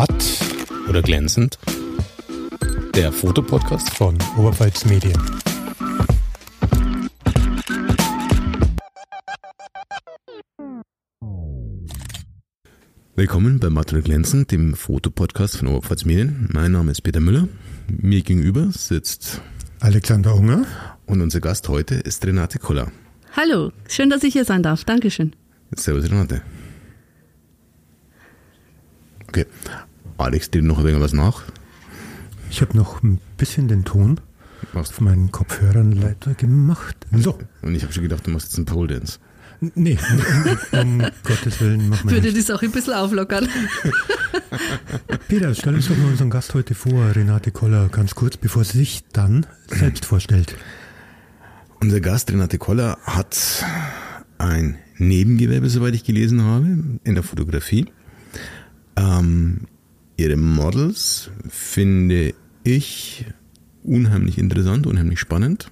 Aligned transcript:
Matt 0.00 0.24
oder 0.88 1.02
glänzend. 1.02 1.58
Der 2.94 3.12
Fotopodcast 3.12 3.90
von 3.90 4.16
Oberpfalz 4.38 4.86
Medien. 4.86 5.12
Willkommen 13.14 13.60
bei 13.60 13.68
Matt 13.68 13.92
oder 13.92 14.00
glänzend, 14.00 14.50
dem 14.52 14.74
Fotopodcast 14.74 15.58
von 15.58 15.68
Oberpfalz 15.68 16.06
Medien. 16.06 16.48
Mein 16.50 16.72
Name 16.72 16.92
ist 16.92 17.02
Peter 17.02 17.20
Müller. 17.20 17.46
Mir 17.88 18.22
gegenüber 18.22 18.70
sitzt 18.72 19.42
Alexander 19.80 20.34
Unger. 20.34 20.64
Und 21.04 21.20
unser 21.20 21.40
Gast 21.40 21.68
heute 21.68 21.96
ist 21.96 22.24
Renate 22.24 22.58
Koller. 22.58 22.90
Hallo, 23.36 23.70
schön, 23.86 24.08
dass 24.08 24.22
ich 24.22 24.32
hier 24.32 24.46
sein 24.46 24.62
darf. 24.62 24.84
Dankeschön. 24.84 25.36
Servus 25.76 26.10
Renate. 26.10 26.40
Okay. 29.28 29.44
Alex, 30.20 30.50
dir 30.50 30.62
noch 30.62 30.78
ein 30.78 30.84
wenig 30.84 31.00
was 31.00 31.12
nach? 31.12 31.42
Ich 32.50 32.60
habe 32.60 32.76
noch 32.76 33.02
ein 33.02 33.20
bisschen 33.36 33.68
den 33.68 33.84
Ton 33.84 34.20
machst 34.72 34.92
auf 34.92 35.00
meinen 35.00 35.30
Kopfhörern 35.30 35.92
leider 35.92 36.34
gemacht. 36.34 36.96
So. 37.12 37.38
Und 37.62 37.74
ich 37.74 37.82
habe 37.82 37.92
schon 37.92 38.02
gedacht, 38.02 38.26
du 38.26 38.30
machst 38.30 38.48
jetzt 38.48 38.56
einen 38.56 38.66
Pole 38.66 38.94
Dance. 38.94 39.18
Nee, 39.74 39.98
um, 40.72 40.80
um 40.80 40.98
Gottes 41.22 41.60
Willen 41.60 41.88
machen 41.88 42.08
wir 42.08 42.16
Würde 42.16 42.32
das 42.32 42.50
auch 42.50 42.62
ein 42.62 42.70
bisschen 42.72 42.94
auflockern. 42.94 43.48
Peter, 45.28 45.54
stell 45.54 45.74
uns 45.74 45.88
doch 45.88 45.96
mal 45.96 46.08
unseren 46.08 46.30
Gast 46.30 46.54
heute 46.54 46.74
vor, 46.74 47.14
Renate 47.14 47.50
Koller, 47.50 47.88
ganz 47.88 48.14
kurz, 48.14 48.36
bevor 48.36 48.64
sie 48.64 48.78
sich 48.78 49.04
dann 49.12 49.46
selbst 49.68 50.06
vorstellt. 50.06 50.56
Unser 51.80 52.00
Gast, 52.00 52.30
Renate 52.30 52.58
Koller, 52.58 52.98
hat 53.04 53.64
ein 54.38 54.78
Nebengewerbe, 54.96 55.68
soweit 55.68 55.94
ich 55.94 56.04
gelesen 56.04 56.42
habe, 56.42 56.66
in 57.04 57.14
der 57.14 57.22
Fotografie. 57.22 57.86
Ähm, 58.96 59.66
ihre 60.20 60.36
Models 60.36 61.30
finde 61.48 62.34
ich 62.62 63.24
unheimlich 63.82 64.36
interessant, 64.36 64.86
unheimlich 64.86 65.18
spannend. 65.18 65.70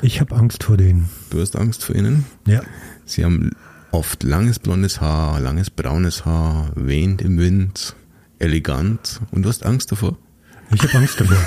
Ich 0.00 0.20
habe 0.20 0.34
Angst 0.34 0.64
vor 0.64 0.78
denen. 0.78 1.10
Du 1.30 1.40
hast 1.40 1.56
Angst 1.56 1.84
vor 1.84 1.94
ihnen? 1.94 2.24
Ja. 2.46 2.62
Sie 3.04 3.24
haben 3.24 3.50
oft 3.90 4.22
langes 4.22 4.58
blondes 4.58 5.00
Haar, 5.00 5.40
langes 5.40 5.68
braunes 5.68 6.24
Haar, 6.24 6.72
wehend 6.74 7.20
im 7.20 7.38
Wind, 7.38 7.94
elegant. 8.38 9.20
Und 9.30 9.42
du 9.42 9.50
hast 9.50 9.64
Angst 9.64 9.92
davor? 9.92 10.16
Ich 10.74 10.82
habe 10.82 10.94
Angst 10.94 11.20
davor. 11.20 11.36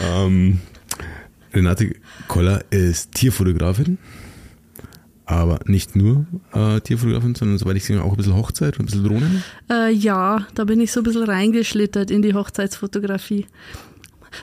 ähm, 0.00 0.60
Renate 1.54 1.96
Koller 2.26 2.64
ist 2.70 3.12
Tierfotografin 3.12 3.96
aber 5.28 5.60
nicht 5.66 5.94
nur 5.94 6.26
äh, 6.52 6.80
Tierfotografin, 6.80 7.34
sondern 7.34 7.58
soweit 7.58 7.76
ich 7.76 7.84
sehe 7.84 8.02
auch 8.02 8.12
ein 8.12 8.16
bisschen 8.16 8.34
Hochzeit 8.34 8.78
und 8.78 8.84
ein 8.84 8.86
bisschen 8.86 9.04
Drohnen? 9.04 9.44
Äh, 9.70 9.92
ja, 9.92 10.46
da 10.54 10.64
bin 10.64 10.80
ich 10.80 10.90
so 10.90 11.00
ein 11.00 11.04
bisschen 11.04 11.24
reingeschlittert 11.24 12.10
in 12.10 12.22
die 12.22 12.34
Hochzeitsfotografie. 12.34 13.46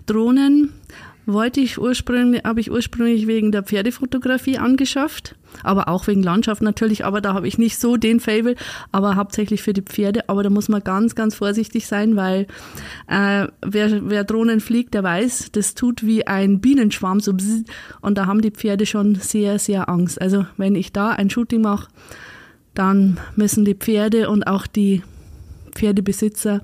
Drohnen 0.06 0.70
wollte 1.26 1.60
ich 1.60 1.78
ursprünglich, 1.78 2.44
habe 2.44 2.60
ich 2.60 2.72
ursprünglich 2.72 3.28
wegen 3.28 3.52
der 3.52 3.64
Pferdefotografie 3.64 4.58
angeschafft, 4.58 5.36
aber 5.64 5.88
auch 5.88 6.08
wegen 6.08 6.24
Landschaft 6.24 6.62
natürlich, 6.62 7.06
aber 7.06 7.22
da 7.22 7.34
habe 7.34 7.48
ich 7.48 7.58
nicht 7.58 7.80
so 7.80 7.98
den 7.98 8.20
Fable, 8.20 8.56
aber 8.92 9.16
hauptsächlich 9.16 9.62
für 9.62 9.74
die 9.74 9.82
Pferde, 9.82 10.30
aber 10.30 10.44
da 10.44 10.50
muss 10.50 10.70
man 10.70 10.84
ganz, 10.84 11.16
ganz 11.16 11.36
vorsichtig 11.36 11.88
sein, 11.88 12.16
weil 12.16 12.48
äh, 13.08 13.48
wer, 13.66 14.10
wer 14.10 14.24
Drohnen 14.24 14.60
fliegt, 14.60 14.94
der 14.94 15.04
weiß, 15.04 15.52
das 15.52 15.76
tut 15.76 16.06
wie 16.06 16.28
ein 16.28 16.60
Bienenschwarm 16.60 17.20
so 17.20 17.34
und 18.02 18.18
da 18.18 18.26
haben 18.28 18.42
die 18.42 18.52
Pferde 18.52 18.86
schon 18.86 19.16
sehr, 19.16 19.60
sehr 19.60 19.90
Angst. 19.90 20.22
Also 20.22 20.46
wenn 20.58 20.76
ich 20.76 20.94
da 20.94 21.10
ein 21.10 21.30
Shooting 21.30 21.62
mache, 21.62 21.88
dann 22.74 23.20
müssen 23.36 23.66
die 23.66 23.76
Pferde 23.76 24.30
und 24.30 24.48
auch 24.48 24.68
die 24.68 25.02
Pferdebesitzer 25.74 26.62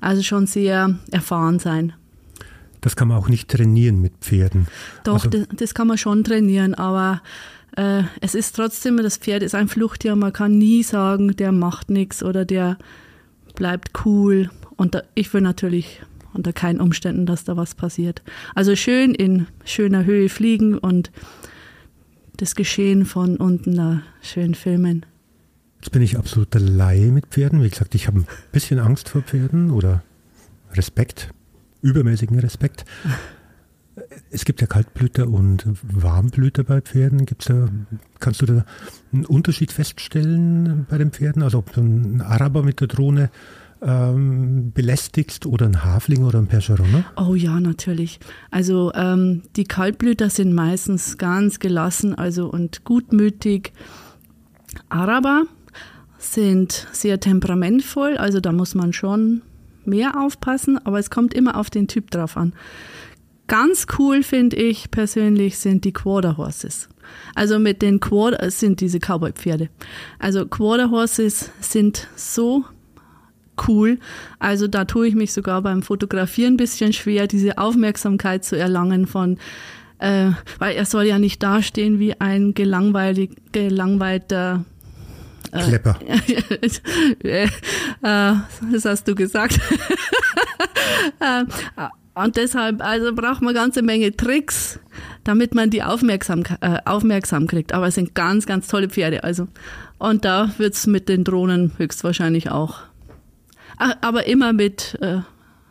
also 0.00 0.22
schon 0.22 0.46
sehr 0.46 0.96
erfahren 1.10 1.58
sein. 1.58 1.94
Das 2.88 2.96
kann 2.96 3.08
man 3.08 3.18
auch 3.18 3.28
nicht 3.28 3.50
trainieren 3.50 4.00
mit 4.00 4.14
Pferden. 4.22 4.66
Doch, 5.04 5.26
also, 5.26 5.28
das, 5.28 5.46
das, 5.54 5.74
kann 5.74 5.88
man 5.88 5.98
schon 5.98 6.24
trainieren, 6.24 6.72
aber 6.74 7.20
äh, 7.76 8.04
es 8.22 8.34
ist 8.34 8.56
trotzdem, 8.56 8.96
das 8.96 9.18
Pferd 9.18 9.42
ist 9.42 9.54
ein 9.54 9.68
Fluchttier. 9.68 10.16
Man 10.16 10.32
kann 10.32 10.56
nie 10.56 10.82
sagen, 10.82 11.36
der 11.36 11.52
macht 11.52 11.90
nichts 11.90 12.22
oder 12.22 12.46
der 12.46 12.78
bleibt 13.54 13.90
cool. 14.06 14.48
Und 14.76 14.94
da, 14.94 15.02
ich 15.14 15.34
will 15.34 15.42
natürlich 15.42 16.00
unter 16.32 16.54
keinen 16.54 16.80
Umständen, 16.80 17.26
dass 17.26 17.44
da 17.44 17.58
was 17.58 17.74
passiert. 17.74 18.22
Also 18.54 18.74
schön 18.74 19.14
in 19.14 19.48
schöner 19.66 20.06
Höhe 20.06 20.30
fliegen 20.30 20.78
und 20.78 21.10
das 22.38 22.54
Geschehen 22.54 23.04
von 23.04 23.36
unten 23.36 23.76
da 23.76 24.00
schön 24.22 24.54
filmen. 24.54 25.04
Jetzt 25.82 25.92
bin 25.92 26.00
ich 26.00 26.16
absoluter 26.16 26.58
Laie 26.58 27.12
mit 27.12 27.26
Pferden. 27.26 27.62
Wie 27.62 27.68
gesagt, 27.68 27.94
ich 27.94 28.06
habe 28.06 28.20
ein 28.20 28.26
bisschen 28.50 28.78
Angst 28.78 29.10
vor 29.10 29.20
Pferden 29.20 29.72
oder 29.72 30.02
Respekt 30.72 31.34
übermäßigen 31.82 32.38
Respekt. 32.38 32.84
Es 34.30 34.44
gibt 34.44 34.60
ja 34.60 34.66
Kaltblüter 34.66 35.28
und 35.28 35.64
Warmblüter 35.82 36.64
bei 36.64 36.80
Pferden. 36.80 37.26
Gibt's 37.26 37.46
da, 37.46 37.68
kannst 38.20 38.42
du 38.42 38.46
da 38.46 38.64
einen 39.12 39.26
Unterschied 39.26 39.72
feststellen 39.72 40.86
bei 40.88 40.98
den 40.98 41.10
Pferden? 41.10 41.42
Also 41.42 41.58
ob 41.58 41.72
du 41.72 41.80
einen 41.80 42.20
Araber 42.20 42.62
mit 42.62 42.80
der 42.80 42.88
Drohne 42.88 43.30
ähm, 43.82 44.72
belästigst 44.72 45.46
oder 45.46 45.66
ein 45.66 45.84
Hafling 45.84 46.24
oder 46.24 46.38
ein 46.38 46.46
Percheron? 46.46 47.04
Oh 47.16 47.34
ja, 47.34 47.60
natürlich. 47.60 48.20
Also 48.50 48.92
ähm, 48.94 49.42
die 49.56 49.64
Kaltblüter 49.64 50.30
sind 50.30 50.52
meistens 50.52 51.18
ganz 51.18 51.58
gelassen 51.58 52.14
also 52.14 52.50
und 52.50 52.84
gutmütig. 52.84 53.72
Araber 54.88 55.44
sind 56.18 56.88
sehr 56.92 57.20
temperamentvoll, 57.20 58.16
also 58.16 58.40
da 58.40 58.52
muss 58.52 58.74
man 58.74 58.92
schon 58.92 59.42
mehr 59.88 60.20
aufpassen, 60.20 60.78
aber 60.84 60.98
es 60.98 61.10
kommt 61.10 61.34
immer 61.34 61.56
auf 61.56 61.70
den 61.70 61.88
Typ 61.88 62.10
drauf 62.10 62.36
an. 62.36 62.52
Ganz 63.46 63.86
cool 63.98 64.22
finde 64.22 64.56
ich 64.56 64.90
persönlich 64.90 65.58
sind 65.58 65.84
die 65.84 65.92
Quarter 65.92 66.36
Horses. 66.36 66.88
Also 67.34 67.58
mit 67.58 67.80
den 67.80 67.98
Quarter 67.98 68.50
sind 68.50 68.80
diese 68.80 68.98
Cowboy-Pferde. 68.98 69.70
Also 70.18 70.46
Quarter 70.46 70.90
Horses 70.90 71.50
sind 71.60 72.08
so 72.14 72.64
cool. 73.66 73.98
Also 74.38 74.68
da 74.68 74.84
tue 74.84 75.08
ich 75.08 75.14
mich 75.14 75.32
sogar 75.32 75.62
beim 75.62 75.82
Fotografieren 75.82 76.54
ein 76.54 76.58
bisschen 76.58 76.92
schwer, 76.92 77.26
diese 77.26 77.56
Aufmerksamkeit 77.56 78.44
zu 78.44 78.56
erlangen 78.56 79.06
von 79.06 79.38
äh, 79.98 80.30
weil 80.58 80.76
er 80.76 80.84
soll 80.84 81.04
ja 81.06 81.18
nicht 81.18 81.42
dastehen 81.42 81.98
wie 81.98 82.20
ein 82.20 82.54
gelangweilter 82.54 83.24
äh, 84.54 84.77
Klepper. 85.52 85.98
äh, 87.22 87.48
das 88.02 88.84
hast 88.84 89.08
du 89.08 89.14
gesagt. 89.14 89.58
Äh, 91.20 91.44
und 92.14 92.36
deshalb, 92.36 92.82
also 92.82 93.14
braucht 93.14 93.42
man 93.42 93.54
ganze 93.54 93.82
Menge 93.82 94.14
Tricks, 94.16 94.80
damit 95.24 95.54
man 95.54 95.70
die 95.70 95.82
aufmerksam, 95.82 96.42
äh, 96.60 96.78
aufmerksam 96.84 97.46
kriegt. 97.46 97.72
Aber 97.72 97.88
es 97.88 97.94
sind 97.94 98.14
ganz, 98.14 98.46
ganz 98.46 98.68
tolle 98.68 98.88
Pferde. 98.88 99.24
Also. 99.24 99.46
Und 99.98 100.24
da 100.24 100.50
wird 100.58 100.74
es 100.74 100.86
mit 100.86 101.08
den 101.08 101.24
Drohnen 101.24 101.72
höchstwahrscheinlich 101.76 102.50
auch. 102.50 102.80
Aber 104.00 104.26
immer 104.26 104.52
mit 104.52 104.98
äh, 105.00 105.18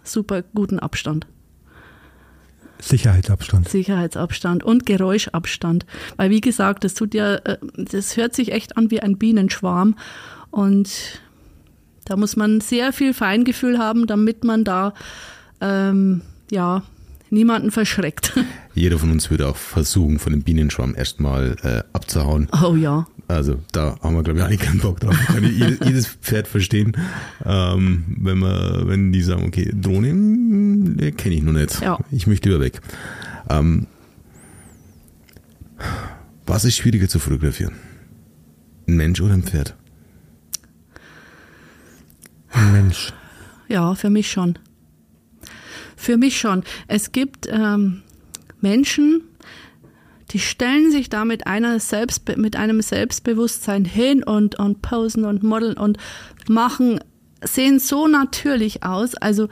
super 0.04 0.42
guten 0.42 0.80
Abstand. 0.80 1.28
Sicherheitsabstand. 2.80 3.70
Sicherheitsabstand 3.70 4.64
und 4.64 4.86
Geräuschabstand. 4.86 5.86
Weil 6.16 6.30
wie 6.30 6.42
gesagt, 6.42 6.84
das 6.84 6.94
tut 6.94 7.14
ja, 7.14 7.36
äh, 7.36 7.58
das 7.76 8.18
hört 8.18 8.36
sich 8.36 8.52
echt 8.52 8.78
an 8.78 8.92
wie 8.92 9.02
ein 9.02 9.18
Bienenschwarm. 9.18 9.96
Und 10.52 11.22
da 12.06 12.16
muss 12.16 12.36
man 12.36 12.62
sehr 12.62 12.94
viel 12.94 13.14
Feingefühl 13.14 13.78
haben, 13.78 14.08
damit 14.08 14.44
man 14.44 14.64
da 14.64 14.94
ähm, 15.62 16.22
ja 16.50 16.84
niemanden 17.30 17.72
verschreckt. 17.72 18.34
Jeder 18.74 19.00
von 19.00 19.12
uns 19.12 19.30
würde 19.30 19.48
auch 19.48 19.58
versuchen, 19.58 20.20
von 20.20 20.32
dem 20.32 20.44
Bienenschwarm 20.44 20.96
erstmal 20.96 21.56
äh, 21.64 21.84
abzuhauen. 21.94 22.48
Oh 22.64 22.76
ja. 22.76 23.08
Also 23.28 23.60
da 23.74 23.98
haben 24.02 24.16
wir, 24.16 24.24
glaube 24.24 24.40
ich, 24.40 24.46
eigentlich 24.46 24.62
keinen 24.62 24.80
Bock 24.80 25.02
drauf. 25.02 25.18
Kann 25.28 25.44
ich 25.44 25.58
jedes, 25.58 25.80
jedes 25.86 26.08
Pferd 26.08 26.48
verstehen, 26.48 26.96
ähm, 27.46 28.06
wenn 28.19 28.38
man, 28.38 28.88
wenn 28.88 29.12
die 29.12 29.22
sagen, 29.22 29.46
okay, 29.46 29.69
Drohne 29.74 30.10
hm, 30.12 31.13
kenne 31.18 31.36
ich 31.36 31.44
noch 31.44 31.51
nicht. 31.51 31.81
Ja. 31.81 32.00
Ich 32.10 32.25
möchte 32.28 32.50
lieber 32.50 32.62
weg. 32.62 32.80
Ähm, 33.50 33.88
was 36.46 36.63
ist 36.63 36.78
schwieriger 36.78 37.10
zu 37.10 37.19
fotografieren? 37.19 37.75
Ein 38.88 38.96
Mensch 38.96 39.19
oder 39.19 39.34
ein 39.34 39.44
Pferd? 39.44 39.75
Ein 42.51 42.72
Mensch. 42.72 43.13
Ja, 43.68 43.94
für 43.96 44.10
mich 44.10 44.31
schon. 44.31 44.57
Für 45.98 46.16
mich 46.16 46.40
schon. 46.40 46.63
Es 46.88 47.12
gibt 47.12 47.48
ähm, 47.51 48.04
Menschen, 48.62 49.24
die 50.31 50.39
stellen 50.39 50.91
sich 50.91 51.09
da 51.09 51.25
mit, 51.25 51.47
einer 51.47 51.79
Selbst, 51.79 52.38
mit 52.38 52.56
einem 52.56 52.81
Selbstbewusstsein 52.81 53.85
hin 53.85 54.24
und, 54.24 54.59
und 54.59 54.81
posen 54.81 55.25
und 55.25 55.44
modeln 55.44 55.77
und 55.77 55.97
machen, 56.50 57.00
sehen 57.44 57.79
so 57.79 58.07
natürlich 58.07 58.83
aus. 58.83 59.15
Also 59.15 59.47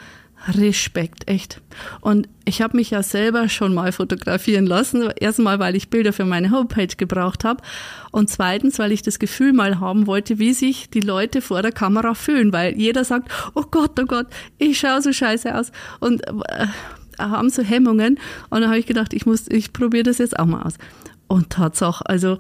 Respekt, 0.48 1.28
echt. 1.28 1.62
Und 2.02 2.30
ich 2.44 2.62
habe 2.62 2.78
mich 2.78 2.92
ja 2.92 3.02
selber 3.02 3.50
schon 3.50 3.74
mal 3.74 3.92
fotografieren 3.92 4.68
lassen. 4.68 5.10
Erstmal, 5.20 5.60
weil 5.60 5.76
ich 5.76 5.90
Bilder 5.90 6.14
für 6.14 6.26
meine 6.26 6.52
Homepage 6.52 6.88
gebraucht 6.96 7.44
habe. 7.44 7.64
Und 8.12 8.30
zweitens, 8.30 8.78
weil 8.78 8.92
ich 8.92 9.02
das 9.02 9.18
Gefühl 9.18 9.54
mal 9.54 9.80
haben 9.80 10.06
wollte, 10.06 10.38
wie 10.38 10.54
sich 10.54 10.90
die 10.90 11.00
Leute 11.00 11.42
vor 11.42 11.62
der 11.62 11.72
Kamera 11.72 12.14
fühlen. 12.14 12.54
Weil 12.54 12.78
jeder 12.78 13.04
sagt, 13.04 13.32
oh 13.56 13.64
Gott, 13.72 14.00
oh 14.00 14.06
Gott, 14.06 14.28
ich 14.60 14.78
schaue 14.78 15.02
so 15.02 15.12
scheiße 15.12 15.58
aus. 15.58 15.72
Und 16.00 16.28
äh, 16.28 16.68
haben 17.20 17.50
so 17.50 17.64
Hemmungen. 17.64 18.20
Und 18.50 18.62
dann 18.62 18.70
habe 18.70 18.80
ich 18.80 18.86
gedacht, 18.86 19.14
ich 19.14 19.26
muss, 19.26 19.48
ich 19.50 19.74
probiere 19.74 20.04
das 20.04 20.18
jetzt 20.18 20.38
auch 20.40 20.46
mal 20.46 20.64
aus. 20.64 20.76
Und 21.28 21.50
Tatsache, 21.50 22.08
also 22.08 22.38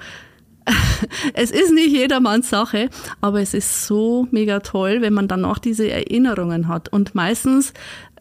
es 1.33 1.51
ist 1.51 1.71
nicht 1.71 1.91
jedermanns 1.91 2.49
Sache, 2.49 2.89
aber 3.21 3.41
es 3.41 3.53
ist 3.53 3.85
so 3.85 4.27
mega 4.31 4.59
toll, 4.59 5.01
wenn 5.01 5.13
man 5.13 5.27
dann 5.27 5.45
auch 5.45 5.59
diese 5.59 5.89
Erinnerungen 5.89 6.67
hat. 6.67 6.89
Und 6.89 7.15
meistens, 7.15 7.73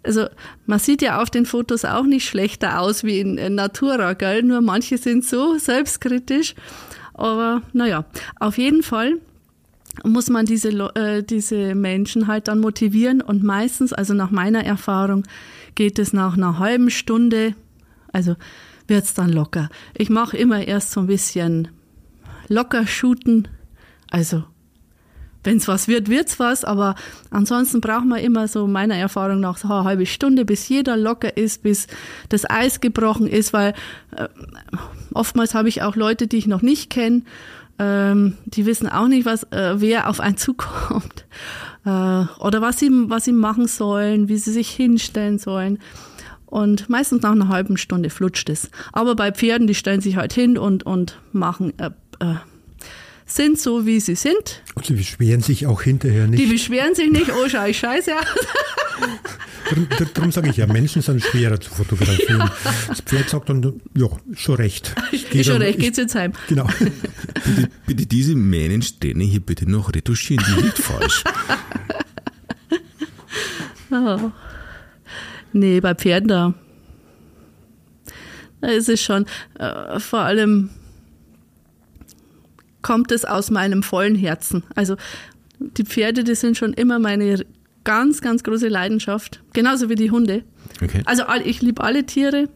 also 0.03 0.27
man 0.67 0.79
sieht 0.79 1.03
ja 1.03 1.23
auf 1.23 1.31
den 1.31 1.47
Fotos 1.47 1.85
auch 1.85 2.05
nicht 2.05 2.29
schlechter 2.29 2.81
aus 2.81 3.05
wie 3.05 3.21
in 3.21 3.55
Natura, 3.55 4.13
gell? 4.13 4.43
Nur 4.43 4.61
manche 4.61 4.99
sind 4.99 5.25
so 5.25 5.57
selbstkritisch. 5.59 6.55
Aber 7.15 7.63
naja, 7.73 8.05
auf 8.41 8.59
jeden 8.59 8.83
Fall 8.83 9.15
muss 10.03 10.29
man 10.29 10.45
diese, 10.45 10.71
äh, 10.97 11.23
diese 11.23 11.75
Menschen 11.75 12.27
halt 12.27 12.49
dann 12.49 12.61
motivieren 12.61 13.21
und 13.21 13.45
meistens, 13.45 13.93
also 13.93 14.13
nach 14.13 14.33
meiner 14.33 14.65
Erfahrung, 14.65 15.25
geht 15.75 15.99
es 15.99 16.13
nach 16.13 16.37
einer 16.37 16.59
halben 16.59 16.91
Stunde, 16.91 17.55
also 18.13 18.37
wird's 18.87 19.15
dann 19.15 19.31
locker. 19.31 19.69
Ich 19.97 20.11
mache 20.11 20.37
immer 20.37 20.67
erst 20.67 20.93
so 20.93 21.01
ein 21.01 21.07
bisschen 21.07 21.69
locker 22.49 22.87
shooten. 22.87 23.49
Also, 24.11 24.45
wenn's 25.43 25.69
was 25.69 25.89
wird, 25.89 26.09
wird's 26.09 26.39
was, 26.39 26.65
aber 26.65 26.95
ansonsten 27.31 27.81
braucht 27.81 28.07
man 28.07 28.21
immer 28.21 28.49
so 28.49 28.67
meiner 28.67 28.97
Erfahrung 28.97 29.41
nach 29.41 29.57
so 29.57 29.69
eine 29.69 29.85
halbe 29.85 30.07
Stunde, 30.07 30.45
bis 30.45 30.69
jeder 30.69 30.97
locker 30.97 31.37
ist, 31.37 31.63
bis 31.63 31.87
das 32.29 32.49
Eis 32.49 32.81
gebrochen 32.81 33.27
ist, 33.27 33.53
weil 33.53 33.75
äh, 34.17 34.29
oftmals 35.13 35.55
habe 35.55 35.69
ich 35.69 35.83
auch 35.83 35.97
Leute, 35.97 36.27
die 36.27 36.39
ich 36.39 36.47
noch 36.47 36.63
nicht 36.63 36.91
kenne, 36.91 37.23
ähm, 37.79 38.37
die 38.45 38.67
wissen 38.67 38.89
auch 38.89 39.09
nicht, 39.09 39.27
was, 39.27 39.45
äh, 39.45 39.81
wer 39.81 40.09
auf 40.09 40.21
einen 40.21 40.37
zukommt 40.37 41.25
oder 41.91 42.63
was 42.63 42.79
sie, 42.79 42.91
was 43.09 43.25
sie 43.25 43.33
machen 43.33 43.67
sollen, 43.67 44.29
wie 44.29 44.39
sie 44.39 44.53
sich 44.53 44.71
hinstellen 44.71 45.39
sollen. 45.39 45.79
Und 46.47 46.89
meistens 46.89 47.23
nach 47.23 47.33
einer 47.33 47.49
halben 47.49 47.77
Stunde 47.77 48.11
flutscht 48.11 48.49
es. 48.49 48.71
Aber 48.93 49.17
bei 49.17 49.33
Pferden, 49.33 49.67
die 49.67 49.75
stellen 49.75 50.01
sich 50.01 50.17
halt 50.17 50.33
hin 50.33 50.57
und, 50.57 50.85
und 50.85 51.19
machen 51.33 51.77
äh, 51.79 51.91
äh, 52.21 52.37
sind 53.27 53.59
so, 53.59 53.87
wie 53.87 54.01
sie 54.01 54.15
sind. 54.15 54.63
Und 54.75 54.87
sie 54.87 54.95
beschweren 54.95 55.41
sich 55.41 55.67
auch 55.67 55.83
hinterher 55.83 56.27
nicht. 56.27 56.43
Die 56.43 56.47
beschweren 56.47 56.95
sich 56.95 57.11
nicht, 57.11 57.31
oh, 57.31 57.49
schau 57.49 57.65
ich 57.67 57.79
scheiße 57.79 58.15
aus. 58.19 58.25
darum, 59.71 59.89
darum 60.15 60.33
sage 60.33 60.51
ich 60.51 60.57
ja, 60.57 60.67
Menschen 60.67 61.03
sind 61.03 61.23
schwerer 61.23 61.61
zu 61.61 61.71
fotografieren. 61.71 62.51
Das 62.89 63.01
Pferd 63.01 63.31
sagt 63.31 63.49
dann, 63.49 63.81
ja, 63.97 64.07
schon 64.35 64.57
recht. 64.57 64.95
Geh 65.31 65.41
ist 65.41 65.47
schon 65.47 65.63
recht, 65.63 65.79
geht's 65.79 65.99
jetzt 65.99 66.15
heim. 66.15 66.33
Genau. 66.49 66.69
Bitte, 67.35 67.69
bitte 67.87 68.07
diese 68.07 68.35
Mähnensträhne 68.35 69.25
hier 69.25 69.41
bitte 69.41 69.69
noch 69.69 69.95
retuschieren, 69.95 70.45
die 70.49 70.63
liegt 70.63 70.79
falsch. 70.79 71.25
Oh. 73.91 74.33
Nee, 75.53 75.79
bei 75.81 75.95
Pferden 75.95 76.27
da. 76.27 76.55
Da 78.61 78.69
ist 78.69 78.89
es 78.89 79.01
schon, 79.01 79.25
äh, 79.57 80.01
vor 80.01 80.21
allem 80.21 80.71
kommt 82.85 83.11
es 83.11 83.25
aus 83.25 83.51
meinem 83.51 83.83
vollen 83.83 84.15
Herzen. 84.15 84.63
Also 84.77 84.97
die 85.59 85.85
Pferde, 85.85 86.23
die 86.23 86.35
sind 86.37 86.57
schon 86.57 86.75
immer 86.75 87.01
meine 87.01 87.45
ganz, 87.83 88.21
ganz 88.21 88.45
große 88.45 88.69
Leidenschaft. 88.69 89.43
Genauso 89.55 89.89
wie 89.89 89.97
die 89.97 90.11
Hunde. 90.11 90.45
Okay. 90.83 91.03
Also 91.07 91.25
ich 91.45 91.63
liebe 91.63 91.83
alle 91.83 92.05
Tiere, 92.05 92.49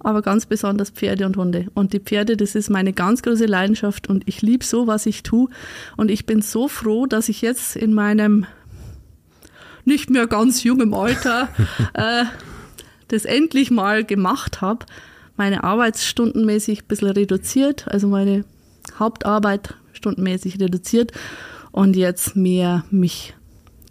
aber 0.00 0.22
ganz 0.22 0.46
besonders 0.46 0.90
Pferde 0.90 1.26
und 1.26 1.36
Hunde. 1.36 1.66
Und 1.74 1.92
die 1.92 2.00
Pferde, 2.00 2.36
das 2.36 2.54
ist 2.54 2.70
meine 2.70 2.94
ganz 2.94 3.22
große 3.22 3.44
Leidenschaft 3.44 4.08
und 4.08 4.26
ich 4.26 4.40
liebe 4.40 4.64
so, 4.64 4.86
was 4.86 5.04
ich 5.04 5.22
tue. 5.22 5.48
Und 5.98 6.10
ich 6.10 6.24
bin 6.24 6.40
so 6.40 6.66
froh, 6.66 7.06
dass 7.06 7.28
ich 7.28 7.42
jetzt 7.42 7.76
in 7.76 7.92
meinem 7.92 8.46
nicht 9.84 10.08
mehr 10.08 10.26
ganz 10.26 10.64
jungen 10.64 10.94
Alter 10.94 11.48
äh, 11.92 12.24
das 13.08 13.26
endlich 13.26 13.70
mal 13.70 14.02
gemacht 14.02 14.62
habe. 14.62 14.86
Meine 15.36 15.62
Arbeitsstunden 15.62 16.46
mäßig 16.46 16.82
ein 16.82 16.88
bisschen 16.88 17.10
reduziert, 17.10 17.86
also 17.86 18.08
meine 18.08 18.44
Hauptarbeit 19.00 19.74
stundenmäßig 19.92 20.60
reduziert 20.60 21.12
und 21.72 21.96
jetzt 21.96 22.36
mehr 22.36 22.84
mich 22.90 23.34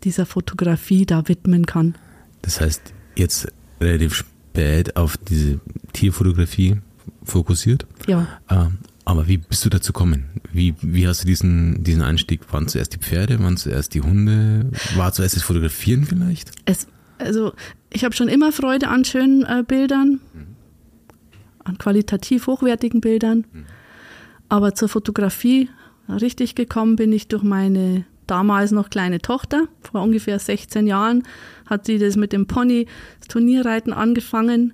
dieser 0.04 0.26
Fotografie 0.26 1.06
da 1.06 1.28
widmen 1.28 1.66
kann. 1.66 1.96
Das 2.42 2.62
heißt, 2.62 2.94
jetzt 3.16 3.52
relativ 3.82 4.14
spät 4.16 4.96
auf 4.96 5.18
diese 5.18 5.60
Tierfotografie 5.94 6.78
fokussiert. 7.24 7.86
Ja. 8.08 8.28
Ähm, 8.50 8.78
aber 9.06 9.28
wie 9.28 9.38
bist 9.38 9.66
du 9.66 9.70
dazu 9.70 9.92
gekommen? 9.92 10.26
Wie, 10.52 10.76
wie 10.82 11.08
hast 11.08 11.24
du 11.24 11.28
diesen, 11.28 11.84
diesen 11.84 12.02
Einstieg? 12.02 12.42
Waren 12.54 12.68
zuerst 12.68 12.94
die 12.94 13.00
Pferde, 13.00 13.40
waren 13.40 13.58
zuerst 13.58 13.94
die 13.94 14.02
Hunde? 14.02 14.72
War 14.96 15.12
zuerst 15.14 15.36
das 15.36 15.44
Fotografieren 15.44 16.06
vielleicht? 16.06 16.52
Es, 16.66 16.88
also 17.18 17.54
ich 17.92 18.04
habe 18.04 18.16
schon 18.16 18.28
immer 18.28 18.52
Freude 18.52 18.88
an 18.88 19.04
schönen 19.06 19.44
äh, 19.46 19.64
Bildern, 19.68 20.20
mhm. 20.34 20.56
an 21.64 21.78
qualitativ 21.78 22.48
hochwertigen 22.48 23.02
Bildern. 23.02 23.46
Mhm. 23.52 23.66
Aber 24.50 24.74
zur 24.74 24.90
Fotografie 24.90 25.70
richtig 26.10 26.56
gekommen 26.56 26.96
bin 26.96 27.14
ich 27.14 27.28
durch 27.28 27.44
meine 27.44 28.06
damals 28.30 28.72
noch 28.72 28.90
kleine 28.90 29.20
Tochter. 29.20 29.68
Vor 29.82 30.02
ungefähr 30.02 30.38
16 30.38 30.88
Jahren 30.88 31.24
hat 31.66 31.86
sie 31.86 31.98
das 31.98 32.16
mit 32.16 32.34
dem 32.34 32.48
Pony, 32.48 32.88
das 33.20 33.28
Turnierreiten 33.28 33.94
angefangen. 33.94 34.74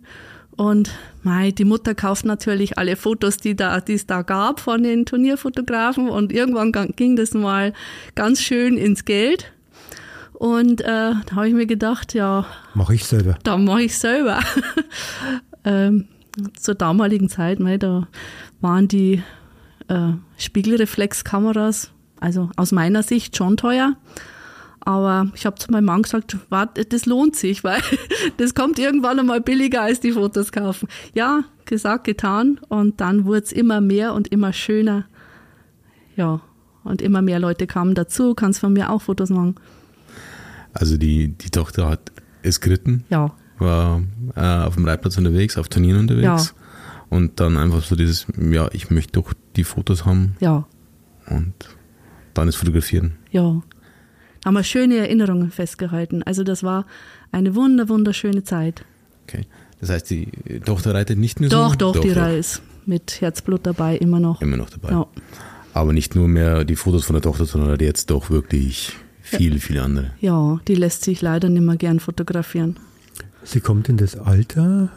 Und 0.57 0.92
mei, 1.24 1.51
die 1.51 1.66
Mutter 1.66 1.95
kauft 1.95 2.25
natürlich 2.25 2.77
alle 2.77 2.95
Fotos, 2.95 3.38
die 3.38 3.56
da, 3.56 3.81
die 3.81 3.94
es 3.94 4.07
da 4.07 4.22
gab 4.22 4.62
von 4.62 4.83
den 4.83 5.06
Turnierfotografen. 5.06 6.10
Und 6.10 6.31
irgendwann 6.31 6.71
ging 6.95 7.16
das 7.16 7.33
mal 7.33 7.74
ganz 8.16 8.42
schön 8.42 8.78
ins 8.78 9.04
Geld. 9.06 9.51
Und 10.33 10.81
äh, 10.81 10.86
da 10.86 11.36
habe 11.36 11.48
ich 11.48 11.54
mir 11.54 11.66
gedacht, 11.66 12.13
ja. 12.13 12.45
Mache 12.74 12.95
ich 12.95 13.06
selber. 13.06 13.38
Da 13.44 13.57
mache 13.57 13.83
ich 13.83 13.98
selber. 13.98 14.39
ähm, 15.63 16.07
zur 16.60 16.75
damaligen 16.75 17.30
Zeit, 17.30 17.60
mei, 17.60 17.78
da 17.78 18.07
waren 18.60 18.88
die 18.88 19.24
äh, 19.87 20.13
Spiegelreflexkameras, 20.37 21.91
also 22.19 22.49
aus 22.55 22.71
meiner 22.71 23.03
Sicht 23.03 23.35
schon 23.35 23.57
teuer. 23.57 23.95
Aber 24.81 25.31
ich 25.33 25.47
habe 25.47 25.57
zu 25.57 25.71
meinem 25.71 25.85
Mann 25.85 26.03
gesagt, 26.03 26.37
warte, 26.49 26.85
das 26.85 27.07
lohnt 27.07 27.35
sich, 27.35 27.63
weil 27.63 27.81
das 28.37 28.53
kommt 28.53 28.77
irgendwann 28.77 29.19
einmal 29.19 29.41
billiger 29.41 29.81
als 29.81 29.99
die 29.99 30.11
Fotos 30.11 30.51
kaufen. 30.51 30.87
Ja, 31.13 31.43
gesagt, 31.65 32.03
getan. 32.03 32.59
Und 32.69 33.01
dann 33.01 33.25
wurde 33.25 33.41
es 33.41 33.51
immer 33.51 33.81
mehr 33.81 34.13
und 34.13 34.27
immer 34.27 34.53
schöner. 34.53 35.05
Ja, 36.15 36.41
und 36.83 37.01
immer 37.01 37.21
mehr 37.21 37.39
Leute 37.39 37.67
kamen 37.67 37.95
dazu, 37.95 38.35
kannst 38.35 38.59
von 38.59 38.73
mir 38.73 38.91
auch 38.91 39.01
Fotos 39.01 39.31
machen. 39.31 39.55
Also 40.71 40.97
die, 40.97 41.30
die 41.30 41.49
Tochter 41.49 41.89
hat 41.89 42.11
es 42.44 42.61
geritten? 42.61 43.06
Ja. 43.09 43.33
War 43.57 44.01
äh, 44.35 44.65
auf 44.65 44.75
dem 44.75 44.85
Reitplatz 44.85 45.18
unterwegs, 45.18 45.57
auf 45.57 45.68
Turnieren 45.68 46.01
unterwegs? 46.01 46.54
Ja. 46.56 46.61
Und 47.09 47.39
dann 47.39 47.57
einfach 47.57 47.81
so 47.81 47.95
dieses, 47.95 48.27
ja, 48.37 48.69
ich 48.71 48.92
möchte 48.92 49.13
doch 49.13 49.33
die 49.56 49.64
Fotos 49.64 50.06
haben. 50.06 50.35
Ja. 50.40 50.66
Und 51.28 51.54
dann 52.33 52.47
ist 52.47 52.56
Fotografieren. 52.56 53.14
Ja. 53.31 53.62
Haben 54.45 54.54
wir 54.54 54.64
schöne 54.64 54.97
Erinnerungen 54.97 55.50
festgehalten. 55.50 56.21
Also 56.24 56.44
das 56.44 56.64
war 56.64 56.85
eine 57.31 57.56
wunder, 57.56 57.90
wunderschöne 57.90 58.44
Zeit. 58.44 58.85
Okay. 59.24 59.45
Das 59.80 59.90
heißt, 59.90 60.09
die 60.09 60.28
Tochter 60.64 60.94
reitet 60.94 61.18
nicht 61.18 61.40
mehr 61.40 61.50
doch, 61.50 61.71
so? 61.71 61.76
Doch, 61.76 61.94
doch, 61.94 62.02
die 62.02 62.12
Reis. 62.12 62.62
Mit 62.85 63.19
Herzblut 63.21 63.66
dabei, 63.66 63.97
immer 63.97 64.19
noch. 64.19 64.42
Immer 64.42 64.57
noch 64.57 64.69
dabei. 64.69 64.92
Ja. 64.92 65.07
Aber 65.74 65.92
nicht 65.92 66.16
nur 66.16 66.28
mehr 66.28 66.64
die 66.64 66.76
Fotos 66.76 67.06
von 67.06 67.16
der 67.16 67.24
Tochter, 67.24 67.45
sondern 67.45 67.80
jetzt 67.80 68.12
doch 68.12 68.30
wirklich 68.30 68.94
viele, 69.21 69.56
ja. 69.56 69.62
viele 69.62 69.81
andere. 69.81 70.12
Ja, 70.21 70.59
die 70.68 70.76
lässt 70.76 71.04
sich 71.04 71.21
leider 71.21 71.50
nicht 71.50 71.64
mehr 71.64 71.78
gern 71.78 72.00
fotografieren. 72.00 72.78
Sie 73.44 73.59
kommt 73.59 73.90
in 73.90 73.97
das 73.97 74.16
Alter, 74.18 74.90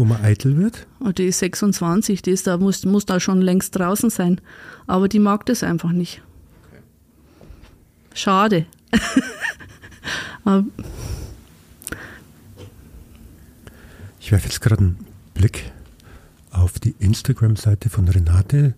wo 0.00 0.04
man 0.06 0.24
eitel 0.24 0.56
wird? 0.56 0.86
Oh, 1.04 1.10
die 1.10 1.26
ist 1.26 1.40
26, 1.40 2.22
die 2.22 2.30
ist 2.30 2.46
da, 2.46 2.56
muss, 2.56 2.86
muss 2.86 3.04
da 3.04 3.20
schon 3.20 3.42
längst 3.42 3.78
draußen 3.78 4.08
sein. 4.08 4.40
Aber 4.86 5.08
die 5.08 5.18
mag 5.18 5.44
das 5.44 5.62
einfach 5.62 5.92
nicht. 5.92 6.22
Schade. 8.14 8.64
ich 14.20 14.32
werfe 14.32 14.48
jetzt 14.48 14.62
gerade 14.62 14.78
einen 14.78 14.96
Blick 15.34 15.70
auf 16.50 16.78
die 16.78 16.94
Instagram-Seite 16.98 17.90
von 17.90 18.08
Renate. 18.08 18.74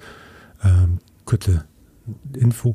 Ähm, 0.64 0.98
kurze 1.24 1.64
Info. 2.34 2.74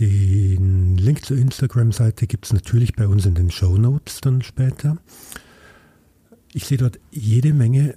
Den 0.00 0.96
Link 0.96 1.26
zur 1.26 1.36
Instagram-Seite 1.36 2.26
gibt 2.26 2.46
es 2.46 2.54
natürlich 2.54 2.94
bei 2.94 3.06
uns 3.06 3.26
in 3.26 3.34
den 3.34 3.50
Show 3.50 3.76
Notes 3.76 4.22
dann 4.22 4.40
später. 4.40 4.96
Ich 6.56 6.66
sehe 6.66 6.78
dort 6.78 7.00
jede 7.10 7.52
Menge 7.52 7.96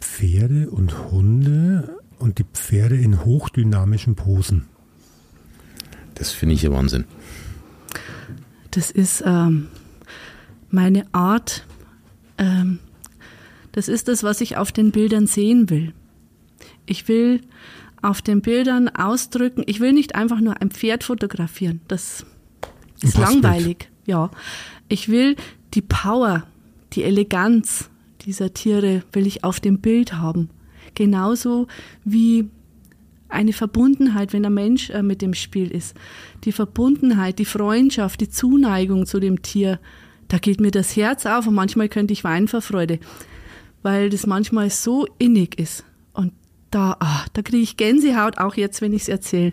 Pferde 0.00 0.70
und 0.70 1.10
Hunde 1.10 1.98
und 2.20 2.38
die 2.38 2.44
Pferde 2.44 2.96
in 2.96 3.24
hochdynamischen 3.24 4.14
Posen. 4.14 4.68
Das 6.14 6.30
finde 6.30 6.54
ich 6.54 6.62
ja 6.62 6.70
Wahnsinn. 6.70 7.04
Das 8.70 8.92
ist, 8.92 9.24
ähm, 9.26 9.66
meine 10.70 11.04
Art, 11.12 11.66
ähm, 12.38 12.78
das 13.72 13.88
ist 13.88 14.06
das, 14.06 14.22
was 14.22 14.40
ich 14.40 14.56
auf 14.56 14.70
den 14.70 14.92
Bildern 14.92 15.26
sehen 15.26 15.68
will. 15.68 15.92
Ich 16.86 17.08
will 17.08 17.40
auf 18.02 18.22
den 18.22 18.40
Bildern 18.40 18.88
ausdrücken, 18.88 19.64
ich 19.66 19.80
will 19.80 19.92
nicht 19.92 20.14
einfach 20.14 20.40
nur 20.40 20.60
ein 20.62 20.70
Pferd 20.70 21.02
fotografieren, 21.02 21.80
das 21.88 22.24
ist 23.00 23.18
langweilig. 23.18 23.90
Ja, 24.06 24.30
ich 24.88 25.08
will 25.08 25.34
die 25.74 25.82
Power, 25.82 26.46
die 26.92 27.04
Eleganz 27.04 27.90
dieser 28.22 28.54
Tiere 28.54 29.02
will 29.12 29.26
ich 29.26 29.44
auf 29.44 29.60
dem 29.60 29.80
Bild 29.80 30.14
haben. 30.14 30.50
Genauso 30.94 31.66
wie 32.04 32.48
eine 33.28 33.52
Verbundenheit, 33.52 34.32
wenn 34.32 34.44
ein 34.44 34.54
Mensch 34.54 34.90
äh, 34.90 35.02
mit 35.02 35.22
dem 35.22 35.34
Spiel 35.34 35.70
ist. 35.70 35.96
Die 36.44 36.52
Verbundenheit, 36.52 37.38
die 37.38 37.44
Freundschaft, 37.46 38.20
die 38.20 38.28
Zuneigung 38.28 39.06
zu 39.06 39.20
dem 39.20 39.42
Tier, 39.42 39.80
da 40.28 40.38
geht 40.38 40.60
mir 40.60 40.70
das 40.70 40.96
Herz 40.96 41.26
auf 41.26 41.46
und 41.46 41.54
manchmal 41.54 41.88
könnte 41.88 42.12
ich 42.12 42.24
weinen 42.24 42.48
vor 42.48 42.60
Freude, 42.60 42.98
weil 43.82 44.10
das 44.10 44.26
manchmal 44.26 44.70
so 44.70 45.06
innig 45.18 45.58
ist. 45.58 45.84
Und 46.12 46.32
da, 46.70 46.96
ah, 47.00 47.24
da 47.32 47.42
kriege 47.42 47.62
ich 47.62 47.76
Gänsehaut, 47.76 48.38
auch 48.38 48.54
jetzt, 48.54 48.82
wenn 48.82 48.92
ich 48.92 49.02
es 49.02 49.08
erzähle. 49.08 49.52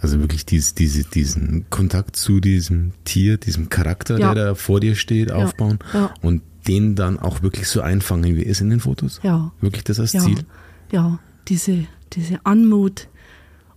Also 0.00 0.18
wirklich 0.18 0.46
dies, 0.46 0.74
diese, 0.74 1.04
diesen 1.04 1.68
Kontakt 1.68 2.16
zu 2.16 2.40
diesem 2.40 2.92
Tier, 3.04 3.36
diesem 3.36 3.68
Charakter, 3.68 4.18
Ja. 4.18 4.34
der 4.34 4.44
da 4.46 4.54
vor 4.54 4.80
dir 4.80 4.94
steht, 4.94 5.30
aufbauen 5.30 5.78
ja. 5.92 6.14
und 6.22 6.42
den 6.66 6.94
dann 6.94 7.18
auch 7.18 7.42
wirklich 7.42 7.68
so 7.68 7.80
einfangen, 7.80 8.36
wie 8.36 8.42
er 8.42 8.46
ist 8.50 8.60
in 8.60 8.70
den 8.70 8.80
Fotos? 8.80 9.20
Ja. 9.22 9.52
Wirklich 9.60 9.84
das 9.84 10.00
als 10.00 10.12
ja, 10.12 10.20
Ziel? 10.20 10.44
Ja, 10.92 11.18
diese, 11.48 11.84
diese 12.12 12.44
Anmut. 12.44 13.08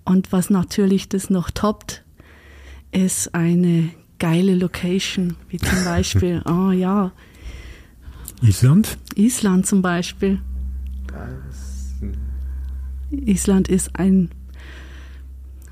Und 0.05 0.31
was 0.31 0.49
natürlich 0.49 1.09
das 1.09 1.29
noch 1.29 1.49
toppt, 1.49 2.03
ist 2.91 3.33
eine 3.35 3.89
geile 4.19 4.55
Location, 4.55 5.35
wie 5.49 5.57
zum 5.57 5.83
Beispiel, 5.85 6.41
oh 6.45 6.71
ja, 6.71 7.11
Island? 8.41 8.97
Island 9.15 9.65
zum 9.65 9.81
Beispiel. 9.81 10.39
Island 13.11 13.67
ist 13.67 13.97
ein, 13.97 14.29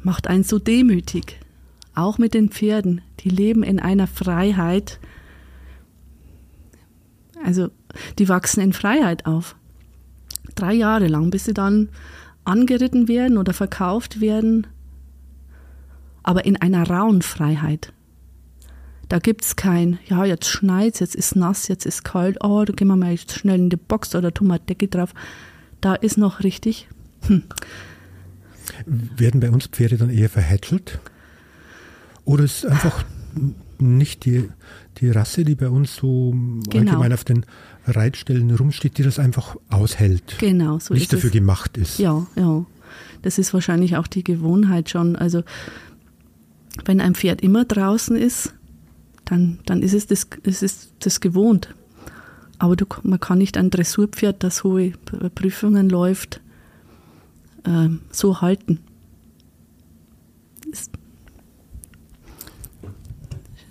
macht 0.03 0.27
einen 0.27 0.43
so 0.43 0.59
demütig. 0.59 1.39
Auch 1.93 2.17
mit 2.17 2.33
den 2.33 2.49
Pferden. 2.49 3.01
Die 3.19 3.29
leben 3.29 3.63
in 3.63 3.79
einer 3.79 4.07
Freiheit. 4.07 4.99
Also, 7.43 7.69
die 8.19 8.29
wachsen 8.29 8.61
in 8.61 8.73
Freiheit 8.73 9.25
auf. 9.25 9.55
Drei 10.55 10.73
Jahre 10.73 11.07
lang, 11.07 11.29
bis 11.29 11.45
sie 11.45 11.53
dann 11.53 11.89
angeritten 12.43 13.07
werden 13.07 13.37
oder 13.37 13.53
verkauft 13.53 14.21
werden. 14.21 14.67
Aber 16.23 16.45
in 16.45 16.57
einer 16.57 16.89
rauen 16.89 17.21
Freiheit. 17.21 17.93
Da 19.11 19.19
gibt 19.19 19.43
es 19.43 19.57
kein, 19.57 19.99
ja, 20.05 20.23
jetzt 20.23 20.47
schneit 20.47 21.01
jetzt 21.01 21.15
ist 21.15 21.35
nass, 21.35 21.67
jetzt 21.67 21.85
ist 21.85 22.05
kalt, 22.05 22.37
oh, 22.41 22.63
da 22.63 22.71
gehen 22.71 22.87
wir 22.87 22.95
mal 22.95 23.17
schnell 23.17 23.59
in 23.59 23.69
die 23.69 23.75
Box 23.75 24.15
oder 24.15 24.33
tun 24.33 24.47
wir 24.47 24.57
Decke 24.57 24.87
drauf. 24.87 25.13
Da 25.81 25.95
ist 25.95 26.17
noch 26.17 26.43
richtig, 26.45 26.87
Werden 28.85 29.39
bei 29.39 29.49
uns 29.49 29.67
Pferde 29.67 29.97
dann 29.97 30.09
eher 30.09 30.29
verhätschelt? 30.29 30.99
Oder 32.25 32.43
ist 32.43 32.65
einfach 32.65 33.03
nicht 33.79 34.25
die, 34.25 34.49
die 34.97 35.09
Rasse, 35.09 35.43
die 35.43 35.55
bei 35.55 35.69
uns 35.69 35.95
so 35.95 36.31
Genau. 36.69 36.91
allgemein 36.91 37.13
auf 37.13 37.23
den 37.23 37.45
Reitstellen 37.87 38.51
rumsteht, 38.55 38.97
die 38.97 39.03
das 39.03 39.17
einfach 39.19 39.55
aushält? 39.69 40.37
genau, 40.39 40.79
so 40.79 40.93
nicht 40.93 41.11
dafür 41.11 41.29
es. 41.29 41.33
gemacht 41.33 41.77
ist. 41.77 41.97
Ja, 41.99 42.25
ja. 42.35 42.65
Das 43.23 43.37
ist 43.37 43.53
wahrscheinlich 43.53 43.97
auch 43.97 44.07
die 44.07 44.23
Gewohnheit 44.23 44.89
schon. 44.89 45.15
Also, 45.15 45.43
wenn 46.85 46.99
ein 47.01 47.15
Pferd 47.15 47.41
immer 47.41 47.65
draußen 47.65 48.15
ist, 48.15 48.53
dann, 49.25 49.59
dann 49.65 49.81
ist 49.81 49.93
es 49.93 50.07
das, 50.07 50.27
es 50.43 50.61
ist 50.61 50.93
das 50.99 51.19
gewohnt. 51.21 51.73
Aber 52.57 52.75
du, 52.75 52.85
man 53.03 53.19
kann 53.19 53.37
nicht 53.39 53.57
ein 53.57 53.69
Dressurpferd, 53.71 54.43
das 54.43 54.63
hohe 54.63 54.91
Prüfungen 55.35 55.89
läuft, 55.89 56.41
ähm, 57.65 58.01
so 58.11 58.41
halten. 58.41 58.79
Ist 60.71 60.91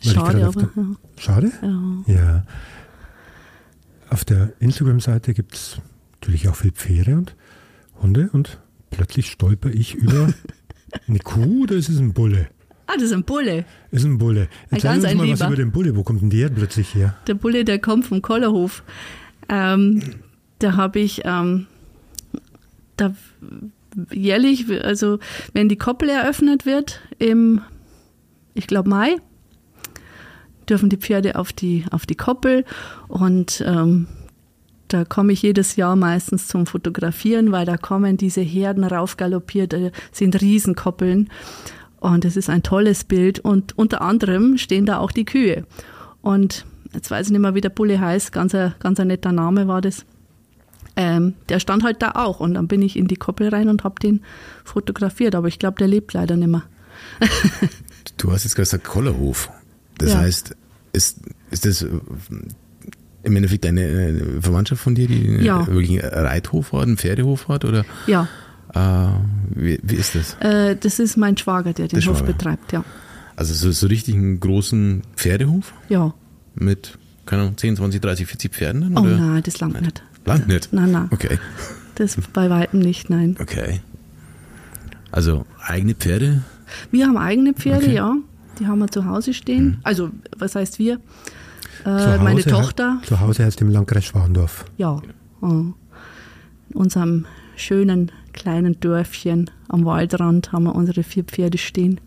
schade, 0.03 0.47
aber 0.47 0.63
der- 0.63 0.97
Schade? 1.19 1.53
ja. 2.07 2.15
Ja. 2.15 2.45
Auf 4.09 4.25
der 4.25 4.53
Instagram-Seite 4.61 5.35
gibt 5.35 5.55
es 5.55 5.79
natürlich 6.15 6.49
auch 6.49 6.57
viel 6.57 6.73
Pferde 6.73 7.17
und 7.17 7.37
Hunde 8.03 8.29
und 8.33 8.59
plötzlich 8.91 9.31
stolper 9.31 9.71
ich 9.71 9.95
über 9.95 10.33
eine 11.07 11.19
Kuh 11.25 11.63
oder 11.65 11.77
ist 11.77 11.89
es 11.89 11.99
ein 11.99 12.13
Bulle? 12.13 12.49
Ah, 12.87 12.95
das 12.95 13.05
ist 13.05 13.13
ein 13.13 13.23
Bulle. 13.23 13.65
Ist 13.93 14.05
ein 14.05 14.19
Bulle. 14.19 14.49
Erzähl 14.71 14.91
ganz 14.91 15.05
uns 15.05 15.15
mal 15.15 15.29
was 15.31 15.39
Lieber. 15.39 15.47
über 15.47 15.57
den 15.57 15.71
Bulle. 15.71 15.95
Wo 15.97 16.03
kommt 16.03 16.23
denn 16.23 16.31
der 16.31 16.49
plötzlich 16.49 16.93
her? 16.95 17.15
Der 17.29 17.35
Bulle, 17.35 17.65
der 17.65 17.79
kommt 17.79 18.07
vom 18.07 18.21
Kollerhof. 18.21 18.83
Ähm, 19.49 20.03
da 20.59 20.75
habe 20.77 20.99
ich 20.99 21.21
ähm, 21.25 21.67
da 22.97 23.15
jährlich, 24.11 24.67
also 24.85 25.19
wenn 25.53 25.69
die 25.69 25.79
Koppel 25.79 26.09
eröffnet 26.09 26.67
wird, 26.67 27.01
im, 27.19 27.61
ich 28.55 28.67
glaube 28.67 28.89
Mai, 28.89 29.17
dürfen 30.69 30.89
die 30.89 30.97
Pferde 30.97 31.37
auf 31.37 31.53
die, 31.53 31.85
auf 31.91 32.07
die 32.07 32.15
Koppel 32.15 32.65
und 33.09 33.63
ähm, 33.67 34.07
da 34.93 35.05
komme 35.05 35.33
ich 35.33 35.43
jedes 35.43 35.77
Jahr 35.77 35.95
meistens 35.95 36.49
zum 36.49 36.67
Fotografieren, 36.67 37.53
weil 37.53 37.65
da 37.65 37.77
kommen 37.77 38.17
diese 38.17 38.41
Herden 38.41 38.85
raufgaloppiert, 38.85 39.73
äh, 39.73 39.93
sind 40.11 40.41
Riesenkoppeln. 40.41 41.31
Und 42.01 42.25
es 42.25 42.37
ist 42.37 42.51
ein 42.51 42.63
tolles 42.63 43.05
Bild. 43.05 43.39
Und 43.39 43.79
unter 43.79 44.01
anderem 44.01 44.59
stehen 44.59 44.87
da 44.87 44.99
auch 44.99 45.13
die 45.13 45.25
Kühe. 45.25 45.65
Und 46.23 46.65
jetzt 46.93 47.11
weiß 47.11 47.27
ich 47.27 47.33
nicht 47.33 47.41
mehr, 47.41 47.55
wie 47.55 47.61
der 47.61 47.69
Bulle 47.69 48.01
heißt, 48.01 48.33
ganz 48.33 48.55
ein, 48.55 48.75
ganz 48.81 48.99
ein 48.99 49.07
netter 49.07 49.33
Name 49.33 49.69
war 49.69 49.81
das. 49.81 50.05
Ähm, 51.03 51.35
der 51.49 51.61
stand 51.61 51.83
halt 51.83 52.03
da 52.03 52.11
auch. 52.13 52.41
Und 52.41 52.55
dann 52.55 52.69
bin 52.69 52.83
ich 52.83 52.97
in 52.97 53.07
die 53.07 53.17
Koppel 53.17 53.49
rein 53.49 53.69
und 53.69 53.85
habe 53.85 53.99
den 54.01 54.23
fotografiert. 54.65 55.35
Aber 55.35 55.49
ich 55.49 55.59
glaube, 55.59 55.79
der 55.79 55.89
lebt 55.89 56.13
leider 56.13 56.37
nicht 56.37 56.49
mehr. 56.49 56.63
Du 58.17 58.31
hast 58.33 58.45
jetzt 58.45 58.55
gesagt 58.57 58.85
Kollerhof. 58.85 59.51
Das 59.99 60.13
Ja. 60.13 60.19
heißt, 60.19 60.55
ist, 60.93 61.21
ist 61.51 61.65
das 61.65 61.83
äh, 61.83 61.89
im 63.23 63.37
Endeffekt 63.37 63.65
eine 63.67 63.83
äh, 63.83 64.41
Verwandtschaft 64.43 64.83
von 64.83 64.95
dir, 64.95 65.07
die 65.07 65.37
Ja. 65.45 65.67
wirklich 65.67 66.03
einen 66.03 66.13
Reithof 66.27 66.73
hat, 66.73 66.83
einen 66.83 66.97
Pferdehof 66.99 67.49
hat? 67.49 67.65
Oder 67.65 67.85
Ja, 68.07 68.29
äh, 68.75 69.09
wie, 69.55 69.79
wie 69.83 69.95
ist 69.97 70.15
das? 70.15 70.35
äh, 70.41 70.77
das 70.77 70.99
ist 70.99 71.17
mein 71.17 71.37
Schwager, 71.39 71.73
der 71.73 71.89
den 71.89 72.01
Der 72.01 72.09
Hof 72.11 72.19
Schwager. 72.19 72.33
betreibt. 72.33 72.73
Ja, 72.73 72.85
Also 73.37 73.55
so, 73.55 73.71
so 73.73 73.87
richtig 73.87 74.15
einen 74.17 74.39
großen 74.41 75.03
Pferdehof 75.17 75.73
ja. 75.89 76.13
mit, 76.55 76.99
keine 77.27 77.43
Ahnung, 77.43 77.57
10, 77.57 77.77
20, 77.77 78.03
30, 78.03 78.27
40 78.27 78.53
Pferden 78.55 78.81
dann? 78.83 78.99
Oh 78.99 79.01
oder? 79.03 79.17
nein, 79.19 79.43
das 79.45 79.61
langt 79.61 79.81
nicht. 79.81 80.03
Lang 80.25 80.47
nicht? 80.47 80.73
Nein, 80.73 80.91
nein. 80.93 81.09
Okay, 81.11 81.39
Das 81.97 82.17
bei 82.33 82.49
weitem 82.51 82.81
nicht, 82.81 83.11
nein. 83.11 83.37
okay. 83.41 83.81
Also 85.11 85.45
eigene 85.67 85.95
Pferde? 85.95 86.43
Wir 86.91 87.07
haben 87.07 87.17
eigene 87.17 87.53
Pferde, 87.53 87.87
Okay. 87.87 87.95
ja. 87.95 88.15
Die 88.59 88.67
haben 88.67 88.79
wir 88.79 88.89
zu 88.89 89.07
Hause 89.07 89.33
stehen. 89.35 89.81
Also, 89.83 90.11
was 90.37 90.55
heißt 90.55 90.79
wir? 90.79 91.01
Äh, 91.87 92.19
meine 92.19 92.43
Tochter, 92.43 93.01
Zu 93.05 93.19
Hause 93.21 93.45
heißt 93.45 93.61
im 93.63 93.71
Landkreis 93.71 94.05
Schwandorf. 94.05 94.67
ja. 94.77 94.99
äh, 95.43 95.47
In 95.47 95.75
unserem 96.75 97.27
schönen 97.57 98.13
kleinen 98.33 98.79
Dörfchen 98.81 99.51
am 99.69 99.85
Waldrand 99.85 100.53
haben 100.53 100.65
wir 100.65 100.75
unsere 100.75 101.03
vier 101.03 101.25
Pferde 101.25 101.59
stehen. 101.59 102.01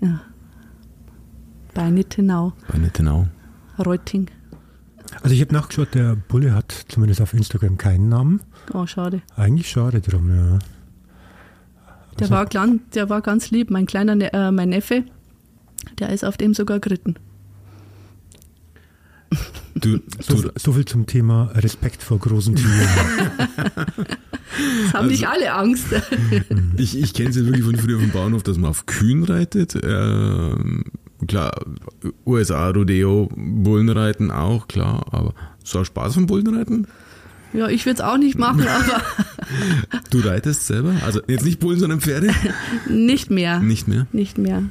Ja. 0.00 0.20
Bei 1.74 1.88
Nittenau, 1.90 2.52
Bei 2.70 2.78
Nittenau. 2.78 3.28
Reuting. 3.78 4.26
Also 5.22 5.34
ich 5.34 5.40
habe 5.40 5.52
nachgeschaut, 5.54 5.94
der 5.94 6.16
Bulle 6.16 6.54
hat 6.54 6.72
zumindest 6.88 7.20
auf 7.20 7.34
Instagram 7.34 7.78
keinen 7.78 8.08
Namen. 8.08 8.40
Oh, 8.74 8.86
schade. 8.86 9.22
Eigentlich 9.36 9.68
schade 9.68 10.00
drum, 10.00 10.28
ja. 10.30 10.58
Der, 12.18 12.22
Also- 12.22 12.30
war, 12.34 12.46
klein, 12.46 12.80
der 12.94 13.08
war 13.10 13.20
ganz 13.22 13.50
lieb. 13.50 13.70
Mein 13.70 13.86
kleiner 13.86 14.14
Ne- 14.14 14.32
äh, 14.32 14.50
mein 14.50 14.68
Neffe, 14.70 15.04
der 15.98 16.10
ist 16.10 16.24
auf 16.24 16.36
dem 16.36 16.52
sogar 16.54 16.78
geritten. 16.80 17.14
Du, 19.74 20.00
So, 20.20 20.42
du, 20.42 20.50
so 20.56 20.72
viel 20.72 20.84
zum 20.86 21.06
Thema 21.06 21.50
Respekt 21.54 22.02
vor 22.02 22.18
großen 22.18 22.54
Tieren. 22.56 22.88
Das 24.84 24.92
haben 24.94 25.04
Also- 25.04 25.10
nicht 25.10 25.28
alle 25.28 25.52
Angst. 25.52 25.86
Ich, 26.76 26.98
ich 26.98 27.12
kenne 27.14 27.30
es 27.30 27.36
ja 27.36 27.44
wirklich 27.44 27.64
von 27.64 27.76
früher 27.76 28.00
vom 28.00 28.10
Bauernhof, 28.10 28.42
dass 28.42 28.56
man 28.56 28.70
auf 28.70 28.86
Kühen 28.86 29.22
reitet. 29.24 29.78
Ähm, 29.82 30.84
klar, 31.26 31.52
USA, 32.26 32.68
Rodeo, 32.70 33.28
Bullenreiten 33.34 34.30
auch, 34.30 34.68
klar. 34.68 35.06
Aber 35.10 35.34
so 35.64 35.84
Spaß 35.84 36.14
vom 36.14 36.26
Bullenreiten? 36.26 36.86
ja, 37.52 37.68
ich 37.68 37.86
würde 37.86 37.94
es 37.94 38.00
auch 38.06 38.18
nicht 38.18 38.38
machen, 38.38 38.62
aber 38.68 39.02
Du 40.10 40.20
reitest 40.20 40.66
selber? 40.66 40.94
Also 41.04 41.20
jetzt 41.26 41.44
nicht 41.44 41.60
Bullen, 41.60 41.78
sondern 41.80 42.00
Pferde? 42.00 42.30
nicht 42.88 43.30
mehr. 43.30 43.60
Nicht 43.60 43.88
mehr. 43.88 44.06
Nicht 44.12 44.38
mehr. 44.38 44.64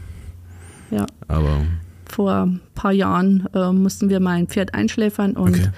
Ja, 0.91 1.05
Aber 1.27 1.65
vor 2.05 2.43
ein 2.43 2.61
paar 2.75 2.93
Jahren 2.93 3.47
äh, 3.53 3.71
mussten 3.73 4.09
wir 4.09 4.19
mal 4.19 4.37
ein 4.37 4.47
Pferd 4.47 4.73
einschläfern 4.73 5.33
und 5.33 5.55
okay. 5.55 5.69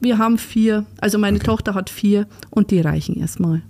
wir 0.00 0.18
haben 0.18 0.38
vier, 0.38 0.86
also 1.00 1.18
meine 1.18 1.38
Okay. 1.38 1.46
Tochter 1.46 1.74
hat 1.74 1.90
vier 1.90 2.26
und 2.50 2.70
die 2.70 2.80
reichen 2.80 3.18
erstmal. 3.18 3.62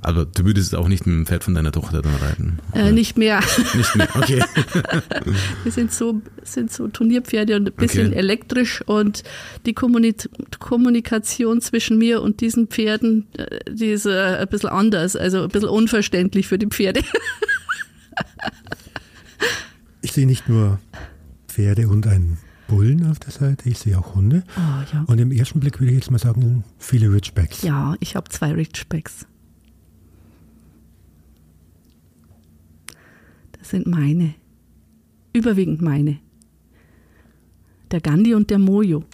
Aber 0.00 0.24
du 0.24 0.44
würdest 0.44 0.74
auch 0.74 0.88
nicht 0.88 1.06
mit 1.06 1.14
dem 1.14 1.26
Pferd 1.26 1.44
von 1.44 1.54
deiner 1.54 1.72
Tochter 1.72 2.02
dann 2.02 2.14
reiten? 2.16 2.58
Äh, 2.72 2.92
nicht 2.92 3.16
mehr. 3.16 3.40
Nicht 3.74 3.94
mehr, 3.96 4.08
okay. 4.16 4.42
Wir 5.64 5.72
sind 5.72 5.92
so, 5.92 6.20
sind 6.42 6.72
so 6.72 6.88
Turnierpferde 6.88 7.56
und 7.56 7.68
ein 7.68 7.74
bisschen 7.74 8.08
Okay. 8.08 8.16
elektrisch 8.16 8.82
und 8.86 9.22
die 9.66 9.72
Kommuni 9.74 10.14
Kommunikation 10.58 11.60
zwischen 11.60 11.98
mir 11.98 12.20
und 12.22 12.40
diesen 12.40 12.66
Pferden, 12.68 13.26
äh, 13.36 13.60
die 13.72 13.90
ist 13.92 14.06
äh, 14.06 14.38
ein 14.40 14.48
bisschen 14.48 14.70
anders, 14.70 15.14
also 15.16 15.42
ein 15.42 15.48
bisschen 15.48 15.68
unverständlich 15.68 16.48
für 16.48 16.58
die 16.58 16.66
Pferde. 16.66 17.02
Ich 20.04 20.12
sehe 20.12 20.26
nicht 20.26 20.48
nur 20.48 20.78
Pferde 21.48 21.88
und 21.88 22.06
einen 22.06 22.38
Bullen 22.66 23.08
auf 23.10 23.18
der 23.20 23.30
Seite, 23.30 23.68
ich 23.68 23.78
sehe 23.78 23.98
auch 23.98 24.14
Hunde. 24.14 24.42
Oh, 24.56 24.60
ja. 24.92 25.04
Und 25.06 25.18
im 25.20 25.30
ersten 25.30 25.60
Blick 25.60 25.78
würde 25.80 25.92
ich 25.92 25.98
jetzt 25.98 26.10
mal 26.10 26.18
sagen, 26.18 26.64
viele 26.78 27.12
Ridgebacks. 27.12 27.62
ja, 27.62 27.94
ich 28.00 28.16
habe 28.16 28.28
zwei 28.28 28.52
Ridgebacks. 28.52 29.26
Sind 33.62 33.86
meine. 33.86 34.34
Überwiegend 35.32 35.80
meine. 35.80 36.18
Der 37.90 38.00
Gandhi 38.00 38.34
und 38.34 38.50
der 38.50 38.58
Mojo. 38.58 39.04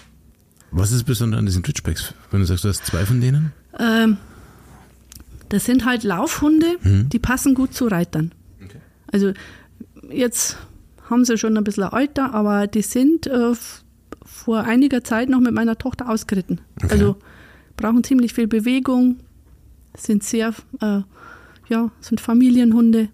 Was 0.70 0.92
ist 0.92 1.04
besonders 1.04 1.38
an 1.38 1.46
diesen 1.46 1.64
Ridgebacks? 1.64 2.14
Wenn 2.30 2.40
du 2.40 2.46
sagst, 2.46 2.64
du 2.64 2.68
hast 2.68 2.84
zwei 2.86 3.06
von 3.06 3.20
denen? 3.20 3.52
Ähm, 3.78 4.18
das 5.48 5.64
sind 5.64 5.84
halt 5.84 6.04
Laufhunde, 6.04 6.76
die 6.84 7.18
passen 7.18 7.54
gut 7.54 7.72
zu 7.72 7.86
Reitern. 7.86 8.32
Also 9.10 9.32
jetzt 10.10 10.58
haben 11.08 11.24
sie 11.24 11.38
schon 11.38 11.56
ein 11.56 11.64
bisschen 11.64 11.84
Alter, 11.84 12.34
aber 12.34 12.66
die 12.66 12.82
sind 12.82 13.26
äh, 13.26 13.52
vor 14.24 14.58
einiger 14.58 15.02
Zeit 15.02 15.28
noch 15.28 15.40
mit 15.40 15.54
meiner 15.54 15.78
Tochter 15.78 16.08
ausgeritten. 16.08 16.60
Okay. 16.76 16.88
Also 16.90 17.16
brauchen 17.76 18.04
ziemlich 18.04 18.34
viel 18.34 18.46
Bewegung, 18.46 19.16
sind 19.96 20.22
sehr, 20.22 20.52
äh, 20.80 21.00
ja, 21.68 21.90
sind 22.00 22.20
Familienhunde. 22.20 23.08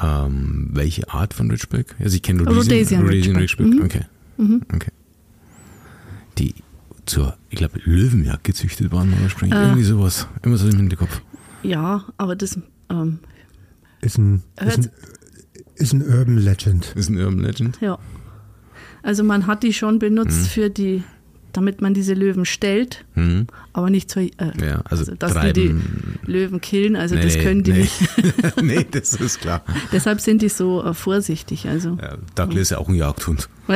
Ähm, 0.00 0.68
welche 0.72 1.08
Art 1.12 1.34
von 1.34 1.50
Ridgeback? 1.50 1.96
Also 1.98 2.16
ich 2.16 2.22
kenne 2.22 2.42
Rhodesian 2.44 3.02
Rhodesian, 3.02 3.02
Rhodesian 3.02 3.36
Ridgeback. 3.36 3.66
Ridgeback. 3.82 4.08
Mhm. 4.36 4.62
Okay. 4.64 4.76
Okay. 4.76 4.92
Die 6.38 6.54
zur, 7.06 7.36
ich 7.50 7.58
glaube, 7.58 7.80
Löwenjagd 7.84 8.44
gezüchtet 8.44 8.92
waren 8.92 9.12
ursprünglich. 9.22 9.58
Äh. 9.58 9.64
Irgendwie 9.64 9.84
sowas. 9.84 10.28
Immer 10.42 10.56
so 10.56 10.68
im 10.68 10.76
Hinterkopf. 10.76 11.22
Ja, 11.62 12.04
aber 12.16 12.36
das, 12.36 12.58
ähm, 12.90 13.18
Ist 14.00 14.18
ein, 14.18 14.42
ist 14.64 14.78
ein, 14.78 14.90
ist 15.76 15.92
ein 15.92 16.02
Urban 16.02 16.38
Legend. 16.38 16.92
Ist 16.94 17.08
ein 17.08 17.16
Urban 17.18 17.40
Legend. 17.40 17.80
ja. 17.80 17.98
Also 19.02 19.22
man 19.24 19.46
hat 19.46 19.62
die 19.62 19.72
schon 19.72 19.98
benutzt 20.00 20.48
für 20.48 20.70
die, 20.70 21.02
damit 21.58 21.80
man 21.80 21.92
diese 21.92 22.14
Löwen 22.14 22.44
stellt, 22.44 23.04
Mhm. 23.16 23.48
aber 23.72 23.90
nicht 23.90 24.08
zur, 24.08 24.22
äh, 24.22 24.30
Ja, 24.60 24.76
also, 24.84 25.02
Also, 25.02 25.14
dass 25.16 25.32
treiben. 25.32 25.52
die 25.54 25.74
die 26.26 26.30
Löwen 26.32 26.60
killen, 26.60 26.94
also 26.94 27.16
Nee, 27.16 27.22
das 27.22 27.36
können 27.38 27.64
die 27.64 27.72
nee. 27.72 27.78
nicht. 27.80 28.00
nee, 28.62 28.86
das 28.88 29.14
ist 29.14 29.40
klar. 29.40 29.64
Deshalb 29.92 30.20
sind 30.20 30.40
die 30.42 30.48
so 30.50 30.84
äh, 30.84 30.94
vorsichtig. 30.94 31.66
Also 31.66 31.98
Ja, 32.00 32.16
Douglas 32.36 32.62
ist 32.62 32.70
ja 32.70 32.78
auch 32.78 32.88
ein 32.88 32.94
Jagdhund. 32.94 33.48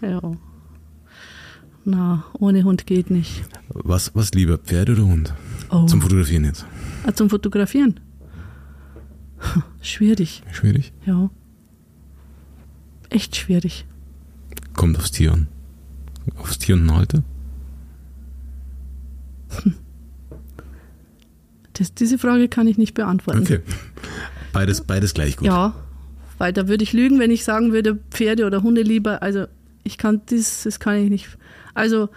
ja. 0.00 0.20
Na, 1.84 2.24
ohne 2.38 2.64
Hund 2.64 2.86
geht 2.86 3.10
nicht. 3.10 3.44
Was, 3.68 4.14
was 4.14 4.32
lieber, 4.32 4.56
Pferd 4.56 4.88
oder 4.88 5.02
Hund? 5.04 5.34
Oh. 5.68 5.84
Zum 5.84 6.00
Fotografieren 6.00 6.44
jetzt. 6.46 6.64
Ah, 7.06 7.12
zum 7.12 7.28
Fotografieren? 7.28 8.00
Schwierig, 9.82 10.42
Schwierig. 10.50 10.94
ja. 11.04 11.28
Echt 13.10 13.36
schwierig. 13.36 13.84
Kommt 14.74 14.98
aufs 14.98 15.10
Tier 15.10 15.32
an. 15.32 15.48
Aufs 16.36 16.58
Tier 16.58 16.74
und 16.74 16.86
den 16.86 16.96
Halter? 16.96 17.22
Das, 21.74 21.94
diese 21.94 22.18
Frage 22.18 22.48
kann 22.48 22.66
ich 22.66 22.78
nicht 22.78 22.94
beantworten. 22.94 23.42
Okay. 23.42 23.60
Beides, 24.52 24.82
beides 24.82 25.14
gleich 25.14 25.36
gut. 25.36 25.46
Ja, 25.46 25.74
weil 26.38 26.52
da 26.52 26.68
würde 26.68 26.84
ich 26.84 26.92
lügen, 26.92 27.18
wenn 27.18 27.30
ich 27.30 27.44
sagen 27.44 27.72
würde, 27.72 27.98
Pferde 28.10 28.46
oder 28.46 28.62
Hunde 28.62 28.82
lieber. 28.82 29.22
Also 29.22 29.46
ich 29.82 29.98
kann 29.98 30.22
das, 30.26 30.62
das 30.62 30.80
kann 30.80 30.96
ich 30.96 31.10
nicht. 31.10 31.28
Also 31.74 32.08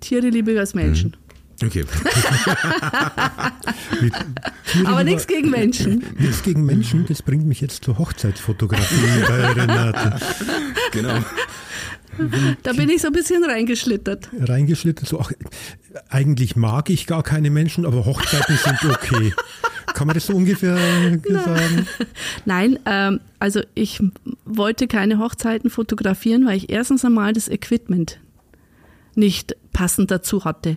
Tiere 0.00 0.28
lieber 0.28 0.58
als 0.58 0.74
Menschen. 0.74 1.16
Okay. 1.62 1.84
Aber 4.84 5.04
nichts 5.04 5.26
gegen 5.26 5.48
Menschen. 5.50 6.04
Nichts 6.18 6.42
gegen 6.42 6.66
Menschen, 6.66 7.06
das 7.06 7.22
bringt 7.22 7.46
mich 7.46 7.62
jetzt 7.62 7.84
zur 7.84 7.98
Hochzeitsfotografie 7.98 9.22
bei 9.26 9.52
Renate. 9.52 10.20
genau. 10.92 11.18
Da 12.62 12.72
bin 12.72 12.88
ich 12.88 13.02
so 13.02 13.08
ein 13.08 13.12
bisschen 13.12 13.44
reingeschlittert. 13.44 14.28
Reingeschlittert, 14.38 15.08
so, 15.08 15.20
ach, 15.20 15.32
eigentlich 16.08 16.56
mag 16.56 16.90
ich 16.90 17.06
gar 17.06 17.22
keine 17.22 17.50
Menschen, 17.50 17.86
aber 17.86 18.04
Hochzeiten 18.04 18.56
sind 18.56 18.90
okay. 18.90 19.32
Kann 19.94 20.06
man 20.06 20.14
das 20.14 20.26
so 20.26 20.34
ungefähr 20.34 20.76
sagen? 21.28 21.86
Nein, 22.44 22.78
ähm, 22.86 23.20
also 23.38 23.60
ich 23.74 24.02
wollte 24.44 24.88
keine 24.88 25.18
Hochzeiten 25.18 25.70
fotografieren, 25.70 26.46
weil 26.46 26.56
ich 26.56 26.70
erstens 26.70 27.04
einmal 27.04 27.32
das 27.32 27.48
Equipment 27.48 28.18
nicht 29.14 29.56
passend 29.72 30.10
dazu 30.10 30.44
hatte. 30.44 30.76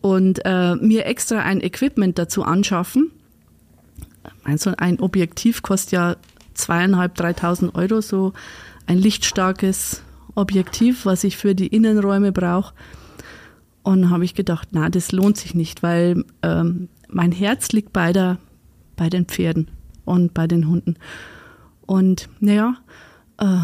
Und 0.00 0.40
äh, 0.44 0.76
mir 0.76 1.06
extra 1.06 1.40
ein 1.40 1.60
Equipment 1.60 2.18
dazu 2.18 2.42
anschaffen. 2.42 3.10
Also 4.44 4.72
ein 4.76 5.00
Objektiv 5.00 5.62
kostet 5.62 5.92
ja 5.92 6.16
zweieinhalb, 6.54 7.14
dreitausend 7.14 7.74
Euro, 7.74 8.00
so 8.00 8.32
ein 8.86 8.98
lichtstarkes 8.98 10.02
Objektiv, 10.38 11.04
was 11.04 11.24
ich 11.24 11.36
für 11.36 11.54
die 11.54 11.66
Innenräume 11.66 12.32
brauche. 12.32 12.72
Und 13.82 14.10
habe 14.10 14.24
ich 14.24 14.34
gedacht, 14.34 14.68
na, 14.72 14.88
das 14.88 15.12
lohnt 15.12 15.36
sich 15.36 15.54
nicht, 15.54 15.82
weil 15.82 16.24
ähm, 16.42 16.88
mein 17.08 17.32
Herz 17.32 17.70
liegt 17.72 17.92
bei, 17.92 18.12
der, 18.12 18.38
bei 18.96 19.08
den 19.08 19.24
Pferden 19.24 19.70
und 20.04 20.34
bei 20.34 20.46
den 20.46 20.68
Hunden. 20.68 20.96
Und 21.86 22.28
naja, 22.38 22.76
äh, 23.38 23.60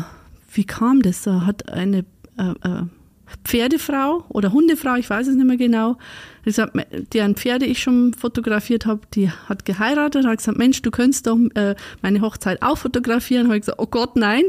wie 0.52 0.64
kam 0.64 1.02
das? 1.02 1.22
Da 1.22 1.46
hat 1.46 1.68
eine 1.68 2.04
äh, 2.38 2.50
äh, 2.62 2.82
Pferdefrau 3.44 4.24
oder 4.28 4.52
Hundefrau, 4.52 4.96
ich 4.96 5.08
weiß 5.10 5.28
es 5.28 5.34
nicht 5.34 5.46
mehr 5.46 5.56
genau, 5.56 5.96
gesagt, 6.44 6.74
deren 7.12 7.37
Pferde 7.37 7.66
ich 7.66 7.82
schon 7.82 8.14
fotografiert 8.14 8.87
habe, 8.87 9.00
die 9.14 9.30
hat 9.30 9.64
geheiratet, 9.64 10.26
hat 10.26 10.38
gesagt, 10.38 10.58
Mensch, 10.58 10.82
du 10.82 10.90
könntest 10.90 11.26
doch 11.26 11.38
äh, 11.54 11.74
meine 12.02 12.20
Hochzeit 12.20 12.62
auch 12.62 12.78
fotografieren. 12.78 13.46
Habe 13.46 13.56
ich 13.56 13.62
gesagt, 13.62 13.78
oh 13.78 13.87
Gott, 13.87 14.16
nein. 14.16 14.44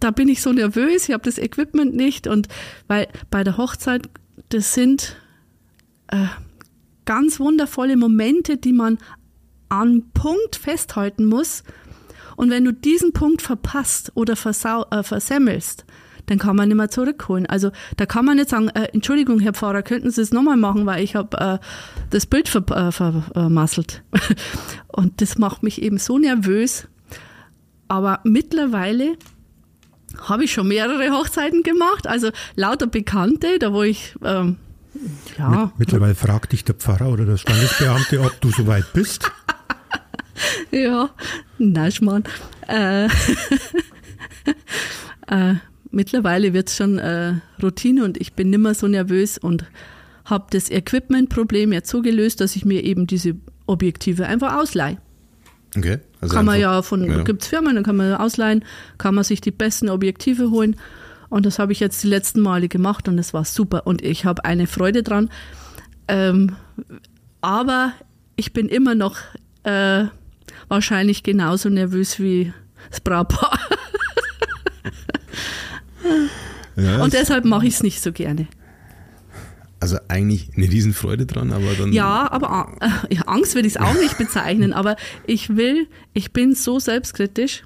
Da 0.00 0.10
bin 0.10 0.28
ich 0.28 0.42
so 0.42 0.52
nervös, 0.52 1.08
ich 1.08 1.14
habe 1.14 1.24
das 1.24 1.38
Equipment 1.38 1.94
nicht 1.94 2.26
und 2.26 2.48
weil 2.86 3.08
bei 3.30 3.44
der 3.44 3.56
Hochzeit, 3.56 4.08
das 4.50 4.74
sind 4.74 5.16
äh, 6.08 6.26
ganz 7.04 7.40
wundervolle 7.40 7.96
Momente, 7.96 8.56
die 8.58 8.72
man 8.72 8.98
an 9.68 10.04
Punkt 10.12 10.56
festhalten 10.56 11.24
muss. 11.26 11.62
Und 12.36 12.50
wenn 12.50 12.64
du 12.64 12.72
diesen 12.72 13.12
Punkt 13.12 13.40
verpasst 13.42 14.12
oder 14.14 14.36
versau 14.36 14.84
äh, 14.90 15.02
versemmelst, 15.02 15.86
dann 16.26 16.38
kann 16.38 16.56
man 16.56 16.68
nicht 16.68 16.76
mehr 16.76 16.90
zurückholen. 16.90 17.46
Also 17.46 17.70
da 17.96 18.04
kann 18.04 18.24
man 18.24 18.36
nicht 18.36 18.50
sagen, 18.50 18.68
äh, 18.68 18.88
Entschuldigung, 18.92 19.40
Herr 19.40 19.54
Pfarrer, 19.54 19.82
könnten 19.82 20.10
Sie 20.10 20.20
es 20.20 20.32
nochmal 20.32 20.56
machen, 20.56 20.84
weil 20.84 21.02
ich 21.02 21.14
habe 21.14 21.38
äh, 21.38 21.58
das 22.10 22.26
Bild 22.26 22.48
ver 22.48 22.64
äh, 22.70 22.92
vermasselt. 22.92 24.02
Und 24.88 25.20
das 25.20 25.38
macht 25.38 25.62
mich 25.62 25.80
eben 25.82 25.98
so 25.98 26.18
nervös. 26.18 26.88
Aber 27.88 28.20
mittlerweile 28.24 29.16
habe 30.22 30.44
ich 30.44 30.52
schon 30.52 30.68
mehrere 30.68 31.10
Hochzeiten 31.10 31.62
gemacht, 31.62 32.06
also 32.06 32.30
lauter 32.54 32.86
Bekannte, 32.86 33.58
da 33.58 33.72
wo 33.72 33.82
ich 33.82 34.14
ähm, 34.24 34.56
ja 35.38 35.72
Mittlerweile 35.78 36.14
fragt 36.14 36.52
dich 36.52 36.64
der 36.64 36.74
Pfarrer 36.74 37.08
oder 37.08 37.24
der 37.24 37.36
Standesbeamte, 37.36 38.20
ob 38.20 38.40
du 38.40 38.50
soweit 38.50 38.92
bist. 38.92 39.30
Ja, 40.70 41.10
nein, 41.58 41.92
Schmarrn. 41.92 42.24
Äh, 42.68 43.06
äh, 45.28 45.54
mittlerweile 45.90 46.52
wird 46.52 46.68
es 46.68 46.76
schon 46.76 46.98
äh, 46.98 47.34
Routine 47.62 48.04
und 48.04 48.20
ich 48.20 48.34
bin 48.34 48.50
nimmer 48.50 48.74
so 48.74 48.86
nervös 48.86 49.38
und 49.38 49.64
habe 50.24 50.46
das 50.50 50.70
Equipment-Problem 50.70 51.72
jetzt 51.72 51.88
so 51.88 52.02
gelöst, 52.02 52.40
dass 52.40 52.56
ich 52.56 52.64
mir 52.64 52.84
eben 52.84 53.06
diese 53.06 53.36
Objektive 53.66 54.26
einfach 54.26 54.56
ausleihe. 54.56 54.98
Okay. 55.76 55.98
Also 56.26 56.36
kann 56.36 56.46
man 56.46 56.60
ja 56.60 56.82
von, 56.82 57.04
ja. 57.04 57.22
gibt's 57.22 57.46
Firmen, 57.46 57.74
dann 57.74 57.84
kann 57.84 57.96
man 57.96 58.14
ausleihen, 58.14 58.64
kann 58.98 59.14
man 59.14 59.24
sich 59.24 59.40
die 59.40 59.50
besten 59.50 59.88
Objektive 59.88 60.50
holen. 60.50 60.76
Und 61.28 61.46
das 61.46 61.58
habe 61.58 61.72
ich 61.72 61.80
jetzt 61.80 62.02
die 62.02 62.08
letzten 62.08 62.40
Male 62.40 62.68
gemacht 62.68 63.08
und 63.08 63.18
es 63.18 63.34
war 63.34 63.44
super. 63.44 63.86
Und 63.86 64.02
ich 64.02 64.24
habe 64.24 64.44
eine 64.44 64.66
Freude 64.66 65.02
dran. 65.02 65.28
Ähm, 66.08 66.56
aber 67.40 67.92
ich 68.36 68.52
bin 68.52 68.68
immer 68.68 68.94
noch 68.94 69.16
äh, 69.64 70.04
wahrscheinlich 70.68 71.22
genauso 71.22 71.68
nervös 71.68 72.20
wie 72.20 72.52
das 72.90 73.00
Brautpaar. 73.00 73.58
Ja, 76.76 77.02
Und 77.02 77.14
deshalb 77.14 77.44
mache 77.44 77.66
ich 77.66 77.74
es 77.74 77.82
nicht 77.82 78.02
so 78.02 78.12
gerne. 78.12 78.46
Also 79.80 79.98
eigentlich 80.08 80.50
eine 80.56 80.70
Riesenfreude 80.70 81.26
dran, 81.26 81.52
aber 81.52 81.74
dann. 81.74 81.92
Ja, 81.92 82.30
aber 82.30 82.72
äh, 83.10 83.16
Angst 83.26 83.54
würde 83.54 83.68
ich 83.68 83.76
es 83.76 83.80
auch 83.80 83.94
nicht 83.94 84.18
bezeichnen, 84.18 84.72
aber 84.72 84.96
ich 85.26 85.56
will, 85.56 85.86
ich 86.14 86.32
bin 86.32 86.54
so 86.54 86.78
selbstkritisch, 86.78 87.64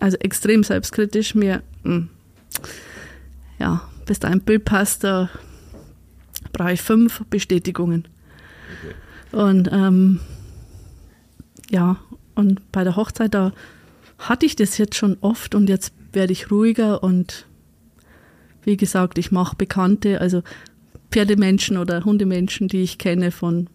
also 0.00 0.16
extrem 0.18 0.64
selbstkritisch, 0.64 1.34
mir, 1.34 1.62
mh, 1.84 2.08
ja, 3.58 3.88
bis 4.06 4.18
da 4.18 4.28
ein 4.28 4.40
Bild 4.40 4.64
passt, 4.64 5.04
da 5.04 5.30
brauche 6.52 6.72
ich 6.72 6.82
fünf 6.82 7.24
Bestätigungen. 7.30 8.06
Und 9.32 9.68
ähm, 9.72 10.20
ja, 11.70 11.96
und 12.34 12.70
bei 12.72 12.84
der 12.84 12.96
Hochzeit, 12.96 13.34
da 13.34 13.52
hatte 14.18 14.46
ich 14.46 14.56
das 14.56 14.78
jetzt 14.78 14.96
schon 14.96 15.16
oft 15.20 15.54
und 15.54 15.68
jetzt 15.68 15.92
werde 16.12 16.32
ich 16.32 16.50
ruhiger 16.50 17.02
und 17.02 17.46
wie 18.62 18.76
gesagt, 18.76 19.18
ich 19.18 19.30
mache 19.30 19.56
Bekannte, 19.56 20.20
also 20.20 20.42
Pferdemenschen 21.14 21.76
oder 21.76 22.04
Hundemenschen, 22.04 22.66
die 22.66 22.82
ich 22.82 22.98
kenne 22.98 23.30
von 23.30 23.68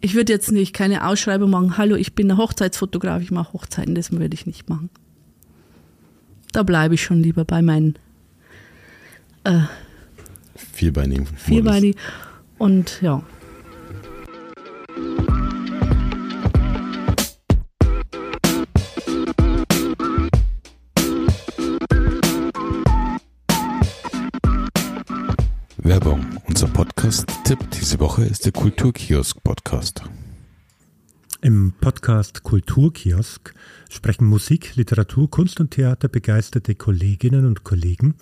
ich 0.00 0.14
würde 0.14 0.32
jetzt 0.32 0.50
nicht 0.50 0.74
keine 0.74 1.06
Ausschreibung 1.06 1.50
machen, 1.50 1.78
hallo, 1.78 1.94
ich 1.94 2.14
bin 2.14 2.26
der 2.26 2.36
Hochzeitsfotograf, 2.36 3.22
ich 3.22 3.30
mache 3.30 3.52
Hochzeiten, 3.52 3.94
das 3.94 4.10
würde 4.10 4.34
ich 4.34 4.44
nicht 4.44 4.68
machen. 4.68 4.90
Da 6.52 6.64
bleibe 6.64 6.94
ich 6.94 7.02
schon 7.02 7.22
lieber 7.22 7.44
bei 7.44 7.62
meinen 7.62 7.94
äh, 9.44 9.60
Vierbeinigen. 10.54 11.26
Vierbeini. 11.26 11.94
Und 12.58 13.00
ja. 13.02 13.22
Woche 28.16 28.24
ist 28.30 28.46
der 28.46 28.52
Kulturkiosk-Podcast. 28.52 30.02
Im 31.42 31.74
Podcast 31.78 32.42
Kulturkiosk 32.44 33.52
sprechen 33.90 34.26
Musik, 34.26 34.74
Literatur, 34.76 35.30
Kunst 35.30 35.60
und 35.60 35.72
Theater 35.72 36.08
begeisterte 36.08 36.74
Kolleginnen 36.76 37.44
und 37.44 37.62
Kollegen 37.62 38.14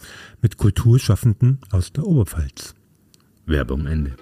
mit 0.42 0.56
Kulturschaffenden 0.56 1.60
aus 1.70 1.92
der 1.92 2.08
Oberpfalz. 2.08 2.74
Werbung 3.46 3.86
Ende. 3.86 4.16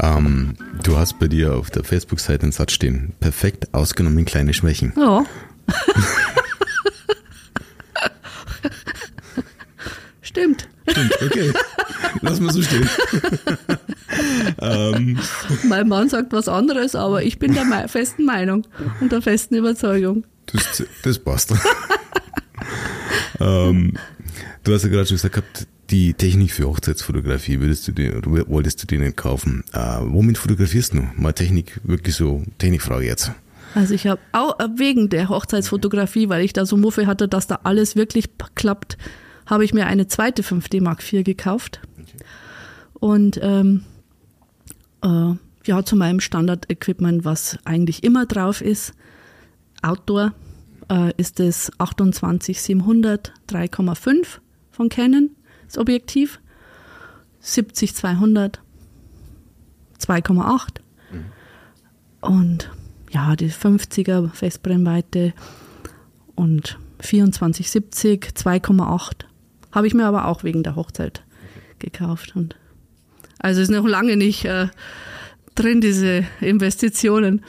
Ähm, 0.00 0.54
du 0.88 0.96
hast 0.96 1.18
bei 1.18 1.28
dir 1.28 1.54
auf 1.54 1.70
der 1.70 1.84
Facebook-Seite 1.84 2.44
einen 2.44 2.52
Satz 2.52 2.72
stehen. 2.72 3.12
Perfekt 3.20 3.74
ausgenommen 3.74 4.24
kleine 4.24 4.54
Schwächen. 4.54 4.94
Ja. 4.96 5.26
Stimmt. 10.22 10.66
Stimmt, 10.88 11.12
okay. 11.22 11.52
Lass 12.22 12.40
mal 12.40 12.50
so 12.54 12.62
stehen. 12.62 12.88
ähm, 14.62 15.18
Mein 15.64 15.88
Mann 15.88 16.08
sagt 16.08 16.32
was 16.32 16.48
anderes, 16.48 16.94
aber 16.94 17.22
ich 17.22 17.38
bin 17.38 17.52
der 17.52 17.86
festen 17.88 18.24
Meinung 18.24 18.66
und 19.02 19.12
der 19.12 19.20
festen 19.20 19.56
Überzeugung. 19.56 20.24
das, 20.46 20.84
das 21.02 21.18
passt. 21.18 21.52
ähm, 23.40 23.92
du 24.64 24.72
hast 24.72 24.84
ja 24.84 24.88
gerade 24.88 25.06
schon 25.06 25.16
gesagt 25.16 25.34
gehabt, 25.34 25.66
die 25.90 26.14
Technik 26.14 26.52
für 26.52 26.66
Hochzeitsfotografie 26.66 27.60
würdest 27.60 27.88
du 27.88 27.92
dir, 27.92 28.20
wolltest 28.24 28.82
du 28.82 28.86
dir 28.86 28.98
nicht 28.98 29.16
kaufen. 29.16 29.64
Äh, 29.72 29.98
womit 30.02 30.38
fotografierst 30.38 30.94
du? 30.94 31.08
Mal 31.16 31.32
Technik, 31.32 31.80
wirklich 31.82 32.14
so, 32.14 32.42
Technikfrage 32.58 33.06
jetzt. 33.06 33.32
Also 33.74 33.94
ich 33.94 34.06
habe 34.06 34.20
auch 34.32 34.58
äh, 34.58 34.68
wegen 34.76 35.08
der 35.08 35.28
Hochzeitsfotografie, 35.28 36.28
weil 36.28 36.44
ich 36.44 36.52
da 36.52 36.66
so 36.66 36.76
Muffe 36.76 37.06
hatte, 37.06 37.28
dass 37.28 37.46
da 37.46 37.60
alles 37.64 37.96
wirklich 37.96 38.30
klappt, 38.54 38.98
habe 39.46 39.64
ich 39.64 39.72
mir 39.72 39.86
eine 39.86 40.08
zweite 40.08 40.42
5D 40.42 40.82
Mark 40.82 41.00
IV 41.00 41.24
gekauft. 41.24 41.80
Und 42.94 43.38
ähm, 43.42 43.84
äh, 45.02 45.34
ja, 45.64 45.84
zu 45.84 45.96
meinem 45.96 46.20
Standard-Equipment, 46.20 47.24
was 47.24 47.58
eigentlich 47.64 48.04
immer 48.04 48.26
drauf 48.26 48.60
ist, 48.60 48.94
Outdoor, 49.82 50.32
äh, 50.90 51.12
ist 51.16 51.38
das 51.38 51.70
28700 51.78 53.32
3,5 53.48 54.26
von 54.70 54.88
Canon, 54.88 55.30
das 55.68 55.78
Objektiv. 55.78 56.40
70-200 57.42 58.58
2,8 60.00 60.80
und 62.20 62.70
ja, 63.10 63.36
die 63.36 63.50
50er 63.50 64.30
Festbrennweite 64.30 65.32
und 66.34 66.78
2470 67.00 68.32
2,8 68.34 69.24
habe 69.72 69.86
ich 69.86 69.94
mir 69.94 70.06
aber 70.06 70.26
auch 70.26 70.44
wegen 70.44 70.62
der 70.62 70.76
Hochzeit 70.76 71.22
gekauft 71.78 72.34
und 72.34 72.56
also 73.38 73.60
ist 73.60 73.70
noch 73.70 73.86
lange 73.86 74.16
nicht 74.16 74.44
äh, 74.44 74.68
drin 75.54 75.80
diese 75.80 76.24
Investitionen. 76.40 77.44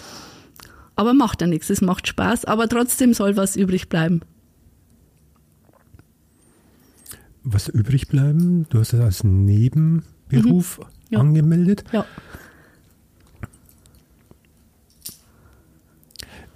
Aber 0.95 1.13
macht 1.13 1.41
ja 1.41 1.47
nichts, 1.47 1.69
es 1.69 1.81
macht 1.81 2.07
Spaß, 2.07 2.45
aber 2.45 2.67
trotzdem 2.67 3.13
soll 3.13 3.37
was 3.37 3.55
übrig 3.55 3.89
bleiben. 3.89 4.21
Was 7.43 7.67
übrig 7.67 8.07
bleiben, 8.09 8.67
du 8.69 8.79
hast 8.79 8.93
es 8.93 8.99
als 8.99 9.23
Nebenberuf 9.23 10.81
Ja. 11.09 11.19
angemeldet. 11.19 11.83
Ja. 11.91 12.05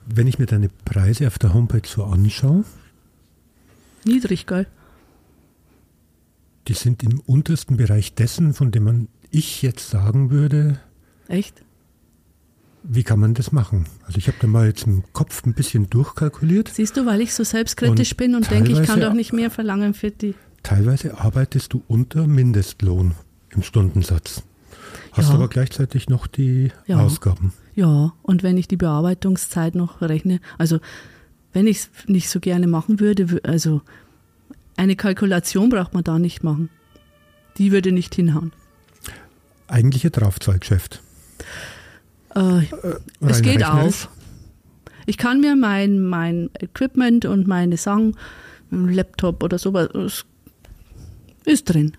Wenn 0.06 0.28
ich 0.28 0.38
mir 0.39 0.46
deine 0.46 0.69
Preise 0.69 1.28
auf 1.28 1.39
der 1.39 1.54
Homepage 1.54 1.88
so 1.88 2.04
anschaue, 2.04 2.65
Niedrig, 4.06 4.46
gell? 4.48 4.67
die 6.67 6.74
sind 6.74 7.04
im 7.04 7.22
untersten 7.22 7.78
Bereich 7.78 8.13
dessen, 8.13 8.54
von 8.54 8.72
dem 8.72 8.84
man 8.84 9.08
ich 9.32 9.62
jetzt 9.62 9.89
sagen 9.89 10.30
würde, 10.30 10.80
Echt? 11.30 11.63
wie 12.84 13.04
kann 13.04 13.19
man 13.19 13.34
das 13.34 13.54
machen? 13.54 13.86
Also 14.06 14.17
ich 14.17 14.28
habe 14.28 14.38
da 14.41 14.48
mal 14.48 14.67
jetzt 14.67 14.86
im 14.86 15.04
Kopf 15.13 15.46
ein 15.46 15.54
bisschen 15.54 15.89
durchkalkuliert. 15.89 16.67
Siehst 16.69 16.98
du, 16.98 17.06
weil 17.06 17.22
ich 17.22 17.34
so 17.34 17.46
selbstkritisch 17.46 18.12
Und 18.12 18.17
bin 18.17 18.36
und 18.36 18.52
denke, 18.52 18.74
ich 18.74 18.84
kann 18.84 19.00
doch 19.00 19.13
nicht 19.13 19.32
mehr 19.32 19.50
verlangen 19.50 19.93
für 19.93 20.12
die. 20.12 20.36
Teilweise 20.63 21.17
arbeitest 21.17 21.73
du 21.73 21.84
unter 21.88 22.26
Mindestlohn 22.28 23.15
im 23.49 23.63
Stundensatz. 23.63 24.43
Hast 25.12 25.30
Ja. 25.30 25.36
aber 25.36 25.47
gleichzeitig 25.49 26.10
noch 26.10 26.26
die 26.28 26.71
Ja. 26.88 26.99
Ausgaben. 26.99 27.54
Ja, 27.76 28.13
und 28.21 28.43
wenn 28.43 28.58
ich 28.58 28.67
die 28.67 28.78
Bearbeitungszeit 28.78 29.76
noch 29.76 30.02
rechne, 30.02 30.39
also 30.58 30.80
wenn 31.52 31.67
ich 31.67 31.78
es 31.78 31.89
nicht 32.08 32.30
so 32.30 32.39
gerne 32.39 32.67
machen 32.67 32.99
würde, 32.99 33.26
wü- 33.26 33.45
also 33.45 33.82
eine 34.78 34.95
Kalkulation 34.95 35.69
braucht 35.69 35.93
man 35.93 36.04
da 36.04 36.17
nicht 36.17 36.43
machen. 36.43 36.69
Die 37.58 37.71
würde 37.71 37.91
nicht 37.91 38.15
hinhauen. 38.15 38.52
Eigentlich 39.67 40.06
ein 40.06 40.12
Draufzahlgeschäft. 40.12 41.02
Äh, 42.36 42.39
es 42.39 42.71
rein 42.71 43.41
geht 43.43 43.62
rechnerisch. 43.62 43.86
auf. 43.86 44.10
Ich 45.06 45.17
kann 45.17 45.41
mir 45.41 45.56
mein, 45.56 45.99
mein 46.02 46.49
Equipment 46.60 47.26
und 47.26 47.47
meine 47.47 47.78
Sachen, 47.78 48.15
Laptop 48.71 49.43
oder 49.43 49.60
sowas, 49.60 49.89
es 49.93 50.26
ist 51.45 51.65
drin. 51.65 51.97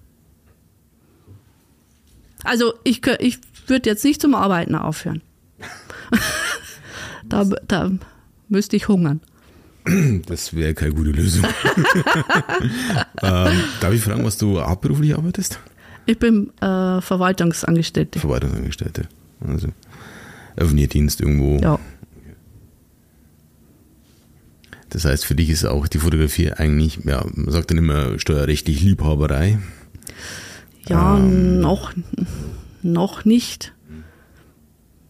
Also 2.45 2.75
ich, 2.85 3.01
ich 3.21 3.39
würde 3.67 3.89
jetzt 3.89 4.05
nicht 4.05 4.21
zum 4.21 4.35
Arbeiten 4.35 4.75
aufhören. 4.75 5.23
da, 7.29 7.45
da 7.67 7.91
müsste 8.49 8.77
ich 8.77 8.89
hungern. 8.89 9.21
Das 10.27 10.55
wäre 10.55 10.75
keine 10.75 10.93
gute 10.93 11.11
Lösung. 11.11 11.45
ähm, 13.23 13.61
darf 13.81 13.93
ich 13.93 14.01
fragen, 14.01 14.25
was 14.25 14.39
du 14.39 14.61
hauptberuflich 14.61 15.15
arbeitest? 15.15 15.59
Ich 16.07 16.19
bin 16.19 16.51
äh, 16.61 17.01
Verwaltungsangestellte. 17.01 18.19
Verwaltungsangestellte. 18.19 19.09
Also 19.47 19.69
öffentlicher 20.57 20.89
Dienst 20.89 21.21
irgendwo. 21.21 21.59
Ja, 21.59 21.79
Das 24.95 25.05
heißt, 25.05 25.27
für 25.27 25.35
dich 25.35 25.51
ist 25.51 25.65
auch 25.65 25.89
die 25.89 25.99
Fotografie 25.99 26.53
eigentlich, 26.53 27.01
ja, 27.05 27.25
man 27.35 27.51
sagt 27.53 27.71
dann 27.71 27.79
immer 27.79 28.19
steuerrechtlich 28.19 28.81
Liebhaberei. 28.81 29.59
ja 30.89 31.19
noch, 31.19 31.93
noch 32.83 33.25
nicht. 33.25 33.75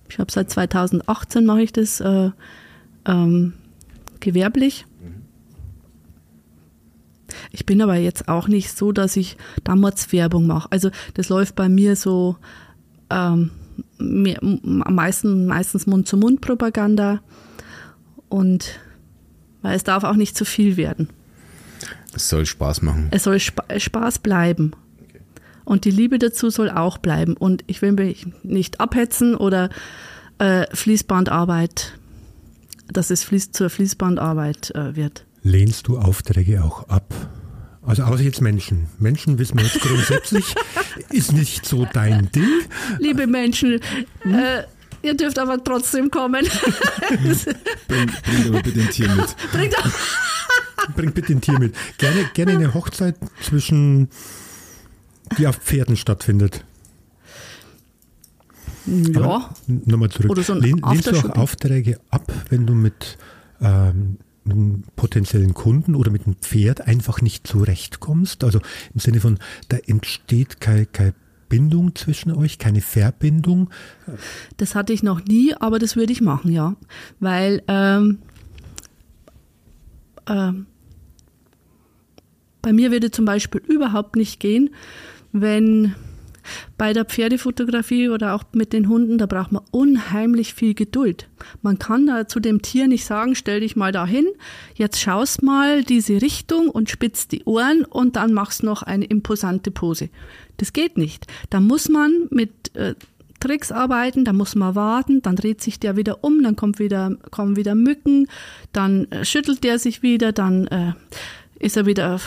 Ich 0.09 0.19
habe 0.19 0.33
seit 0.33 0.51
2018 0.51 1.45
mache 1.45 1.63
ich 1.63 1.73
das 1.73 2.01
äh, 2.01 2.31
ähm, 3.05 3.53
gewerblich. 4.21 4.87
Ich 7.51 7.67
bin 7.67 7.83
aber 7.83 7.97
jetzt 7.97 8.29
auch 8.29 8.49
nicht 8.49 8.77
so, 8.77 8.93
dass 8.93 9.17
ich 9.17 9.37
damals 9.65 10.13
Werbung 10.13 10.47
mache. 10.47 10.71
Also 10.73 10.91
das 11.15 11.29
läuft 11.29 11.57
bei 11.57 11.69
mir 11.69 11.97
so 11.97 12.37
ähm, 13.11 13.51
mehr, 13.99 14.43
m- 14.43 14.83
am 14.85 14.95
meisten, 14.95 15.47
meistens 15.47 15.87
Mund-zu-Mund-Propaganda 15.87 17.21
und 18.29 18.79
weil 19.65 19.75
es 19.75 19.83
darf 19.83 20.05
auch 20.05 20.15
nicht 20.15 20.37
zu 20.37 20.45
viel 20.45 20.77
werden. 20.77 21.09
Es 22.15 22.29
soll 22.29 22.45
Spaß 22.45 22.83
machen. 22.83 23.09
Es 23.11 23.25
soll 23.25 23.41
Spa 23.41 23.65
Spaß 23.77 24.19
bleiben. 24.19 24.73
Und 25.65 25.87
die 25.87 25.91
Liebe 25.91 26.19
dazu 26.19 26.51
soll 26.51 26.69
auch 26.71 26.99
bleiben. 26.99 27.35
Und 27.35 27.65
ich 27.67 27.81
will 27.81 27.93
mich 27.93 28.27
nicht 28.43 28.79
abhetzen 28.79 29.35
oder 29.35 29.71
äh, 30.39 30.67
Fließbandarbeit, 30.75 31.95
dass 32.93 33.11
es 33.11 33.25
fließ 33.25 33.53
zur 33.53 33.71
Fließbandarbeit 33.71 34.73
äh, 34.75 34.95
wird. 34.95 35.25
Lehnst 35.43 35.89
du 35.89 35.99
Aufträge 35.99 36.63
auch 36.63 36.87
ab? 36.91 37.15
Also 37.81 38.03
außer 38.03 38.23
jetzt 38.23 38.43
Menschen. 38.43 38.89
Menschen 38.99 39.39
wissen 39.39 39.57
wir 39.57 39.65
jetzt 39.65 39.81
grundsätzlich, 39.81 40.55
ist 41.11 41.33
nicht 41.33 41.65
so 41.65 41.87
dein 41.91 42.31
Ding. 42.33 42.49
Liebe 42.99 43.27
Menschen, 43.27 43.81
äh, 44.25 44.65
ihr 45.05 45.15
dürft 45.15 45.39
aber 45.39 45.63
trotzdem 45.63 46.11
kommen. 46.11 46.47
Bring, 47.89 48.07
bring 48.07 48.49
aber 48.49 48.63
bitte 48.63 48.81
ein 48.81 48.91
Tier 48.91 49.09
mit. 49.15 49.37
Bringt 49.53 49.75
Bringt 50.97 51.15
bitte 51.15 51.33
ein 51.33 51.41
Tier 51.41 51.59
mit. 51.59 51.75
Gerne, 51.99 52.29
gerne 52.35 52.53
eine 52.53 52.75
Hochzeit 52.75 53.17
zwischen, 53.43 54.09
die 55.39 55.47
auf 55.47 55.57
Pferden 55.57 55.97
stattfindet. 55.97 56.65
ja, 58.87 59.51
Nochmal 59.67 60.11
zurück. 60.11 60.31
Oder 60.31 60.43
so 60.43 60.55
Lehn, 60.55 60.81
lehnst 60.91 61.07
du 61.07 61.17
auch. 61.17 61.37
Aufträge 61.37 62.01
ab, 62.11 62.33
wenn 62.51 62.67
du 62.67 62.75
mit 62.75 63.19
ähm, 63.61 64.19
einem 64.45 64.85
potenziellen 64.97 65.55
Kunden 65.55 65.95
oder 65.95 66.11
mit 66.11 66.27
einem 66.27 66.37
Pferd 66.37 66.83
einfach 66.83 67.23
nicht 67.23 67.47
zurechtkommst? 67.47 68.45
Also 68.45 68.61
im 68.93 69.01
Sinne 69.01 69.21
von, 69.21 69.39
da 69.69 69.79
entsteht 69.79 70.61
keine, 70.61 70.87
keine 70.87 71.15
Bindung 71.55 71.95
zwischen 71.95 72.33
euch, 72.33 72.59
keine 72.59 72.81
Verbindung. 72.81 73.71
das 74.57 74.75
hatte 74.75 74.93
ich 74.93 75.05
noch 75.05 75.25
nie, 75.25 75.55
aber 75.55 75.79
das 75.79 75.95
würde 75.95 76.13
ich 76.13 76.21
machen, 76.21 76.51
ja. 76.51 76.75
Weil 77.21 77.63
ähm, 77.69 78.19
ähm, 80.29 80.67
bei 82.61 82.73
mir 82.73 82.91
würde 82.91 83.13
zum 83.13 83.25
Beispiel 83.25 83.63
überhaupt 83.69 84.17
nicht 84.17 84.41
gehen, 84.41 84.71
wenn 85.31 85.95
bei 86.77 86.93
der 86.93 87.05
Pferdefotografie 87.05 88.09
oder 88.09 88.35
auch 88.35 88.45
mit 88.53 88.73
den 88.73 88.89
Hunden, 88.89 89.19
da 89.19 89.27
braucht 89.27 89.53
man 89.53 89.63
unheimlich 89.71 90.55
viel 90.55 90.75
Geduld. 90.75 91.29
Man 91.63 91.79
kann 91.79 92.07
da 92.07 92.27
zu 92.29 92.41
dem 92.41 92.63
Tier 92.63 92.89
nicht 92.89 93.05
sagen, 93.05 93.35
stell 93.35 93.61
dich 93.61 93.77
mal 93.77 93.93
dahin, 93.93 94.27
jetzt 94.75 95.01
schaust 95.01 95.43
mal 95.43 95.85
diese 95.85 96.21
Richtung 96.23 96.69
und 96.69 96.91
spitzt 96.91 97.33
die 97.33 97.45
Ohren 97.45 97.85
und 97.85 98.17
dann 98.17 98.33
machst 98.33 98.63
noch 98.63 98.83
eine 98.83 99.05
imposante 99.05 99.71
Pose. 99.71 100.09
Das 100.57 100.73
geht 100.73 100.97
nicht. 100.97 101.27
Da 101.51 101.61
muss 101.61 101.89
man 101.89 102.29
mit 102.31 102.75
äh, 102.77 102.95
Tricks 103.45 103.73
arbeiten, 103.73 104.25
da 104.25 104.33
muss 104.33 104.55
man 104.55 104.75
warten, 104.75 105.21
dann 105.21 105.37
dreht 105.37 105.61
sich 105.63 105.79
der 105.79 105.97
wieder 105.97 106.25
um, 106.25 106.43
dann 106.43 106.57
kommt 106.57 106.79
wieder, 106.79 107.17
kommen 107.31 107.57
wieder 107.57 107.75
Mücken, 107.75 108.27
dann 108.73 109.11
äh, 109.11 109.25
schüttelt 109.25 109.65
der 109.65 109.79
sich 109.79 110.03
wieder, 110.03 110.33
dann 110.33 110.67
äh, 110.69 110.93
ist 111.59 111.77
er 111.77 111.87
wieder, 111.87 112.21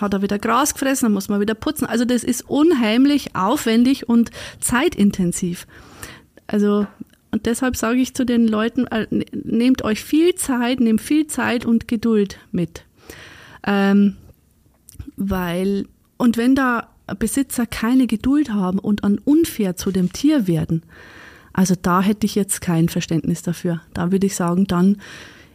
hat 0.00 0.14
er 0.14 0.22
wieder 0.22 0.38
Gras 0.38 0.74
gefressen, 0.74 1.06
dann 1.06 1.12
muss 1.12 1.28
man 1.28 1.40
wieder 1.40 1.54
putzen. 1.54 1.86
Also 1.86 2.04
das 2.04 2.24
ist 2.24 2.48
unheimlich 2.48 3.34
aufwendig 3.34 4.08
und 4.08 4.30
zeitintensiv. 4.60 5.66
Also 6.46 6.86
und 7.32 7.46
deshalb 7.46 7.76
sage 7.76 8.00
ich 8.00 8.14
zu 8.14 8.24
den 8.26 8.48
Leuten, 8.48 8.86
äh, 8.88 9.06
ne- 9.10 9.24
nehmt 9.32 9.82
euch 9.82 10.02
viel 10.02 10.34
Zeit, 10.34 10.80
nehmt 10.80 11.00
viel 11.00 11.26
Zeit 11.28 11.64
und 11.64 11.86
Geduld 11.86 12.38
mit. 12.50 12.84
Ähm, 13.64 14.16
weil, 15.16 15.86
und 16.16 16.36
wenn 16.36 16.54
da 16.54 16.88
Besitzer 17.18 17.66
keine 17.66 18.06
Geduld 18.06 18.52
haben 18.52 18.78
und 18.78 19.04
an 19.04 19.18
unfair 19.18 19.76
zu 19.76 19.92
dem 19.92 20.12
Tier 20.12 20.48
werden, 20.48 20.82
also 21.52 21.74
da 21.80 22.00
hätte 22.00 22.26
ich 22.26 22.34
jetzt 22.34 22.60
kein 22.60 22.88
Verständnis 22.88 23.42
dafür. 23.42 23.80
Da 23.94 24.10
würde 24.12 24.26
ich 24.26 24.34
sagen, 24.34 24.66
dann, 24.66 25.00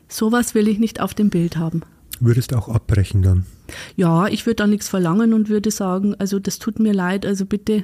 sowas 0.07 0.55
will 0.55 0.67
ich 0.67 0.79
nicht 0.79 1.01
auf 1.01 1.13
dem 1.13 1.29
Bild 1.29 1.57
haben. 1.57 1.81
Würdest 2.19 2.53
auch 2.53 2.69
abbrechen 2.69 3.21
dann. 3.21 3.45
Ja, 3.95 4.27
ich 4.27 4.45
würde 4.45 4.57
da 4.57 4.67
nichts 4.67 4.87
verlangen 4.87 5.33
und 5.33 5.49
würde 5.49 5.71
sagen, 5.71 6.15
also 6.15 6.39
das 6.39 6.59
tut 6.59 6.79
mir 6.79 6.93
leid, 6.93 7.25
also 7.25 7.45
bitte, 7.45 7.83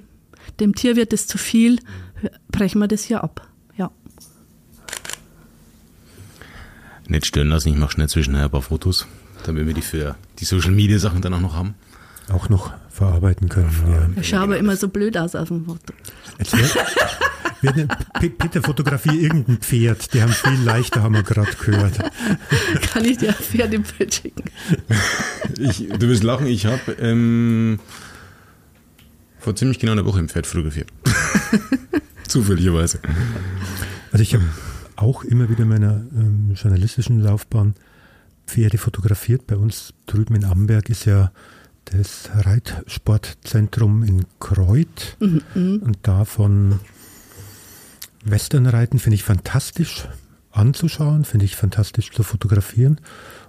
dem 0.59 0.75
Tier 0.75 0.95
wird 0.95 1.13
es 1.13 1.27
zu 1.27 1.37
viel, 1.37 1.79
brechen 2.51 2.79
wir 2.79 2.87
das 2.87 3.03
hier 3.03 3.23
ab. 3.23 3.47
Ja. 3.77 3.91
Nicht 7.07 7.25
stören 7.25 7.49
lassen, 7.49 7.69
ich 7.69 7.77
mache 7.77 7.91
schnell 7.91 8.09
zwischenher 8.09 8.45
ein 8.45 8.51
paar 8.51 8.61
Fotos, 8.61 9.07
damit 9.43 9.67
wir 9.67 9.73
die 9.73 9.81
für 9.81 10.15
die 10.39 10.45
Social 10.45 10.71
Media 10.71 10.99
Sachen 10.99 11.21
dann 11.21 11.33
auch 11.33 11.41
noch 11.41 11.55
haben. 11.55 11.75
Auch 12.31 12.47
noch 12.47 12.71
verarbeiten 12.89 13.49
können. 13.49 13.71
Ja. 13.89 14.21
Ich 14.21 14.29
schaue 14.29 14.41
aber 14.41 14.57
immer 14.57 14.77
so 14.77 14.87
blöd 14.87 15.17
aus 15.17 15.35
auf 15.35 15.49
dem 15.49 15.65
Foto. 15.65 15.93
Jetzt 16.37 16.55
bitte 18.19 18.61
fotografiere 18.61 19.15
irgendein 19.15 19.57
Pferd. 19.57 20.13
Die 20.13 20.21
haben 20.21 20.31
viel 20.31 20.59
leichter, 20.63 21.03
haben 21.03 21.15
wir 21.15 21.23
gerade 21.23 21.51
gehört. 21.53 21.99
Kann 22.91 23.05
ich 23.05 23.17
dir 23.17 23.29
ein 23.29 23.35
Pferd 23.35 23.73
im 23.73 23.83
Bild 23.83 24.13
schicken? 24.13 24.43
Ich, 25.59 25.87
du 25.87 26.07
wirst 26.07 26.23
lachen, 26.23 26.47
ich 26.47 26.65
habe 26.65 26.91
ähm, 26.99 27.79
vor 29.39 29.55
ziemlich 29.55 29.79
genau 29.79 29.93
einer 29.93 30.05
Woche 30.05 30.19
im 30.19 30.29
Pferd 30.29 30.47
fotografiert. 30.47 30.89
Zufälligerweise. 32.27 32.99
Also 34.11 34.23
ich 34.23 34.33
habe 34.33 34.45
auch 34.95 35.23
immer 35.23 35.49
wieder 35.49 35.63
in 35.63 35.69
meiner 35.69 36.05
ähm, 36.15 36.53
journalistischen 36.55 37.19
Laufbahn 37.19 37.75
Pferde 38.45 38.77
fotografiert. 38.77 39.47
Bei 39.47 39.55
uns 39.55 39.93
drüben 40.05 40.35
in 40.35 40.45
Amberg 40.45 40.89
ist 40.89 41.05
ja 41.05 41.31
das 41.85 42.29
Reitsportzentrum 42.33 44.03
in 44.03 44.25
Kreuth. 44.39 45.17
Und 45.19 45.97
da 46.03 46.25
von 46.25 46.79
Westernreiten 48.23 48.99
finde 48.99 49.15
ich 49.15 49.23
fantastisch 49.23 50.07
anzuschauen, 50.51 51.25
finde 51.25 51.45
ich 51.45 51.55
fantastisch 51.55 52.11
zu 52.11 52.23
fotografieren. 52.23 52.99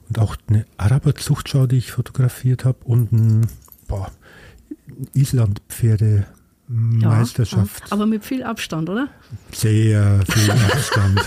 Und 0.09 0.19
auch 0.19 0.37
eine 0.49 0.67
Araberzuchtschau, 0.77 1.67
die 1.67 1.79
ich 1.79 1.93
fotografiert 1.93 2.65
habe 2.65 2.79
und 2.85 3.13
ein 3.13 3.47
boah, 3.89 4.11
Islandpferde 5.15 6.27
Meisterschaft. 6.69 7.85
Aber 7.91 8.07
mit 8.07 8.25
viel 8.25 8.43
Abstand, 8.43 8.89
oder? 8.89 9.09
Sehr 9.53 10.23
viel 10.29 10.51
Abstand. 10.73 11.21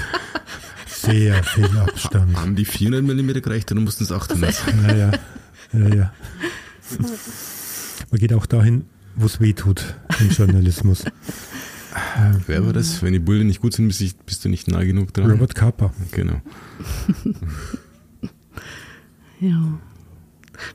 Sehr 0.88 1.43
viel 1.43 1.77
Abstand. 1.77 2.36
Haben 2.36 2.55
die 2.55 2.65
400 2.65 3.03
mm 3.03 3.41
gereicht 3.41 3.71
oder 3.71 3.81
mussten 3.81 4.03
es 4.03 4.12
800 4.12 4.53
sein? 4.53 4.86
Ja, 4.88 4.95
ja, 4.95 5.12
ja, 5.73 5.95
ja. 5.95 6.13
Man 8.12 8.19
geht 8.19 8.34
auch 8.34 8.45
dahin, 8.45 8.86
wo 9.15 9.25
es 9.25 9.39
weh 9.39 9.53
tut 9.53 9.95
im 10.19 10.29
Journalismus. 10.29 11.05
Wer 12.47 12.65
war 12.65 12.73
das? 12.73 13.01
Wenn 13.01 13.13
die 13.13 13.19
Bullen 13.19 13.47
nicht 13.47 13.62
gut 13.62 13.73
sind, 13.73 13.88
bist, 13.88 14.01
ich, 14.01 14.15
bist 14.17 14.43
du 14.43 14.49
nicht 14.49 14.67
nah 14.67 14.84
genug 14.84 15.13
dran. 15.13 15.31
Robert 15.31 15.55
Capa. 15.55 15.93
Genau. 16.12 16.41
Ja. 19.41 19.79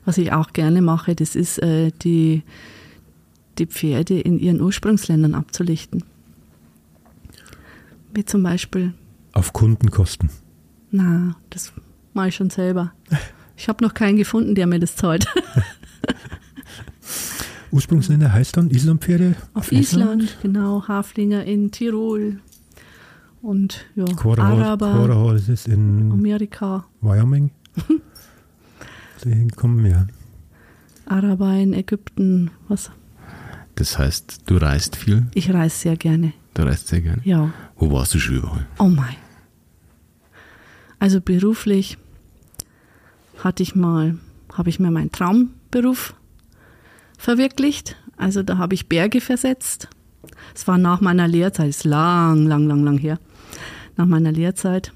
Was 0.05 0.19
ich 0.19 0.31
auch 0.31 0.53
gerne 0.53 0.83
mache, 0.83 1.15
das 1.15 1.35
ist 1.35 1.57
äh, 1.57 1.91
die, 2.03 2.43
die 3.57 3.65
Pferde 3.65 4.19
in 4.19 4.37
ihren 4.39 4.61
Ursprungsländern 4.61 5.33
abzulichten. 5.33 6.03
Wie 8.13 8.23
zum 8.23 8.43
Beispiel, 8.43 8.93
Auf 9.33 9.51
Kundenkosten. 9.51 10.29
na, 10.91 11.35
das 11.49 11.73
mache 12.13 12.27
ich 12.29 12.35
schon 12.35 12.51
selber. 12.51 12.93
Ich 13.57 13.67
habe 13.67 13.83
noch 13.83 13.95
keinen 13.95 14.17
gefunden, 14.17 14.53
der 14.53 14.67
mir 14.67 14.79
das 14.79 14.95
zahlt. 14.95 15.25
Ursprungsländer 17.71 18.31
heißt 18.33 18.57
dann 18.57 18.69
Islandpferde 18.69 19.35
Auf 19.53 19.71
Island, 19.71 20.37
genau, 20.41 20.87
Haflinger 20.87 21.43
in 21.45 21.71
Tirol 21.71 22.39
und 23.41 23.85
ja, 23.95 24.05
Quarterhorse, 24.05 24.63
Araber, 24.65 24.91
Quarterhorse 24.93 25.51
ist 25.53 25.67
in 25.67 26.11
Amerika, 26.11 26.85
Wyoming. 27.01 27.51
Sie 29.23 29.29
hinkommen, 29.33 29.85
ja. 29.85 30.07
Araber 31.05 31.53
in 31.55 31.73
Ägypten, 31.73 32.51
was? 32.67 32.91
Das 33.75 33.97
heißt, 33.97 34.41
du 34.45 34.57
reist 34.57 34.95
viel, 34.95 35.27
Ich 35.33 35.51
reise 35.53 35.75
sehr 35.75 35.95
gerne, 35.97 36.33
du 36.53 36.63
reist 36.63 36.87
sehr 36.87 37.01
gerne. 37.01 37.21
ja. 37.23 37.51
Wo 37.77 37.91
warst 37.91 38.13
du 38.13 38.19
schon 38.19 38.35
überall? 38.37 38.67
Oh 38.77 38.89
mein. 38.89 39.15
Also 40.99 41.19
beruflich 41.19 41.97
hatte 43.39 43.63
ich 43.63 43.75
mal, 43.75 44.17
habe 44.53 44.69
ich 44.69 44.79
mir 44.79 44.91
meinen 44.91 45.11
Traumberuf 45.11 46.13
verwirklicht. 47.21 47.95
Also 48.17 48.43
da 48.43 48.57
habe 48.57 48.73
ich 48.73 48.89
Berge 48.89 49.21
versetzt. 49.21 49.87
Es 50.53 50.67
war 50.67 50.77
nach 50.77 51.01
meiner 51.01 51.27
Lehrzeit, 51.27 51.69
ist 51.69 51.83
lang, 51.83 52.45
lang, 52.45 52.67
lang, 52.67 52.83
lang 52.83 52.97
her. 52.97 53.19
Nach 53.97 54.05
meiner 54.05 54.31
Lehrzeit. 54.31 54.91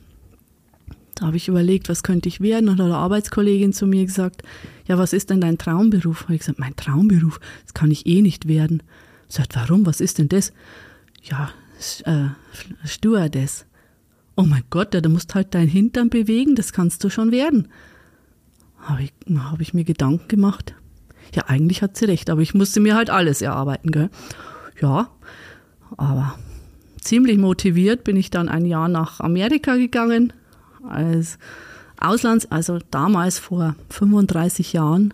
Da 1.16 1.28
habe 1.28 1.38
ich 1.38 1.48
überlegt, 1.48 1.88
was 1.88 2.04
könnte 2.04 2.28
ich 2.28 2.42
werden. 2.42 2.68
Und 2.68 2.80
hat 2.80 2.86
eine 2.86 2.98
Arbeitskollegin 2.98 3.74
zu 3.74 3.88
mir 3.88 4.06
gesagt, 4.06 4.44
ja, 4.86 4.98
was 4.98 5.14
ist 5.14 5.30
denn 5.30 5.42
dein 5.42 5.58
Traumberuf? 5.58 6.24
Habe 6.24 6.34
ich 6.34 6.40
gesagt, 6.40 6.60
mein 6.60 6.76
Traumberuf, 6.76 7.40
das 7.64 7.74
kann 7.74 7.92
ich 7.92 8.06
eh 8.06 8.22
nicht 8.22 8.48
werden. 8.48 8.84
Sagt, 9.30 9.56
warum? 9.56 9.86
Was 9.86 10.02
ist 10.02 10.18
denn 10.18 10.30
das? 10.30 10.52
Ja, 11.24 11.52
äh, 12.04 12.28
Stewardess. 12.86 13.66
Oh 14.36 14.44
mein 14.44 14.64
Gott, 14.70 14.94
ja, 14.94 15.02
du 15.02 15.10
musst 15.10 15.34
halt 15.34 15.56
deinen 15.56 15.70
Hintern 15.70 16.10
bewegen, 16.10 16.56
das 16.56 16.74
kannst 16.74 17.04
du 17.04 17.10
schon 17.10 17.32
werden. 17.32 17.70
Habe 18.82 19.04
ich, 19.04 19.14
hab 19.38 19.62
ich 19.62 19.74
mir 19.74 19.86
Gedanken 19.86 20.28
gemacht. 20.28 20.76
Ja, 21.34 21.44
eigentlich 21.48 21.82
hat 21.82 21.98
sie 21.98 22.06
recht, 22.06 22.30
aber 22.30 22.42
ich 22.42 22.54
musste 22.54 22.80
mir 22.80 22.96
halt 22.96 23.10
alles 23.10 23.42
erarbeiten, 23.42 23.92
gell? 23.92 24.10
Ja, 24.82 25.10
aber 25.98 26.36
ziemlich 27.02 27.38
motiviert 27.38 28.04
bin 28.04 28.16
ich 28.16 28.30
dann 28.30 28.50
ein 28.50 28.66
Jahr 28.66 28.88
nach 28.88 29.20
Amerika 29.20 29.76
gegangen 29.76 30.34
als 30.88 31.38
Auslands, 32.00 32.52
also 32.52 32.80
damals 32.92 33.40
vor 33.40 33.76
35 33.90 34.74
Jahren. 34.74 35.14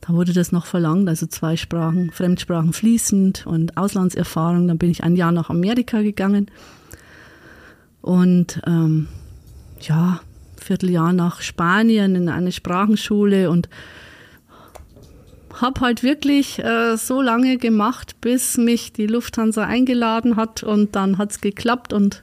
Da 0.00 0.14
wurde 0.14 0.32
das 0.32 0.52
noch 0.52 0.66
verlangt, 0.66 1.08
also 1.08 1.26
zwei 1.26 1.56
Sprachen, 1.56 2.10
Fremdsprachen 2.10 2.72
fließend 2.72 3.46
und 3.46 3.76
Auslandserfahrung. 3.76 4.66
Dann 4.68 4.78
bin 4.78 4.90
ich 4.90 5.04
ein 5.04 5.16
Jahr 5.16 5.32
nach 5.32 5.50
Amerika 5.50 6.00
gegangen 6.00 6.50
und 8.00 8.62
ähm, 8.66 9.08
ja, 9.80 10.20
Vierteljahr 10.56 11.12
nach 11.12 11.40
Spanien 11.40 12.14
in 12.14 12.28
eine 12.28 12.52
Sprachenschule 12.52 13.50
und 13.50 13.68
habe 15.60 15.80
halt 15.80 16.02
wirklich 16.02 16.58
äh, 16.58 16.96
so 16.96 17.22
lange 17.22 17.58
gemacht, 17.58 18.20
bis 18.20 18.56
mich 18.56 18.92
die 18.92 19.06
Lufthansa 19.06 19.64
eingeladen 19.64 20.36
hat 20.36 20.62
und 20.62 20.96
dann 20.96 21.18
hat's 21.18 21.40
geklappt 21.40 21.92
und 21.92 22.22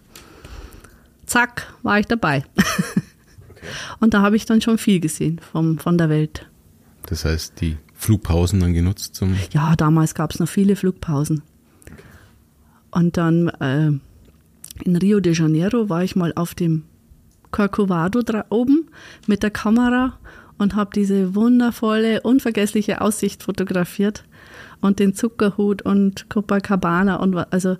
zack, 1.26 1.74
war 1.84 2.00
ich 2.00 2.06
dabei. 2.06 2.44
Und 4.00 4.14
da 4.14 4.22
habe 4.22 4.36
ich 4.36 4.46
dann 4.46 4.62
schon 4.62 4.78
viel 4.78 5.00
gesehen 5.00 5.40
vom, 5.40 5.80
von 5.80 5.98
der 5.98 6.08
Welt. 6.08 6.48
Das 7.08 7.26
heißt, 7.26 7.60
die 7.62 7.78
Flugpausen 7.96 8.60
dann 8.60 8.74
genutzt 8.74 9.16
zum. 9.16 9.36
Ja, 9.52 9.76
damals 9.76 10.16
gab 10.16 10.32
es 10.32 10.40
noch 10.40 10.48
viele 10.48 10.76
Flugpausen. 10.76 11.42
Und 12.92 13.18
dann 13.18 13.50
äh, 13.50 13.92
in 14.84 14.96
Rio 14.96 15.20
de 15.20 15.34
Janeiro 15.34 15.90
war 15.90 16.04
ich 16.04 16.16
mal 16.16 16.34
auf 16.36 16.56
dem 16.56 16.84
Corcovado 17.52 18.22
oben 18.50 18.90
mit 19.28 19.44
der 19.44 19.52
Kamera 19.52 20.18
und 20.58 20.76
habe 20.76 20.92
diese 20.96 21.36
wundervolle, 21.36 22.22
unvergessliche 22.22 23.02
Aussicht 23.02 23.44
fotografiert 23.44 24.24
und 24.82 25.00
den 25.00 25.14
Zuckerhut 25.14 25.82
und 25.82 26.30
Copacabana 26.30 27.18
und 27.18 27.36
also 27.36 27.78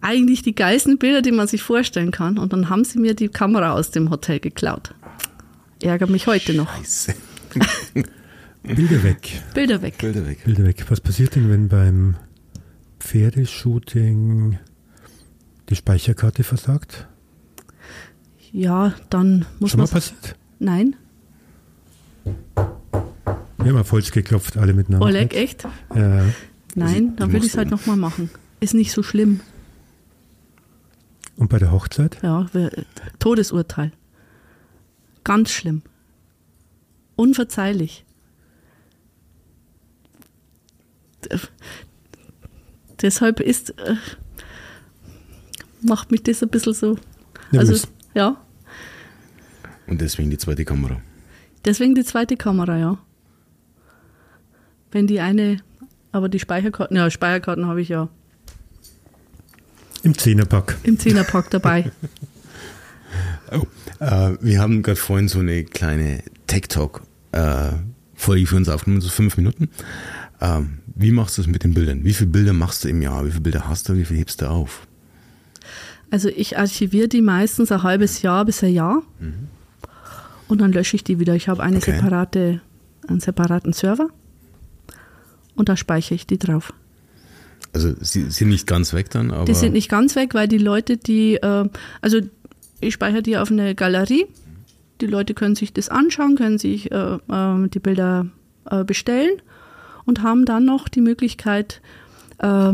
eigentlich 0.00 0.42
die 0.42 0.54
geilsten 0.54 0.98
Bilder, 0.98 1.22
die 1.22 1.32
man 1.32 1.46
sich 1.46 1.62
vorstellen 1.62 2.10
kann. 2.10 2.38
Und 2.38 2.52
dann 2.52 2.68
haben 2.68 2.84
sie 2.84 2.98
mir 2.98 3.14
die 3.14 3.28
Kamera 3.28 3.72
aus 3.72 3.90
dem 3.90 4.10
Hotel 4.10 4.40
geklaut. 4.40 4.94
Ärgert 5.82 6.10
mich 6.10 6.26
heute 6.26 6.54
noch. 6.54 6.74
Scheiße. 6.76 7.14
Bilder 8.62 9.02
weg. 9.02 9.42
Bilder 9.54 9.80
weg. 9.80 9.98
Bilder 9.98 10.26
weg. 10.26 10.44
Bilder 10.44 10.64
weg. 10.64 10.84
Was 10.88 11.00
passiert 11.00 11.36
denn, 11.36 11.48
wenn 11.48 11.68
beim 11.68 12.16
Pferdeshooting 12.98 14.58
die 15.68 15.76
Speicherkarte 15.76 16.42
versagt? 16.42 17.06
Ja, 18.52 18.94
dann 19.10 19.46
muss 19.60 19.70
Schon 19.70 19.78
mal 19.78 19.84
man. 19.84 19.92
passiert? 19.92 20.34
Nein, 20.58 20.96
Wir 23.58 23.66
haben 23.72 23.76
auf 23.78 23.92
Holz 23.92 24.10
geklopft, 24.10 24.56
alle 24.56 24.72
miteinander. 24.72 25.06
Oleg, 25.06 25.34
echt? 25.34 25.64
Ja. 25.94 26.24
Nein, 26.74 27.16
dann 27.16 27.28
die 27.28 27.34
würde 27.34 27.46
ich 27.46 27.52
es 27.52 27.58
halt 27.58 27.70
nochmal 27.70 27.96
machen. 27.96 28.30
Ist 28.60 28.74
nicht 28.74 28.92
so 28.92 29.02
schlimm. 29.02 29.40
Und 31.36 31.48
bei 31.48 31.58
der 31.58 31.70
Hochzeit? 31.72 32.18
Ja, 32.22 32.46
wir- 32.52 32.70
Todesurteil. 33.18 33.92
Ganz 35.24 35.50
schlimm. 35.50 35.82
Unverzeihlich. 37.16 38.04
Deshalb 43.02 43.40
ist, 43.40 43.70
äh, 43.78 43.96
macht 45.82 46.10
mich 46.10 46.22
das 46.22 46.42
ein 46.42 46.48
bisschen 46.48 46.72
so. 46.74 46.88
Also, 47.52 47.72
Nervös. 47.72 47.88
ja, 48.14 48.36
Und 49.86 50.00
deswegen 50.00 50.30
die 50.30 50.38
zweite 50.38 50.64
Kamera. 50.64 51.00
Deswegen 51.64 51.94
die 51.94 52.04
zweite 52.04 52.36
Kamera, 52.36 52.78
ja. 52.78 52.98
Wenn 54.90 55.06
die 55.06 55.20
eine, 55.20 55.58
aber 56.12 56.28
die 56.28 56.38
Speicherkarten, 56.38 56.96
ja, 56.96 57.10
Speicherkarten 57.10 57.66
habe 57.66 57.80
ich 57.82 57.88
ja 57.90 58.08
Im 60.02 60.16
Zehnerpack. 60.16 60.76
im 60.82 60.98
Zehnerpack 60.98 61.50
dabei. 61.50 61.90
Oh. 63.50 63.66
Äh, 63.98 64.36
wir 64.42 64.60
haben 64.60 64.82
gerade 64.82 65.00
vorhin 65.00 65.26
so 65.28 65.38
eine 65.38 65.64
kleine 65.64 66.22
Tech-Talk-Folge 66.48 68.46
für 68.46 68.56
uns 68.56 68.68
aufgenommen, 68.68 69.00
so 69.00 69.08
fünf 69.08 69.38
Minuten. 69.38 69.70
Ähm, 70.42 70.80
wie 70.94 71.10
machst 71.10 71.38
du 71.38 71.42
es 71.42 71.48
mit 71.48 71.64
den 71.64 71.72
Bildern? 71.72 72.04
Wie 72.04 72.12
viele 72.12 72.28
Bilder 72.28 72.52
machst 72.52 72.84
du 72.84 72.88
im 72.88 73.00
Jahr? 73.00 73.24
Wie 73.24 73.30
viele 73.30 73.40
Bilder 73.40 73.66
hast 73.66 73.88
du? 73.88 73.96
Wie 73.96 74.04
viel 74.04 74.18
hebst 74.18 74.42
du 74.42 74.50
auf? 74.50 74.86
Also 76.10 76.28
ich 76.28 76.58
archiviere 76.58 77.08
die 77.08 77.22
meistens 77.22 77.72
ein 77.72 77.82
halbes 77.82 78.20
Jahr 78.20 78.44
bis 78.44 78.62
ein 78.62 78.74
Jahr 78.74 79.02
und 80.48 80.60
dann 80.60 80.72
lösche 80.72 80.96
ich 80.96 81.04
die 81.04 81.18
wieder. 81.18 81.34
Ich 81.34 81.48
habe 81.48 81.62
eine 81.62 81.76
Okay. 81.78 81.92
separate, 81.92 82.60
einen 83.06 83.20
separaten 83.20 83.72
Server 83.72 84.08
und 85.54 85.68
da 85.68 85.76
speichere 85.76 86.14
ich 86.14 86.26
die 86.26 86.38
drauf. 86.38 86.72
Also 87.72 87.92
sie 88.00 88.30
sind 88.30 88.48
nicht 88.48 88.66
ganz 88.66 88.94
weg 88.94 89.10
dann, 89.10 89.30
aber 89.30 89.44
Die 89.44 89.54
sind 89.54 89.72
nicht 89.74 89.90
ganz 89.90 90.16
weg, 90.16 90.34
weil 90.34 90.48
die 90.48 90.58
Leute, 90.58 90.96
die, 90.96 91.34
äh, 91.34 91.68
also 92.00 92.18
ich 92.80 92.94
speichere 92.94 93.22
die 93.22 93.36
auf 93.36 93.50
eine 93.50 93.74
Galerie. 93.74 94.26
Die 95.00 95.06
Leute 95.06 95.34
können 95.34 95.54
sich 95.54 95.72
das 95.72 95.88
anschauen, 95.90 96.36
können 96.36 96.58
sich 96.58 96.90
äh, 96.90 97.14
äh, 97.28 97.68
die 97.68 97.78
Bilder 97.78 98.26
äh, 98.70 98.84
bestellen 98.84 99.30
und 100.06 100.22
haben 100.22 100.44
dann 100.44 100.64
noch 100.64 100.88
die 100.88 101.00
Möglichkeit, 101.02 101.80
äh, 102.38 102.72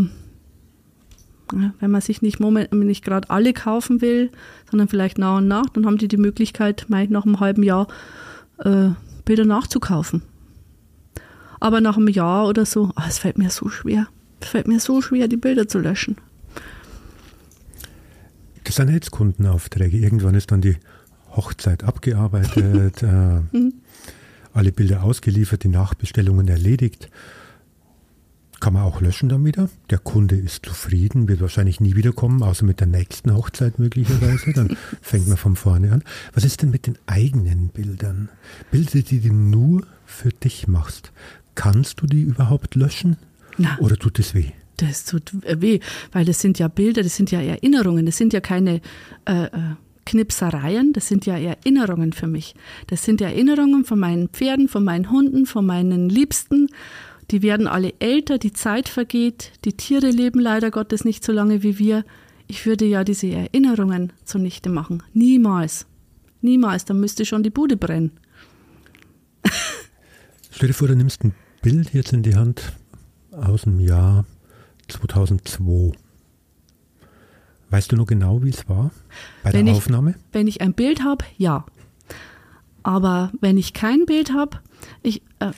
wenn 1.53 1.91
man 1.91 2.01
sich 2.01 2.23
nicht, 2.23 2.41
moment, 2.41 2.73
nicht 2.73 3.05
gerade 3.05 3.31
alle 3.31 3.53
kaufen 3.53 4.01
will, 4.01 4.31
sondern 4.71 4.89
vielleicht 4.89 5.19
nach 5.19 5.39
und 5.39 5.49
nach, 5.49 5.69
dann 5.71 5.87
haben 5.87 5.99
die 5.99 6.09
die 6.09 6.17
Möglichkeit, 6.17 6.87
meist 6.89 7.11
nach 7.11 7.25
einem 7.25 7.41
halben 7.41 7.63
Jahr 7.63 7.87
äh, 8.59 8.91
Bilder 9.25 9.45
nachzukaufen. 9.45 10.23
Aber 11.61 11.81
nach 11.81 11.97
einem 11.97 12.09
Jahr 12.09 12.47
oder 12.47 12.67
so, 12.67 12.91
ah, 12.95 13.05
es 13.09 13.19
fällt 13.19 13.39
mir 13.39 13.51
so 13.51 13.69
schwer. 13.69 14.09
Es 14.41 14.49
fällt 14.49 14.69
mir 14.69 14.81
so 14.81 15.01
schwer, 15.01 15.29
die 15.29 15.37
Bilder 15.37 15.69
zu 15.69 15.79
löschen. 15.79 16.17
Das 18.65 18.77
sind 18.77 18.91
jetzt 18.91 19.11
Kundenaufträge. 19.11 19.97
Irgendwann 19.97 20.35
ist 20.35 20.51
dann 20.51 20.61
die 20.61 20.77
Hochzeit 21.31 21.85
abgearbeitet, 21.85 23.03
äh, 23.03 23.41
alle 24.53 24.73
Bilder 24.73 25.03
ausgeliefert, 25.03 25.65
die 25.65 25.69
Nachbestellungen 25.69 26.49
erledigt. 26.49 27.11
Kann 28.61 28.73
man 28.73 28.83
auch 28.83 29.01
löschen 29.01 29.29
dann 29.29 29.45
wieder. 29.45 29.69
Der 29.90 29.99
Kunde 29.99 30.37
ist 30.37 30.64
zufrieden, 30.64 31.29
wird 31.29 31.40
wahrscheinlich 31.40 31.81
nie 31.81 31.97
wiederkommen, 31.97 32.43
außer 32.43 32.64
mit 32.64 32.81
der 32.81 32.87
nächsten 32.87 33.35
Hochzeit 33.35 33.79
möglicherweise. 33.79 34.53
Dann 34.53 34.77
fängt 35.03 35.29
man 35.29 35.37
von 35.37 35.57
vorne 35.57 35.93
an. 35.93 36.03
Was 36.33 36.45
ist 36.45 36.62
denn 36.62 36.71
mit 36.71 36.87
den 36.87 36.97
eigenen 37.07 37.69
Bildern? 37.69 38.29
Bilder, 38.71 39.03
die 39.03 39.21
du 39.21 39.33
nur 39.33 39.87
für 40.07 40.31
dich 40.31 40.69
machst. 40.69 41.12
Kannst 41.55 42.01
du 42.01 42.07
die 42.07 42.23
überhaupt 42.23 42.75
löschen? 42.75 43.17
Na. 43.59 43.79
Oder 43.79 43.97
tut 43.97 44.19
es 44.19 44.35
weh? 44.35 44.53
Das 44.79 45.05
tut 45.05 45.31
weh, 45.33 45.79
weil 46.12 46.25
das 46.25 46.40
sind 46.40 46.59
ja 46.59 46.69
Bilder, 46.69 47.03
das 47.03 47.14
sind 47.14 47.31
ja 47.31 47.40
Erinnerungen, 47.40 48.07
das 48.07 48.17
sind 48.17 48.33
ja 48.33 48.40
keine 48.40 48.81
äh, 49.25 49.45
äh, 49.45 49.51
Knipsereien, 50.05 50.93
das 50.93 51.09
sind 51.09 51.27
ja 51.27 51.38
Erinnerungen 51.38 52.12
für 52.12 52.27
mich. 52.27 52.55
Das 52.88 53.05
sind 53.05 53.21
Erinnerungen 53.21 53.85
von 53.85 53.99
meinen 53.99 54.29
Pferden, 54.29 54.69
von 54.69 54.85
meinen 54.85 55.11
Hunden, 55.11 55.47
von 55.47 55.64
meinen 55.64 56.09
Liebsten. 56.09 56.69
Die 57.31 57.43
werden 57.43 57.67
alle 57.67 57.95
älter, 58.01 58.39
die 58.39 58.53
Zeit 58.53 58.89
vergeht, 58.89 59.53
die 59.65 59.73
Tiere 59.73 60.11
leben 60.11 60.41
leider 60.41 60.71
Gottes 60.71 61.05
nicht 61.05 61.25
so 61.25 61.33
lange 61.33 61.63
wie 61.63 61.79
wir. 61.79 62.05
Ich 62.47 62.67
würde 62.67 62.85
ja 62.85 63.05
diese 63.05 63.29
Erinnerungen 63.31 64.13
zunichte 64.25 64.69
machen. 64.69 65.03
Niemals. 65.15 65.87
Niemals, 66.43 66.85
dann 66.85 67.01
müsste 67.01 67.25
schon 67.25 67.43
die 67.43 67.51
Bude 67.51 67.77
brennen. 67.79 68.13
Stell 70.51 70.69
dir 70.69 70.75
vor, 70.75 70.89
du 70.89 70.97
nimmst 70.97 71.25
ein 71.25 71.35
Bild 71.63 71.95
jetzt 71.95 72.13
in 72.13 72.23
die 72.23 72.35
Hand 72.37 72.73
aus 73.33 73.63
dem 73.63 73.81
Jahr 73.81 74.27
2002. 74.89 75.93
Weißt 77.71 77.91
du 77.91 77.97
noch 77.97 78.07
genau, 78.07 78.43
wie 78.45 78.51
es 78.51 78.69
war 78.69 78.91
bei 79.43 79.53
Wenn 79.53 79.65
der 79.67 79.75
ich- 79.75 79.79
Aufnahme? 79.81 80.15
Wenn 80.33 80.47
ich 80.47 80.61
ein 80.61 80.75
Bild 80.75 81.03
habe, 81.03 81.25
ja. 81.39 81.65
Aber 82.83 83.33
wenn 83.41 83.57
ich 83.57 83.73
kein 83.73 84.05
Bild 84.05 84.33
habe, 84.33 84.61
ich, 85.03 85.23
äh, 85.41 85.53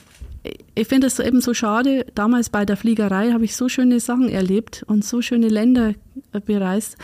ich 0.74 0.88
finde 0.88 1.06
es 1.06 1.18
eben 1.18 1.40
so 1.40 1.54
schade. 1.54 2.06
Damals 2.14 2.50
bei 2.50 2.64
der 2.64 2.76
Fliegerei 2.76 3.32
habe 3.32 3.44
ich 3.44 3.56
so 3.56 3.68
schöne 3.68 4.00
Sachen 4.00 4.28
erlebt 4.28 4.84
und 4.86 5.04
so 5.04 5.22
schöne 5.22 5.48
Länder 5.48 5.94
bereist 6.44 6.96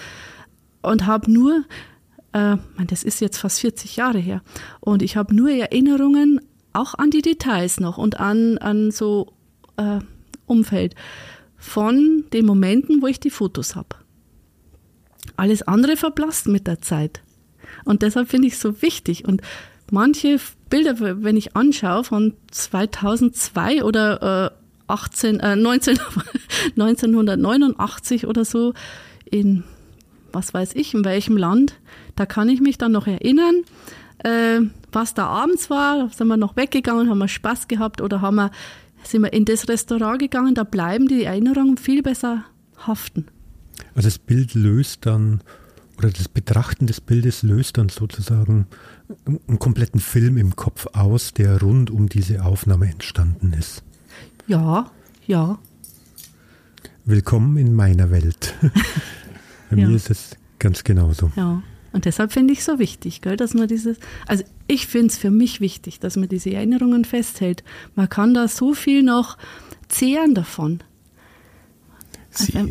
und 0.82 1.06
habe 1.06 1.30
nur, 1.30 1.64
äh, 2.32 2.56
das 2.86 3.04
ist 3.04 3.20
jetzt 3.20 3.38
fast 3.38 3.60
40 3.60 3.96
Jahre 3.96 4.18
her, 4.18 4.42
und 4.80 5.02
ich 5.02 5.16
habe 5.16 5.34
nur 5.34 5.50
Erinnerungen 5.50 6.40
auch 6.72 6.94
an 6.94 7.10
die 7.10 7.22
Details 7.22 7.80
noch 7.80 7.98
und 7.98 8.18
an, 8.18 8.58
an 8.58 8.90
so 8.90 9.32
äh, 9.76 9.98
Umfeld 10.46 10.94
von 11.56 12.24
den 12.32 12.46
Momenten, 12.46 13.02
wo 13.02 13.06
ich 13.06 13.20
die 13.20 13.30
Fotos 13.30 13.76
habe. 13.76 13.96
Alles 15.36 15.62
andere 15.62 15.96
verblasst 15.96 16.48
mit 16.48 16.66
der 16.66 16.80
Zeit. 16.80 17.22
Und 17.84 18.02
deshalb 18.02 18.28
finde 18.28 18.48
ich 18.48 18.54
es 18.54 18.60
so 18.60 18.82
wichtig. 18.82 19.26
Und 19.26 19.42
manche 19.90 20.38
Bilder, 20.72 21.22
wenn 21.22 21.36
ich 21.36 21.54
anschaue 21.54 22.02
von 22.02 22.32
2002 22.50 23.84
oder 23.84 24.46
äh, 24.46 24.90
18, 24.90 25.38
äh, 25.38 25.54
19, 25.54 25.98
1989 26.78 28.26
oder 28.26 28.46
so, 28.46 28.72
in 29.26 29.64
was 30.32 30.54
weiß 30.54 30.74
ich, 30.74 30.94
in 30.94 31.04
welchem 31.04 31.36
Land, 31.36 31.74
da 32.16 32.24
kann 32.24 32.48
ich 32.48 32.62
mich 32.62 32.78
dann 32.78 32.92
noch 32.92 33.06
erinnern, 33.06 33.64
äh, 34.24 34.60
was 34.90 35.12
da 35.12 35.26
abends 35.26 35.68
war. 35.68 36.08
Sind 36.08 36.28
wir 36.28 36.38
noch 36.38 36.56
weggegangen, 36.56 37.10
haben 37.10 37.18
wir 37.18 37.28
Spaß 37.28 37.68
gehabt 37.68 38.00
oder 38.00 38.22
haben 38.22 38.36
wir, 38.36 38.50
sind 39.02 39.20
wir 39.20 39.34
in 39.34 39.44
das 39.44 39.68
Restaurant 39.68 40.20
gegangen, 40.20 40.54
da 40.54 40.64
bleiben 40.64 41.06
die 41.06 41.24
Erinnerungen 41.24 41.76
viel 41.76 42.02
besser 42.02 42.44
haften. 42.78 43.26
Also 43.94 44.06
das 44.06 44.18
Bild 44.18 44.54
löst 44.54 45.04
dann, 45.04 45.42
oder 46.02 46.10
das 46.10 46.28
Betrachten 46.28 46.88
des 46.88 47.00
Bildes 47.00 47.44
löst 47.44 47.78
dann 47.78 47.88
sozusagen 47.88 48.66
einen 49.26 49.60
kompletten 49.60 50.00
Film 50.00 50.36
im 50.36 50.56
Kopf 50.56 50.88
aus, 50.94 51.32
der 51.32 51.60
rund 51.60 51.90
um 51.92 52.08
diese 52.08 52.44
Aufnahme 52.44 52.86
entstanden 52.90 53.52
ist. 53.52 53.84
Ja, 54.48 54.90
ja. 55.28 55.60
Willkommen 57.04 57.56
in 57.56 57.72
meiner 57.74 58.10
Welt. 58.10 58.52
Bei 59.70 59.76
Ja. 59.76 59.86
mir 59.88 59.94
ist 59.94 60.10
es 60.10 60.36
ganz 60.58 60.82
genauso. 60.82 61.30
Ja, 61.36 61.62
und 61.92 62.04
deshalb 62.04 62.32
finde 62.32 62.52
ich 62.52 62.58
es 62.60 62.64
so 62.64 62.80
wichtig, 62.80 63.20
gell, 63.20 63.36
dass 63.36 63.54
man 63.54 63.68
dieses, 63.68 63.98
also 64.26 64.42
ich 64.66 64.88
finde 64.88 65.06
es 65.06 65.18
für 65.18 65.30
mich 65.30 65.60
wichtig, 65.60 66.00
dass 66.00 66.16
man 66.16 66.28
diese 66.28 66.52
Erinnerungen 66.52 67.04
festhält. 67.04 67.62
Man 67.94 68.08
kann 68.08 68.34
da 68.34 68.48
so 68.48 68.74
viel 68.74 69.04
noch 69.04 69.38
zehren 69.88 70.34
davon. 70.34 70.80
Also, 72.36 72.68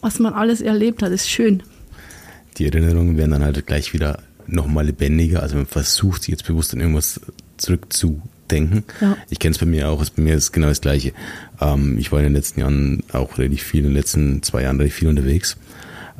was 0.00 0.18
man 0.18 0.32
alles 0.34 0.60
erlebt 0.60 1.00
hat, 1.04 1.12
ist 1.12 1.30
schön. 1.30 1.62
Die 2.58 2.66
Erinnerungen 2.66 3.16
werden 3.16 3.30
dann 3.32 3.42
halt 3.44 3.66
gleich 3.66 3.92
wieder 3.92 4.22
nochmal 4.46 4.86
lebendiger. 4.86 5.42
Also 5.42 5.56
man 5.56 5.66
versucht 5.66 6.22
sich 6.22 6.32
jetzt 6.32 6.46
bewusst 6.46 6.74
an 6.74 6.80
irgendwas 6.80 7.20
zurückzudenken. 7.56 8.84
Ja. 9.00 9.16
Ich 9.30 9.38
kenne 9.38 9.52
es 9.52 9.58
bei 9.58 9.66
mir 9.66 9.88
auch, 9.88 10.04
bei 10.10 10.22
mir 10.22 10.34
ist 10.34 10.44
es 10.44 10.52
genau 10.52 10.68
das 10.68 10.80
Gleiche. 10.80 11.12
Ähm, 11.60 11.96
ich 11.98 12.12
war 12.12 12.18
in 12.18 12.24
den 12.24 12.34
letzten 12.34 12.60
Jahren 12.60 13.02
auch 13.12 13.38
relativ 13.38 13.62
viel, 13.62 13.80
in 13.80 13.86
den 13.90 13.94
letzten 13.94 14.42
zwei 14.42 14.62
Jahren 14.62 14.76
relativ 14.76 14.96
viel 14.96 15.08
unterwegs. 15.08 15.56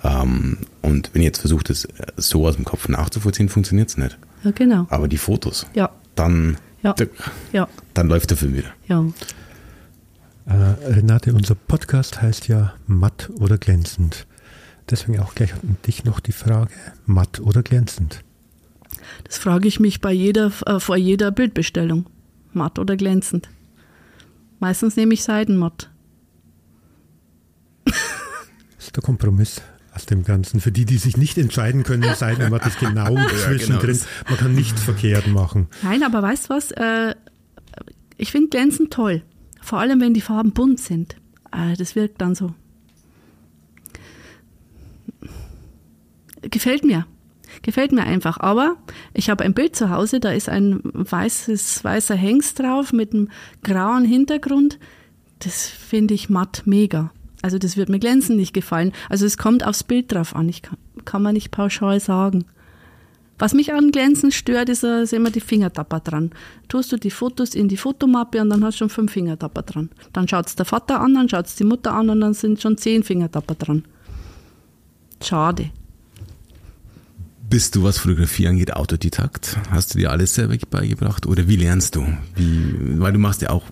Ähm, 0.05 0.59
und 0.81 1.11
wenn 1.13 1.23
ich 1.23 1.27
jetzt 1.27 1.41
versuche, 1.41 1.65
das 1.65 1.87
so 2.17 2.47
aus 2.47 2.57
dem 2.57 2.65
Kopf 2.65 2.89
nachzuvollziehen, 2.89 3.49
funktioniert 3.49 3.89
es 3.89 3.97
nicht. 3.99 4.19
Ja, 4.45 4.51
genau. 4.53 4.87
Aber 4.91 5.09
die 5.09 5.19
Fotos, 5.19 5.67
Ja, 5.75 5.91
dann, 6.15 6.57
Ja. 6.83 6.95
ja, 7.53 7.69
dann 7.95 8.09
läuft 8.09 8.31
der 8.31 8.37
Film 8.37 8.55
wieder. 8.57 8.69
ja. 8.89 9.05
Äh, 10.45 10.53
Renate, 10.93 11.33
unser 11.35 11.55
Podcast 11.55 12.21
heißt 12.21 12.49
ja 12.49 12.75
matt 12.89 13.31
oder 13.39 13.59
glänzend. 13.59 14.27
Deswegen 14.91 15.21
auch 15.21 15.35
gleich 15.35 15.55
an 15.55 15.77
dich 15.87 16.05
noch 16.05 16.21
die 16.21 16.33
Frage, 16.33 16.73
matt 17.07 17.41
oder 17.41 17.63
glänzend? 17.63 18.23
Das 19.25 19.39
frage 19.39 19.69
ich 19.69 19.81
mich 19.81 20.01
bei 20.01 20.13
jeder, 20.13 20.53
äh, 20.67 20.81
vor 20.81 20.97
jeder 20.97 21.31
Bildbestellung. 21.31 22.07
Matt 22.53 22.79
oder 22.79 22.97
glänzend? 22.97 23.49
Meistens 24.59 24.97
nehme 24.97 25.15
ich 25.15 25.23
Seidenmatt. 25.23 25.91
Das 27.85 27.97
ist 28.79 28.97
der 28.97 29.03
Kompromiss 29.03 29.63
aus 29.95 30.07
dem 30.07 30.25
Ganzen. 30.25 30.61
Für 30.61 30.73
die, 30.73 30.85
die 30.85 30.99
sich 30.99 31.17
nicht 31.17 31.39
entscheiden 31.39 31.83
können, 31.83 32.15
Seidenmatt 32.15 32.67
ist 32.67 32.79
genau 32.79 33.17
zwischendrin. 33.45 34.01
Man 34.29 34.37
kann 34.37 34.55
nichts 34.55 34.83
verkehrt 34.85 35.27
machen. 35.27 35.69
Nein, 35.83 36.03
aber 36.03 36.23
weißt 36.23 36.47
du 36.47 36.51
was? 36.51 36.71
Äh, 36.73 37.15
ich 38.17 38.31
finde 38.31 38.51
glänzend 38.51 38.93
toll. 38.93 39.23
Vor 39.61 39.79
allem, 39.79 40.01
wenn 40.01 40.15
die 40.15 40.21
Farben 40.21 40.53
bunt 40.53 40.81
sind. 40.81 41.17
Äh, 41.53 41.77
das 41.77 41.97
wirkt 41.97 42.21
dann 42.21 42.35
so. 42.35 42.55
Gefällt 46.43 46.85
mir. 46.85 47.07
Gefällt 47.63 47.93
mir 47.93 48.05
einfach. 48.05 48.39
Aber 48.41 48.77
ich 49.15 49.31
habe 49.31 49.45
ein 49.45 49.55
Bild 49.55 49.77
zu 49.77 49.91
Hause, 49.91 50.21
da 50.21 50.33
ist 50.33 50.49
ein 50.49 50.81
weißes, 50.83 51.85
weißer 51.85 52.15
Hengst 52.15 52.61
drauf 52.61 52.93
mit 52.93 53.13
einem 53.13 53.29
grauen 53.63 54.05
Hintergrund. 54.05 54.79
Das 55.41 55.67
finde 55.67 56.15
ich 56.15 56.31
matt 56.31 56.63
mega. 56.65 57.13
Also 57.43 57.59
das 57.59 57.77
wird 57.77 57.89
mir 57.89 57.99
glänzend 57.99 58.39
nicht 58.39 58.55
gefallen. 58.55 58.93
Also 59.09 59.27
es 59.27 59.37
kommt 59.37 59.67
aufs 59.67 59.85
Bild 59.85 60.13
drauf 60.13 60.35
an. 60.35 60.49
Ich 60.49 60.63
kann, 60.63 60.79
kann 61.05 61.23
man 61.23 61.35
nicht 61.35 61.51
pauschal 61.51 62.01
sagen. 62.01 62.45
Was 63.39 63.55
mich 63.55 63.73
an 63.73 63.91
Glänzen 63.91 64.31
stört, 64.31 64.69
ist, 64.69 64.85
äh, 64.85 65.03
ist 65.03 65.13
immer 65.13 65.31
die 65.31 65.41
Fingertapper 65.41 65.99
dran. 65.99 66.31
Tust 66.69 66.93
du 66.93 66.97
die 66.97 67.11
Fotos 67.11 67.57
in 67.57 67.67
die 67.67 67.77
Fotomappe 67.77 68.41
und 68.41 68.51
dann 68.51 68.63
hast 68.63 68.75
du 68.75 68.79
schon 68.79 68.89
fünf 68.89 69.13
Fingertapper 69.13 69.63
dran. 69.63 69.91
Dann 70.13 70.29
schaut's 70.29 70.55
der 70.55 70.65
Vater 70.65 71.01
an, 71.01 71.15
dann 71.15 71.29
schaut's 71.29 71.57
die 71.57 71.65
Mutter 71.65 71.93
an 71.93 72.11
und 72.11 72.21
dann 72.21 72.35
sind 72.35 72.63
schon 72.63 72.77
zehn 72.77 73.03
Fingertapper 73.03 73.57
dran. 73.57 73.85
Schade. 75.21 75.71
Bist 77.53 77.77
du, 77.77 77.83
was 77.83 77.99
Fotografie 77.99 78.49
angeht, 78.49 78.73
Autodidakt? 78.73 79.59
Hast 79.71 79.93
du 79.93 79.99
dir 79.99 80.11
alles 80.11 80.35
selber 80.35 80.57
beigebracht? 80.71 81.27
Oder 81.27 81.49
wie 81.49 81.57
lernst 81.57 81.97
du? 81.97 82.07
Wie, 82.35 82.99
weil 82.99 83.13
du 83.13 83.19
machst 83.19 83.43
ja 83.43 83.51
auch 83.51 83.65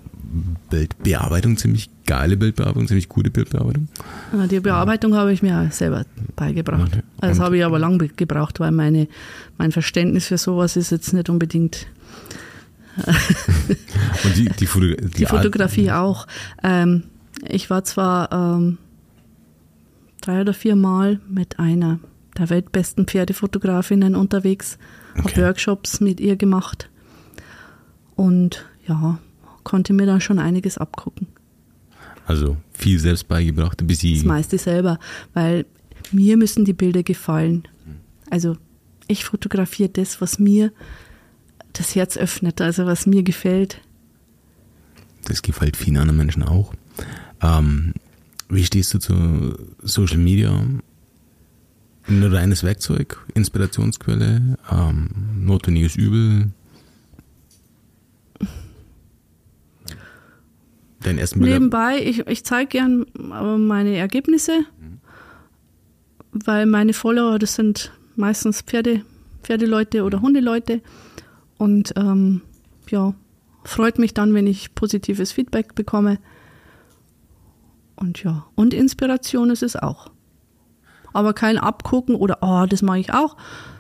Bildbearbeitung, 0.68 1.57
ziemlich 1.57 1.89
geile 2.05 2.37
Bildbearbeitung, 2.37 2.89
ziemlich 2.89 3.09
gute 3.09 3.31
Bildbearbeitung. 3.31 3.89
Ja, 4.37 4.47
Die 4.47 4.61
Bearbeitung 4.61 5.14
habe 5.14 5.33
ich 5.33 5.41
mir 5.41 5.68
selber 5.72 6.05
beigebracht. 6.37 6.89
Okay. 6.93 7.03
Das 7.22 7.39
Und- 7.39 7.45
habe 7.47 7.57
ich 7.57 7.64
aber 7.64 7.78
lange 7.78 8.09
gebraucht, 8.09 8.61
weil 8.61 8.70
meine, 8.70 9.09
mein 9.57 9.72
Verständnis 9.72 10.26
für 10.26 10.37
sowas 10.37 10.76
ist 10.76 10.91
jetzt 10.91 11.14
nicht 11.14 11.31
unbedingt 11.31 11.87
Und 14.24 14.37
die, 14.37 14.51
die, 14.59 14.66
Foto, 14.66 14.87
die, 14.95 15.09
Die 15.09 15.24
Fotografie 15.24 15.91
auch. 15.91 16.26
Ähm, 16.62 17.05
ich 17.49 17.70
war 17.70 17.83
zwar 17.85 18.31
ähm, 18.31 18.76
drei 20.20 20.43
oder 20.43 20.53
vier 20.53 20.76
Mal 20.76 21.18
mit 21.31 21.59
einer 21.59 21.99
der 22.39 22.51
weltbesten 22.51 23.07
Pferdefotografinnen 23.07 24.14
unterwegs, 24.14 24.78
habe 25.16 25.28
Okay. 25.28 25.43
Workshops 25.43 26.01
mit 26.01 26.20
ihr 26.20 26.37
gemacht 26.37 26.89
und 28.16 28.64
ja, 28.87 29.18
konnte 29.64 29.93
mir 29.93 30.07
da 30.07 30.20
schon 30.20 30.39
einiges 30.39 30.78
abgucken. 30.78 31.26
Also 32.26 32.57
viel 32.72 32.99
selbst 32.99 33.26
beigebracht, 33.28 33.85
bis 33.87 33.99
Das 33.99 34.03
sie. 34.03 34.24
meiste 34.24 34.59
selber, 34.59 34.99
weil 35.35 35.66
mir 36.12 36.37
müssen 36.37 36.64
die 36.64 36.72
Bilder 36.72 37.03
gefallen. 37.03 37.66
Also 38.31 38.57
ich 39.09 39.24
fotografiere 39.24 39.89
das, 39.89 40.20
was 40.20 40.39
mir 40.39 40.72
das 41.72 41.95
Herz 41.97 42.16
öffnet, 42.16 42.61
also 42.61 42.87
was 42.87 43.07
mir 43.07 43.22
gefällt. 43.24 43.81
Das 45.24 45.43
gefällt 45.43 45.76
vielen 45.76 45.97
anderen 45.97 46.18
Menschen 46.18 46.43
auch. 46.45 46.72
Ähm, 47.43 47.95
wie 48.49 48.64
stehst 48.64 48.95
du 48.95 48.99
zu 48.99 49.55
Social 49.83 50.18
Media? 50.18 50.64
Nur 52.11 52.33
reines 52.33 52.65
Werkzeug, 52.65 53.25
Inspirationsquelle, 53.35 54.59
ähm, 54.69 55.11
notwendiges 55.39 55.95
Übel. 55.95 56.51
Dein 61.03 61.19
ersten 61.19 61.39
Bilder. 61.39 61.55
Nebenbei, 61.55 62.03
ich, 62.05 62.27
ich 62.27 62.45
zeige 62.45 62.69
gern 62.69 63.07
äh, 63.17 63.57
meine 63.57 63.97
Ergebnisse, 63.97 64.65
weil 66.33 66.67
meine 66.67 66.95
Follower, 66.95 67.39
das 67.39 67.55
sind 67.55 67.93
meistens 68.17 68.63
Pferde, 68.63 69.03
Pferdeleute 69.45 70.03
oder 70.03 70.21
Hundeleute. 70.21 70.83
Und 71.59 71.93
ähm, 71.97 72.41
ja, 72.89 73.15
freut 73.63 74.01
mich 74.01 74.15
dann, 74.15 74.35
wenn 74.35 74.49
ich 74.49 74.75
positives 74.75 75.31
Feedback 75.31 75.77
bekomme. 75.77 76.19
Und 77.95 78.25
ja, 78.25 78.47
und 78.57 78.75
Inspiration 78.75 79.51
ist 79.51 79.63
es 79.63 79.77
auch. 79.77 80.11
Aber 81.13 81.33
kein 81.33 81.59
Abgucken 81.59 82.15
oder, 82.15 82.39
oh, 82.43 82.67
das 82.69 82.83
mache 82.83 82.99
ich 82.99 83.13
auch, 83.13 83.37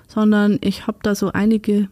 sondern 0.08 0.58
ich 0.60 0.86
habe 0.86 0.98
da 1.02 1.14
so 1.14 1.32
einige 1.32 1.88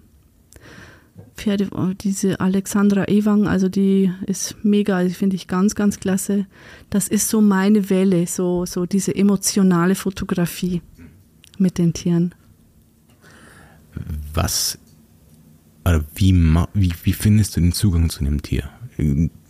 Pferde, 1.34 1.68
oh, 1.70 1.92
diese 1.98 2.40
Alexandra 2.40 3.06
Ewang, 3.06 3.46
also 3.46 3.68
die 3.68 4.12
ist 4.26 4.56
mega, 4.64 5.04
die 5.04 5.14
finde 5.14 5.36
ich 5.36 5.46
ganz, 5.46 5.74
ganz 5.74 6.00
klasse. 6.00 6.46
Das 6.90 7.08
ist 7.08 7.28
so 7.28 7.40
meine 7.40 7.90
Welle, 7.90 8.26
so, 8.26 8.66
so 8.66 8.86
diese 8.86 9.14
emotionale 9.14 9.94
Fotografie 9.94 10.82
mit 11.58 11.78
den 11.78 11.92
Tieren. 11.92 12.34
was 14.34 14.78
oder 15.84 16.04
wie, 16.14 16.34
wie, 16.74 16.92
wie 17.02 17.12
findest 17.12 17.56
du 17.56 17.60
den 17.60 17.72
Zugang 17.72 18.10
zu 18.10 18.20
einem 18.20 18.42
Tier? 18.42 18.68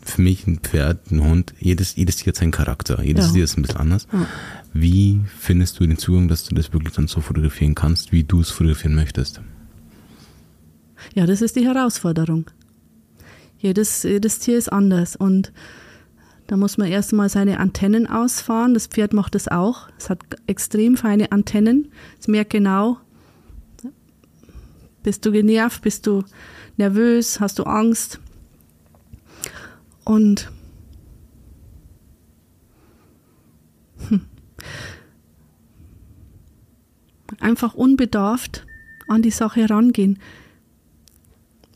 Für 0.09 0.23
mich 0.23 0.47
ein 0.47 0.61
Pferd, 0.61 1.11
ein 1.11 1.23
Hund, 1.23 1.53
jedes, 1.59 1.97
jedes 1.97 2.17
Tier 2.17 2.29
hat 2.33 2.37
seinen 2.37 2.51
Charakter, 2.51 3.03
jedes 3.03 3.27
Ja. 3.27 3.33
Tier 3.33 3.45
ist 3.45 3.59
ein 3.59 3.63
bisschen 3.63 3.81
anders. 3.81 4.07
Ja. 4.13 4.27
Wie 4.73 5.21
findest 5.39 5.79
du 5.79 5.87
den 5.87 5.99
Zugang, 5.99 6.29
dass 6.29 6.45
du 6.45 6.55
das 6.55 6.73
wirklich 6.73 6.95
dann 6.95 7.09
so 7.09 7.21
fotografieren 7.21 7.75
kannst, 7.75 8.11
wie 8.11 8.25
du 8.25 8.41
es 8.41 8.51
fotografieren 8.51 8.95
möchtest? 8.95 9.41
Ja, 11.15 11.27
das 11.27 11.43
ist 11.43 11.57
die 11.57 11.67
Herausforderung. 11.67 12.47
Jedes, 13.59 14.03
jedes 14.03 14.39
Tier 14.39 14.57
ist 14.57 14.73
anders 14.73 15.15
und 15.15 15.53
da 16.47 16.57
muss 16.57 16.79
man 16.79 16.89
erst 16.89 17.13
mal 17.13 17.29
seine 17.29 17.61
Antennen 17.61 18.07
ausfahren. 18.07 18.73
Das 18.73 18.87
Pferd 18.87 19.13
macht 19.13 19.35
das 19.35 19.49
auch. 19.49 19.89
Es 19.99 20.09
hat 20.09 20.21
extrem 20.47 20.97
feine 20.97 21.33
Antennen. 21.33 21.93
Es 22.19 22.29
merkt 22.29 22.51
genau, 22.51 22.97
bist 25.03 25.27
du 25.27 25.33
genervt, 25.33 25.83
bist 25.83 26.07
du 26.07 26.25
nervös, 26.79 27.41
hast 27.41 27.59
du 27.59 27.65
Angst. 27.65 28.21
Und 30.09 30.51
hm, 34.09 34.23
einfach 37.41 37.75
unbedarft 37.75 38.67
an 39.07 39.21
die 39.21 39.31
Sache 39.31 39.69
rangehen. 39.69 40.19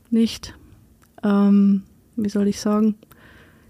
Nicht, 0.09 0.55
ähm, 1.23 1.83
wie 2.17 2.31
soll 2.31 2.49
ich 2.49 2.59
sagen, 2.59 2.95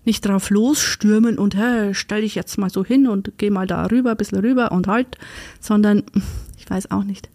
nicht 0.04 0.24
drauf 0.24 0.48
losstürmen 0.50 1.38
und 1.38 1.56
hey, 1.56 1.92
stell 1.92 2.20
dich 2.20 2.36
jetzt 2.36 2.56
mal 2.56 2.70
so 2.70 2.84
hin 2.84 3.08
und 3.08 3.32
geh 3.38 3.50
mal 3.50 3.66
da 3.66 3.86
rüber, 3.86 4.12
ein 4.12 4.16
bisschen 4.16 4.38
rüber 4.38 4.70
und 4.70 4.86
halt, 4.86 5.18
sondern 5.58 6.04
ich 6.56 6.70
weiß 6.70 6.92
auch 6.92 7.02
nicht. 7.02 7.30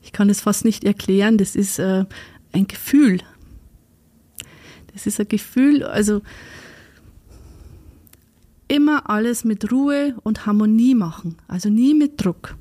Ich 0.00 0.12
kann 0.12 0.30
es 0.30 0.40
fast 0.40 0.64
nicht 0.64 0.84
erklären. 0.84 1.36
Das 1.36 1.56
ist 1.56 1.78
äh, 1.78 2.06
ein 2.52 2.66
Gefühl. 2.68 3.18
Das 4.94 5.06
ist 5.06 5.20
ein 5.20 5.28
Gefühl, 5.28 5.84
also 5.84 6.22
immer 8.70 9.10
alles 9.10 9.44
mit 9.44 9.70
Ruhe 9.72 10.14
und 10.22 10.46
Harmonie 10.46 10.94
machen. 10.94 11.36
Also 11.48 11.68
nie 11.68 11.94
mit 11.94 12.24
Druck. 12.24 12.56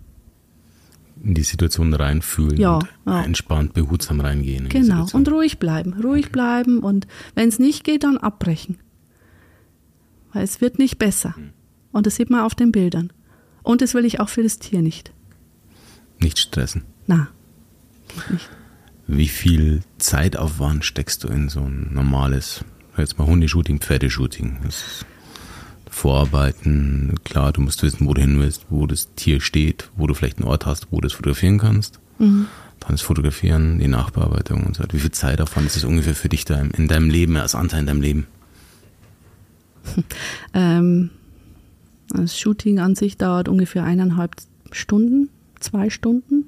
In 1.24 1.34
die 1.36 1.43
Situation 1.43 1.93
reinfühlen 1.93 2.57
Ja, 2.57 2.80
ja. 3.05 3.24
entspannt, 3.24 3.74
behutsam 3.74 4.20
reingehen. 4.22 4.70
Genau. 4.70 5.05
Und 5.12 5.30
ruhig 5.30 5.60
bleiben. 5.60 5.93
Ruhig 6.01 6.32
bleiben 6.32 6.80
und 6.80 7.07
wenn 7.36 7.49
es 7.49 7.60
nicht 7.60 7.84
geht, 7.84 8.03
dann 8.03 8.18
abbrechen. 8.18 8.78
Weil 10.34 10.43
es 10.43 10.62
wird 10.62 10.80
nicht 10.80 10.97
besser. 10.97 11.36
Und 11.91 12.05
das 12.05 12.16
sieht 12.16 12.30
man 12.30 12.41
auf 12.41 12.55
den 12.55 12.72
Bildern. 12.72 13.12
Und 13.64 13.82
das 13.82 13.93
will 13.93 14.05
ich 14.05 14.20
auch 14.20 14.30
für 14.30 14.43
das 14.43 14.60
Tier 14.60 14.82
nicht. 14.82 15.12
Nicht 16.22 16.39
stressen. 16.39 16.84
Na, 17.07 17.28
geht 18.16 18.30
nicht. 18.32 18.49
Wie 19.07 19.28
viel 19.28 19.82
Zeitaufwand 19.97 20.86
steckst 20.86 21.24
du 21.24 21.28
in 21.30 21.49
so 21.49 21.62
ein 21.62 21.89
normales, 21.91 22.64
jetzt 22.97 23.18
mal 23.18 23.28
Hundeshooting, 23.28 23.80
Pferdeshooting? 23.80 24.60
Das 24.64 24.76
ist 24.76 25.05
Vorarbeiten, 25.89 27.15
klar, 27.23 27.51
du 27.51 27.61
musst 27.61 27.83
wissen, 27.83 28.07
wo 28.07 28.13
du 28.13 28.21
hin 28.21 28.39
willst, 28.39 28.67
wo 28.69 28.87
das 28.87 29.13
Tier 29.15 29.41
steht, 29.41 29.89
wo 29.97 30.07
du 30.07 30.13
vielleicht 30.13 30.37
einen 30.37 30.47
Ort 30.47 30.65
hast, 30.65 30.87
wo 30.91 31.01
du 31.01 31.07
es 31.07 31.13
fotografieren 31.13 31.57
kannst. 31.57 31.99
dann 32.79 32.91
das 32.91 33.01
Fotografieren, 33.01 33.79
die 33.79 33.87
Nachbearbeitung 33.87 34.63
und 34.63 34.75
so 34.75 34.83
weiter. 34.83 34.93
Wie 34.93 34.99
viel 34.99 35.11
Zeitaufwand 35.11 35.67
ist 35.67 35.75
das 35.75 35.83
ungefähr 35.83 36.15
für 36.15 36.29
dich 36.29 36.45
da 36.45 36.61
in 36.61 36.87
deinem 36.87 37.09
Leben, 37.09 37.35
als 37.37 37.55
Anteil 37.55 37.81
in 37.81 37.85
deinem 37.85 38.01
Leben? 38.01 38.27
Ähm, 40.53 41.11
das 42.09 42.39
Shooting 42.39 42.79
an 42.79 42.95
sich 42.95 43.17
dauert 43.17 43.47
ungefähr 43.47 43.83
eineinhalb 43.83 44.35
Stunden, 44.71 45.29
zwei 45.59 45.89
Stunden. 45.89 46.45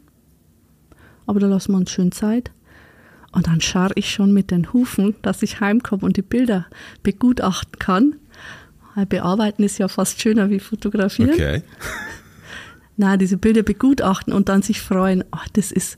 Aber 1.28 1.40
da 1.40 1.48
lassen 1.48 1.74
wir 1.74 1.78
uns 1.78 1.92
schön 1.92 2.12
Zeit. 2.12 2.52
Und 3.32 3.48
dann 3.48 3.62
scharre 3.62 3.94
ich 3.96 4.12
schon 4.12 4.34
mit 4.34 4.52
den 4.52 4.74
Hufen, 4.74 5.16
dass 5.22 5.44
ich 5.44 5.60
heimkomme 5.60 6.04
und 6.04 6.18
die 6.18 6.24
Bilder 6.24 6.66
begutachten 7.04 7.80
kann. 7.80 8.16
Weil 8.96 9.06
Bearbeiten 9.06 9.64
ist 9.64 9.78
ja 9.78 9.88
fast 9.88 10.22
schöner 10.22 10.50
wie 10.50 10.60
fotografieren. 10.60 11.32
Okay. 11.32 11.64
Na, 12.98 13.18
diese 13.18 13.38
Bilder 13.38 13.64
begutachten 13.64 14.34
und 14.34 14.50
dann 14.50 14.62
sich 14.62 14.82
freuen. 14.82 15.24
Oh, 15.32 15.40
das 15.54 15.72
ist, 15.72 15.98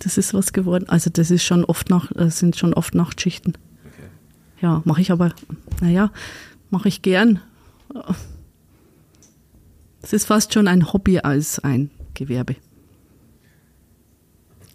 das 0.00 0.18
ist 0.18 0.34
was 0.34 0.52
geworden. 0.52 0.88
Also 0.88 1.10
das 1.10 1.30
ist 1.30 1.44
schon 1.44 1.64
oft 1.64 1.90
nach, 1.90 2.10
das 2.12 2.38
sind 2.38 2.56
schon 2.56 2.74
oft 2.74 2.94
Nachtschichten. 2.94 3.56
Ja, 4.60 4.82
mache 4.84 5.00
ich 5.00 5.12
aber, 5.12 5.34
naja, 5.80 6.10
mache 6.70 6.88
ich 6.88 7.02
gern. 7.02 7.40
Es 10.02 10.12
ist 10.12 10.26
fast 10.26 10.52
schon 10.54 10.68
ein 10.68 10.92
Hobby 10.92 11.18
als 11.20 11.58
ein 11.58 11.90
Gewerbe. 12.14 12.56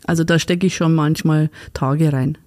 Also 0.05 0.23
da 0.23 0.39
stecke 0.39 0.65
ich 0.65 0.75
schon 0.75 0.95
manchmal 0.95 1.49
Tage 1.73 2.11
rein. 2.13 2.37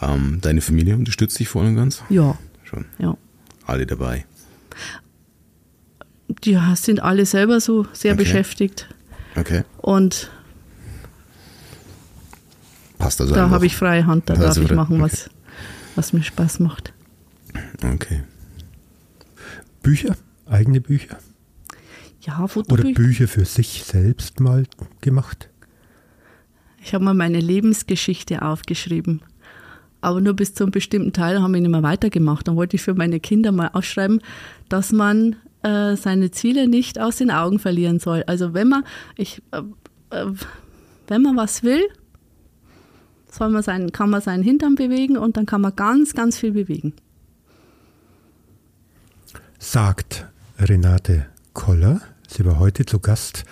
Ähm, 0.00 0.38
deine 0.40 0.60
Familie 0.60 0.94
unterstützt 0.94 1.38
dich 1.38 1.48
voll 1.48 1.66
und 1.66 1.76
ganz? 1.76 2.02
Ja, 2.08 2.38
Schon. 2.64 2.84
ja. 2.98 3.16
Alle 3.66 3.86
dabei. 3.86 4.24
Die 6.44 6.58
sind 6.74 7.00
alle 7.00 7.24
selber 7.26 7.60
so 7.60 7.86
sehr 7.92 8.12
Okay. 8.12 8.22
beschäftigt. 8.22 8.88
Okay. 9.36 9.64
Und 9.78 10.30
Passt 12.98 13.20
also 13.20 13.34
da 13.34 13.50
habe 13.50 13.64
ich 13.66 13.76
freie 13.76 14.06
Hand, 14.06 14.28
da 14.28 14.36
hast 14.36 14.56
darf 14.56 14.64
ich 14.64 14.72
machen, 14.72 15.00
was, 15.00 15.30
was 15.94 16.12
mir 16.12 16.22
Spaß 16.22 16.58
macht. 16.60 16.92
Okay. 17.82 18.24
Bücher, 19.82 20.16
eigene 20.46 20.80
Bücher 20.80 21.18
Ja, 22.22 22.38
oder 22.38 22.48
Fotobücher. 22.48 22.94
Bücher 22.94 23.28
für 23.28 23.44
sich 23.44 23.84
selbst 23.84 24.40
mal 24.40 24.64
gemacht? 25.00 25.48
Ich 26.82 26.92
habe 26.92 27.04
mal 27.04 27.14
meine 27.14 27.40
Lebensgeschichte 27.40 28.42
aufgeschrieben. 28.42 29.22
Aber 30.00 30.20
nur 30.20 30.34
bis 30.34 30.54
zu 30.54 30.64
einem 30.64 30.70
bestimmten 30.70 31.12
Teil 31.12 31.42
haben 31.42 31.52
wir 31.52 31.60
nicht 31.60 31.70
mehr 31.70 31.82
weitergemacht. 31.82 32.46
Dann 32.46 32.56
wollte 32.56 32.76
ich 32.76 32.82
für 32.82 32.94
meine 32.94 33.20
Kinder 33.20 33.52
mal 33.52 33.70
aufschreiben, 33.72 34.20
dass 34.68 34.92
man 34.92 35.36
äh, 35.62 35.96
seine 35.96 36.30
Ziele 36.30 36.68
nicht 36.68 37.00
aus 37.00 37.16
den 37.16 37.30
Augen 37.30 37.58
verlieren 37.58 37.98
soll. 37.98 38.22
Also 38.26 38.54
wenn 38.54 38.68
man, 38.68 38.84
ich, 39.16 39.42
äh, 39.50 39.62
äh, 40.10 40.26
wenn 41.08 41.22
man 41.22 41.36
was 41.36 41.62
will, 41.62 41.82
soll 43.30 43.50
man 43.50 43.62
seinen, 43.62 43.92
kann 43.92 44.10
man 44.10 44.20
seinen 44.20 44.42
Hintern 44.42 44.74
bewegen 44.74 45.16
und 45.16 45.36
dann 45.36 45.46
kann 45.46 45.60
man 45.60 45.74
ganz, 45.74 46.14
ganz 46.14 46.38
viel 46.38 46.52
bewegen. 46.52 46.94
Sagt 49.58 50.26
Renate 50.58 51.26
Koller. 51.52 52.00
Sie 52.28 52.44
war 52.44 52.58
heute 52.58 52.86
zu 52.86 53.00
Gast 53.00 53.44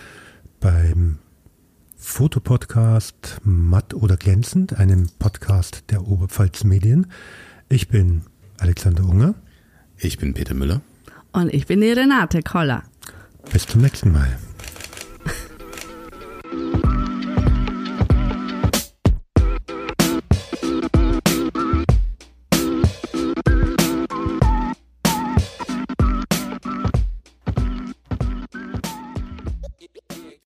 beim 0.61 1.18
Fotopodcast 2.09 3.40
Matt 3.42 3.92
oder 3.92 4.16
Glänzend, 4.16 4.78
einem 4.78 5.11
Podcast 5.18 5.84
der 5.90 6.07
Oberpfalz 6.07 6.62
Medien. 6.64 7.09
Ich 7.68 7.88
bin 7.88 8.22
Alexander 8.59 9.04
Unger. 9.04 9.34
Ich 9.98 10.16
bin 10.16 10.32
Peter 10.32 10.54
Müller. 10.54 10.80
Und 11.32 11.52
ich 11.52 11.66
bin 11.66 11.80
die 11.80 11.90
Renate 11.90 12.42
Koller. 12.42 12.84
Bis 13.52 13.66
zum 13.66 13.82
nächsten 13.82 14.12
Mal. 14.12 14.38